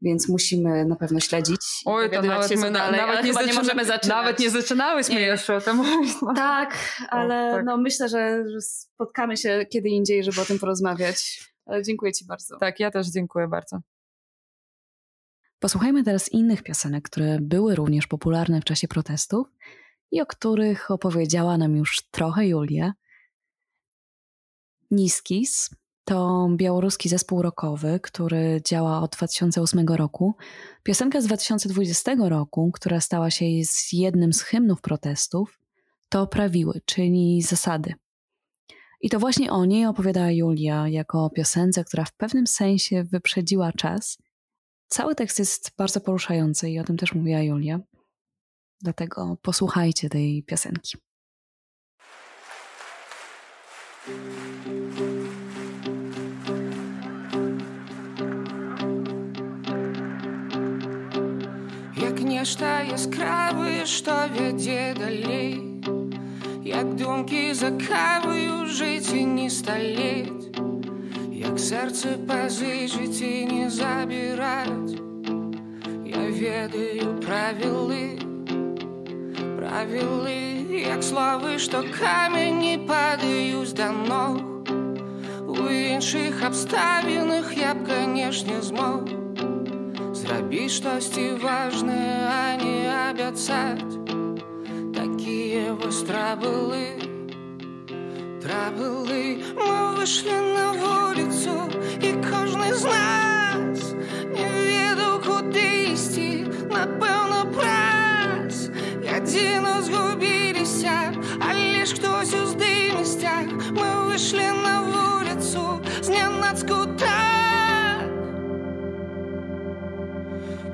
więc 0.02 0.28
musimy 0.28 0.84
na 0.84 0.96
pewno 0.96 1.20
śledzić. 1.20 1.60
Oj, 1.84 2.10
to 2.10 2.22
nawet, 2.22 2.56
my 2.56 2.70
dalej, 2.70 3.00
nawet, 3.00 3.24
nie, 3.24 3.32
zaczyna, 3.32 3.52
nie 3.52 3.58
możemy 3.58 3.84
zaczynać. 3.84 4.16
Nawet 4.16 4.38
nie 4.38 4.50
zaczynałyśmy 4.50 5.14
nie. 5.14 5.20
jeszcze 5.20 5.56
o 5.56 5.60
tym 5.60 5.76
mówić. 5.76 6.12
No. 6.22 6.34
Tak, 6.34 6.78
ale 7.08 7.50
o, 7.50 7.56
tak. 7.56 7.64
No, 7.64 7.76
myślę, 7.76 8.08
że 8.08 8.44
spotkamy 8.60 9.36
się 9.36 9.66
kiedy 9.72 9.88
indziej, 9.88 10.24
żeby 10.24 10.40
o 10.40 10.44
tym 10.44 10.58
porozmawiać. 10.58 11.40
Ale 11.66 11.82
dziękuję 11.82 12.12
Ci 12.12 12.26
bardzo. 12.26 12.58
Tak, 12.58 12.80
ja 12.80 12.90
też 12.90 13.06
dziękuję 13.06 13.48
bardzo. 13.48 13.80
Posłuchajmy 15.64 16.04
teraz 16.04 16.32
innych 16.32 16.62
piosenek, 16.62 17.04
które 17.04 17.38
były 17.40 17.74
również 17.74 18.06
popularne 18.06 18.60
w 18.60 18.64
czasie 18.64 18.88
protestów 18.88 19.46
i 20.10 20.20
o 20.20 20.26
których 20.26 20.90
opowiedziała 20.90 21.58
nam 21.58 21.76
już 21.76 22.08
trochę 22.10 22.46
Julia. 22.46 22.92
Niskis 24.90 25.70
to 26.04 26.48
białoruski 26.56 27.08
zespół 27.08 27.42
rockowy, 27.42 28.00
który 28.02 28.60
działa 28.64 29.00
od 29.00 29.16
2008 29.16 29.88
roku. 29.88 30.34
Piosenka 30.82 31.20
z 31.20 31.24
2020 31.26 32.14
roku, 32.18 32.70
która 32.74 33.00
stała 33.00 33.30
się 33.30 33.44
z 33.64 33.92
jednym 33.92 34.32
z 34.32 34.42
hymnów 34.42 34.80
protestów, 34.80 35.58
to 36.08 36.26
prawiły, 36.26 36.80
czyli 36.84 37.42
zasady. 37.42 37.94
I 39.00 39.10
to 39.10 39.18
właśnie 39.18 39.52
o 39.52 39.64
niej 39.64 39.86
opowiadała 39.86 40.30
Julia 40.30 40.88
jako 40.88 41.24
o 41.24 41.30
piosence, 41.30 41.84
która 41.84 42.04
w 42.04 42.12
pewnym 42.12 42.46
sensie 42.46 43.04
wyprzedziła 43.04 43.72
czas 43.72 44.18
Cały 44.87 45.15
tekst 45.15 45.39
jest 45.39 45.71
bardzo 45.77 46.01
poruszający 46.01 46.69
i 46.69 46.79
o 46.79 46.83
tym 46.83 46.97
też 46.97 47.13
mówiła 47.13 47.39
Julia. 47.39 47.79
Dlatego 48.81 49.37
posłuchajcie 49.41 50.09
tej 50.09 50.43
piosenki. 50.43 50.97
Jak 62.01 62.21
нешта 62.21 62.81
яскравае, 62.81 63.85
што 63.85 64.27
вядзе 64.27 64.93
далей 64.95 65.69
Як 66.69 66.95
думкі 66.95 67.53
закаваю 67.53 68.65
жыць 68.69 69.13
і 69.13 69.25
не 69.25 69.49
сталець 69.49 70.53
Як 71.43 71.59
серце 71.59 72.17
позичить 72.27 73.21
і 73.21 73.45
не 73.45 73.69
забирать 73.69 74.99
Я 76.05 76.23
ведаю 76.29 77.19
правилы, 77.21 78.19
правилы 79.57 80.59
як 80.87 81.03
слави, 81.03 81.59
што 81.59 81.83
камені 81.99 82.79
падаюць 82.87 83.73
да 83.73 83.91
ног 83.91 84.49
у 85.49 85.67
іншых 85.69 86.43
абставінах 86.45 87.57
я 87.57 87.73
б 87.73 87.85
канешне 87.87 88.61
змог 88.61 89.09
зрабіць 90.13 90.77
штосьці 90.77 91.25
важнае 91.43 92.15
а 92.29 92.55
не 92.61 92.85
абяцаць 93.09 93.97
такія 94.95 95.73
вось 95.73 96.03
трабылы 96.05 97.02
трабылы 98.53 99.43
мы 99.57 99.77
вышлі 99.97 100.37
на 100.55 100.67
вуліцу 100.79 101.55
і 101.99 102.11
кожны 102.23 102.69
з 102.73 102.83
нас 102.93 103.91
не 104.35 104.47
ведаў 104.69 105.19
куды 105.25 105.65
ісці 105.93 106.29
напэўна 106.71 107.41
праз 107.57 108.69
адзіно 109.17 109.73
згубіліся 109.87 110.97
але 111.49 111.85
ж 111.85 111.95
хтось 111.99 112.33
у 112.37 112.45
здымасцях 112.53 113.51
мы 113.75 113.89
вышлі 114.07 114.47
на 114.63 114.75
вуліцу 114.87 115.81
знянацку 116.01 116.85
так 116.97 118.07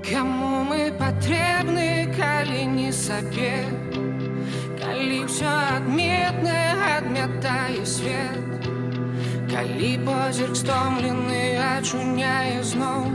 Каму 0.05 0.63
мы 0.69 0.93
патрэбны 0.99 2.13
калі 2.13 2.65
не 2.77 2.91
сабе 2.93 3.65
калі 4.99 5.17
ўсё 5.25 5.51
адметнае 5.75 6.71
адмятае 6.97 7.83
свет 7.87 8.67
калі 9.51 9.91
позірк 10.07 10.55
стомлены 10.59 11.43
ачуняе 11.65 12.59
зноў 12.71 13.07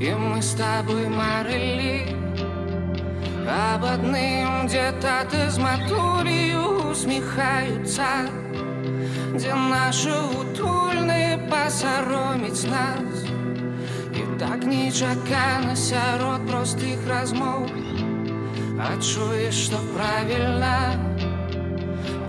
і 0.00 0.12
мы 0.22 0.40
з 0.40 0.56
табой 0.60 1.08
марылі 1.12 1.96
об 3.56 3.84
адным 3.90 4.66
дзе 4.70 4.86
таты 5.04 5.44
з 5.54 5.62
матулію 5.62 6.64
усміхаюцца 6.90 8.10
дзе 9.36 9.52
нашы 9.54 10.16
утульныя 10.40 11.36
пасароміць 11.52 12.64
нас 12.72 13.28
і 14.16 14.24
так 14.40 14.64
нечакана 14.72 15.76
сярод 15.76 16.48
простых 16.50 17.04
размоў 18.80 18.80
адчуеш 18.80 19.54
што 19.66 19.78
правільна 19.94 20.96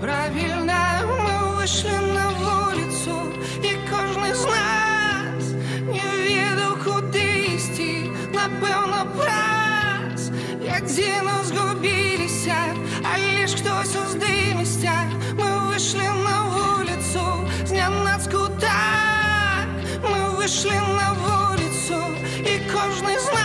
правільна 0.00 0.80
мы 1.06 1.56
вышлі 1.56 1.96
на 2.14 2.28
вуліцу 2.40 3.16
і 3.62 3.72
кожны 3.90 4.34
з 4.34 4.44
нас 4.52 5.44
не 5.88 6.04
ведаў 6.28 6.76
куды 6.84 7.56
ісці 7.56 8.10
напэўна 8.34 9.04
праз 9.16 10.30
адзіно 10.76 11.36
згубіліся 11.44 12.60
але 13.02 13.46
ж 13.46 13.56
хтось 13.56 13.96
у 13.96 14.04
здымасцях 14.12 15.08
мы 15.36 15.50
вышлі 15.68 16.08
на 16.24 16.38
вуліцу 16.54 17.24
знянацку 17.66 18.48
так 18.60 19.68
мы 20.02 20.36
вышлі 20.36 20.80
на 20.96 21.12
вуліцу 21.20 22.00
і 22.40 22.58
кожны 22.72 23.18
з 23.18 23.28
нас 23.32 23.41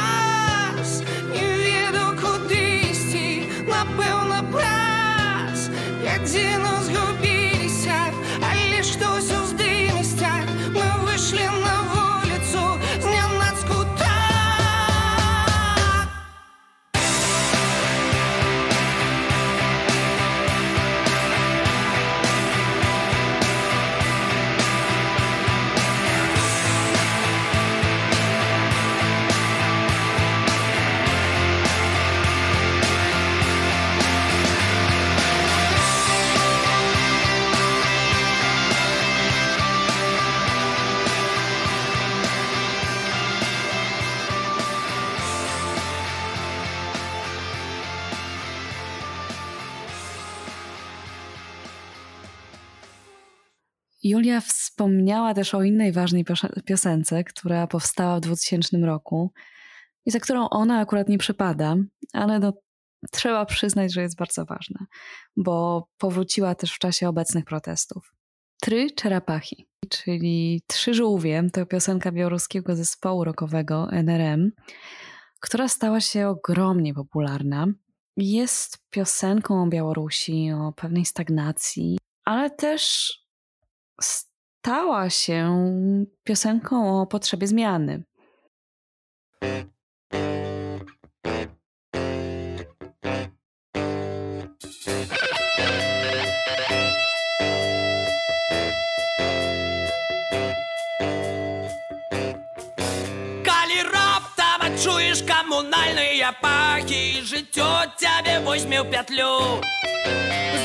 Julia 54.89 54.99
wspomniała 54.99 55.35
też 55.35 55.55
o 55.55 55.63
innej 55.63 55.93
ważnej 55.93 56.25
piosence, 56.65 57.25
która 57.25 57.67
powstała 57.67 58.17
w 58.17 58.21
2000 58.21 58.79
roku 58.79 59.33
i 60.07 60.11
za 60.11 60.21
którą 60.21 60.49
ona 60.49 60.81
akurat 60.81 61.09
nie 61.09 61.19
przypada, 61.19 61.77
ale 62.13 62.39
no, 62.39 62.53
trzeba 63.11 63.47
przyznać, 63.47 63.93
że 63.93 64.03
jest 64.03 64.17
bardzo 64.17 64.45
ważna, 64.45 64.87
bo 65.37 65.89
powróciła 65.99 66.55
też 66.55 66.73
w 66.73 66.79
czasie 66.79 67.09
obecnych 67.09 67.45
protestów. 67.45 68.13
Try 68.61 68.91
Czerapachi, 68.91 69.67
czyli 69.89 70.63
Trzy 70.67 70.95
Żółwie, 70.95 71.51
to 71.53 71.67
piosenka 71.67 72.13
białoruskiego 72.13 72.77
zespołu 72.77 73.25
rockowego 73.25 73.89
NRM, 73.93 74.53
która 75.41 75.69
stała 75.69 76.01
się 76.01 76.29
ogromnie 76.29 76.95
popularna. 76.95 77.67
Jest 78.17 78.79
piosenką 78.91 79.63
o 79.63 79.67
Białorusi, 79.67 80.53
o 80.53 80.73
pewnej 80.73 81.05
stagnacji, 81.05 81.99
ale 82.25 82.51
też 82.51 83.13
stała 84.59 85.11
się 85.11 85.73
piosenką 86.25 87.01
o 87.01 87.07
potrzebie 87.07 87.47
zmiany. 87.47 88.03
камунальныя 105.78 106.34
пахі 106.42 107.22
жыццё 107.30 107.86
цябе 108.02 108.40
возьме 108.42 108.82
ў 108.82 108.90
пятлю 108.90 109.62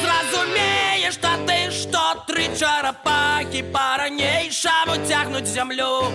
Зразумееш 0.00 1.18
тады 1.20 1.58
што 1.68 2.00
тры 2.24 2.48
чарапахі 2.56 3.60
па-ранейшаму 3.74 4.96
цягнуць 5.04 5.52
зямлю 5.52 6.08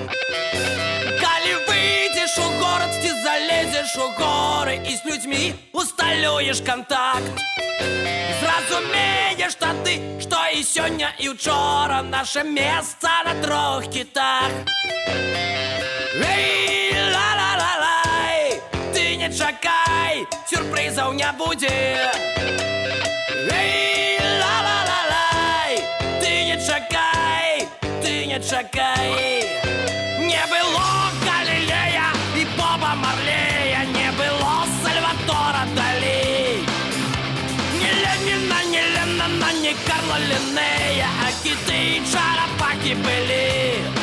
Калі 1.22 1.54
выйдзеш 1.70 2.34
у 2.42 2.48
горад 2.58 2.98
ці 2.98 3.14
залезеш 3.22 3.94
у 4.02 4.10
горы 4.18 4.82
і 4.82 4.98
з 4.98 5.02
людзьмі 5.06 5.54
усталюеш 5.72 6.66
кантакт 6.66 7.46
Зразумееш 8.42 9.54
тады, 9.62 10.02
што 10.18 10.42
і 10.50 10.66
сёння 10.66 11.14
і 11.22 11.30
ўчора 11.38 12.02
наша 12.02 12.42
месца 12.42 13.22
на 13.22 13.38
трох 13.38 13.86
кітах 13.94 14.50
Эй, 16.14 16.90
ла-ла-ла-лай, 17.14 17.97
ты 19.28 19.28
не 19.28 19.30
чакай, 19.38 20.26
сюрпрызаў 20.50 21.12
не 21.14 21.30
будзе. 21.38 21.72
Эй, 23.52 24.18
ла-ла-ла-лай, 24.42 25.74
ты 26.22 26.32
не 26.48 26.56
чакай, 26.68 27.68
ты 28.02 28.26
не 28.26 28.40
чакай. 28.40 29.44
Не 30.32 30.44
было 30.52 30.88
Галілея 31.26 32.08
і 32.42 32.46
Боба 32.56 32.94
Марлея, 33.04 33.82
не 33.98 34.10
было 34.20 34.54
Сальватора 34.82 35.66
Далі. 35.76 36.64
Не 37.82 37.92
Ленина, 38.04 38.60
не 38.72 38.84
Леннона, 38.94 39.52
не 39.64 39.76
Карла 39.88 40.18
Линнея, 40.30 41.10
а 41.26 41.28
киты 41.44 41.80
и 41.98 42.02
чарапаки 42.12 42.96
были. 42.96 43.97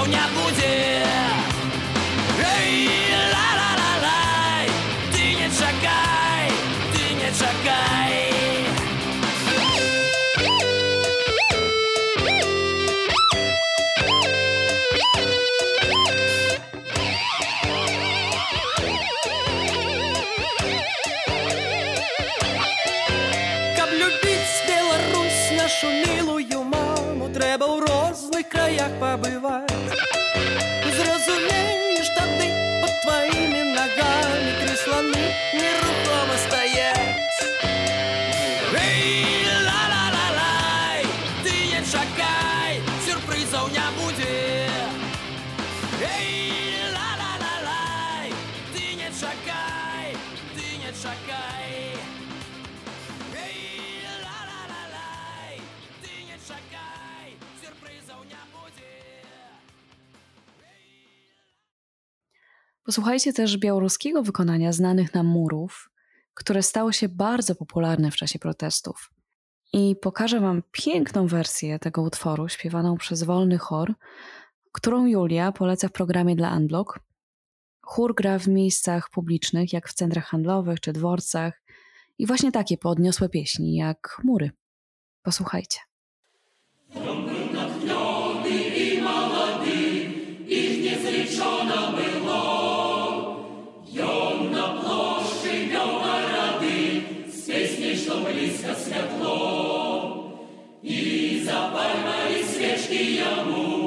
spełnia 0.00 0.28
budzie 0.34 1.02
Ej, 2.58 2.88
la 3.32 3.48
la 3.58 3.70
la 3.80 3.92
la 4.04 4.64
Ty 5.12 5.24
nie 5.34 5.50
czekaj, 5.50 6.48
ty 6.92 7.14
nie 7.14 7.32
czekaj 7.32 8.20
нашу 25.56 25.86
мілую 25.86 26.62
маму 26.64 27.28
трэба 27.34 27.66
ў 27.66 27.76
розных 27.84 28.48
краях 28.48 28.92
пабываць 29.00 29.69
нерухомо 35.54 36.36
Posłuchajcie 62.90 63.32
też 63.32 63.58
białoruskiego 63.58 64.22
wykonania 64.22 64.72
znanych 64.72 65.14
nam 65.14 65.26
murów, 65.26 65.90
które 66.34 66.62
stało 66.62 66.92
się 66.92 67.08
bardzo 67.08 67.54
popularne 67.54 68.10
w 68.10 68.16
czasie 68.16 68.38
protestów. 68.38 69.10
I 69.72 69.96
pokażę 70.02 70.40
Wam 70.40 70.62
piękną 70.72 71.26
wersję 71.26 71.78
tego 71.78 72.02
utworu, 72.02 72.48
śpiewaną 72.48 72.96
przez 72.96 73.22
wolny 73.22 73.58
chór, 73.58 73.94
którą 74.72 75.06
Julia 75.06 75.52
poleca 75.52 75.88
w 75.88 75.92
programie 75.92 76.36
dla 76.36 76.56
Unblock. 76.56 76.98
Chór 77.80 78.14
gra 78.14 78.38
w 78.38 78.48
miejscach 78.48 79.10
publicznych, 79.10 79.72
jak 79.72 79.88
w 79.88 79.94
centrach 79.94 80.26
handlowych 80.26 80.80
czy 80.80 80.92
dworcach, 80.92 81.62
i 82.18 82.26
właśnie 82.26 82.52
takie 82.52 82.78
podniosłe 82.78 83.28
pieśni, 83.28 83.76
jak 83.76 84.20
mury. 84.24 84.50
Posłuchajcie. 85.22 85.78
zapalma 101.50 102.16
i 102.38 102.44
svještijamu. 102.44 103.79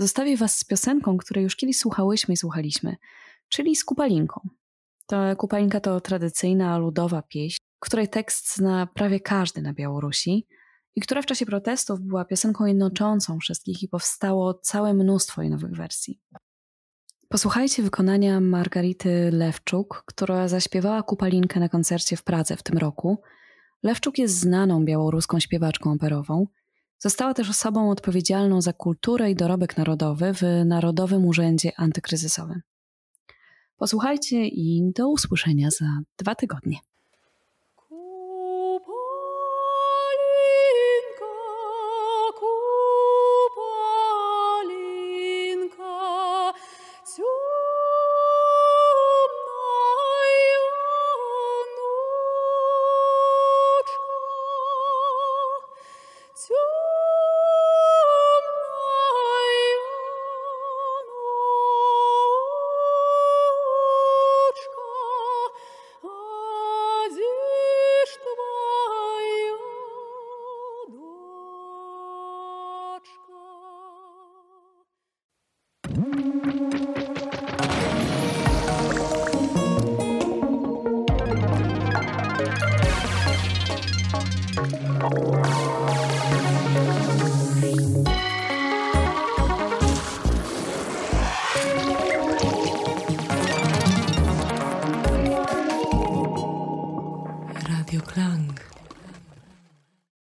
Zostawię 0.00 0.36
Was 0.36 0.58
z 0.58 0.64
piosenką, 0.64 1.16
której 1.16 1.44
już 1.44 1.56
kiedyś 1.56 1.78
słuchałyśmy 1.78 2.34
i 2.34 2.36
słuchaliśmy, 2.36 2.96
czyli 3.48 3.76
z 3.76 3.84
Kupalinką. 3.84 4.48
To 5.06 5.36
Kupalinka 5.36 5.80
to 5.80 6.00
tradycyjna 6.00 6.78
ludowa 6.78 7.22
pieśń, 7.22 7.58
której 7.80 8.08
tekst 8.08 8.56
zna 8.56 8.88
prawie 8.94 9.20
każdy 9.20 9.62
na 9.62 9.72
Białorusi 9.72 10.46
i 10.96 11.00
która 11.00 11.22
w 11.22 11.26
czasie 11.26 11.46
protestów 11.46 12.00
była 12.00 12.24
piosenką 12.24 12.66
jednoczącą 12.66 13.38
wszystkich 13.38 13.82
i 13.82 13.88
powstało 13.88 14.54
całe 14.54 14.94
mnóstwo 14.94 15.42
jej 15.42 15.50
nowych 15.50 15.76
wersji. 15.76 16.20
Posłuchajcie 17.28 17.82
wykonania 17.82 18.40
Margarity 18.40 19.30
Lewczuk, 19.32 20.02
która 20.06 20.48
zaśpiewała 20.48 21.02
Kupalinkę 21.02 21.60
na 21.60 21.68
koncercie 21.68 22.16
w 22.16 22.24
Pradze 22.24 22.56
w 22.56 22.62
tym 22.62 22.78
roku. 22.78 23.22
Lewczuk 23.82 24.18
jest 24.18 24.38
znaną 24.38 24.84
białoruską 24.84 25.40
śpiewaczką 25.40 25.92
operową– 25.92 26.46
Została 27.02 27.34
też 27.34 27.50
osobą 27.50 27.90
odpowiedzialną 27.90 28.60
za 28.60 28.72
kulturę 28.72 29.30
i 29.30 29.34
dorobek 29.34 29.76
narodowy 29.76 30.34
w 30.34 30.42
Narodowym 30.64 31.26
Urzędzie 31.26 31.72
Antykryzysowym. 31.76 32.62
Posłuchajcie 33.76 34.46
i 34.46 34.92
do 34.96 35.08
usłyszenia 35.08 35.70
za 35.70 35.86
dwa 36.18 36.34
tygodnie. 36.34 36.78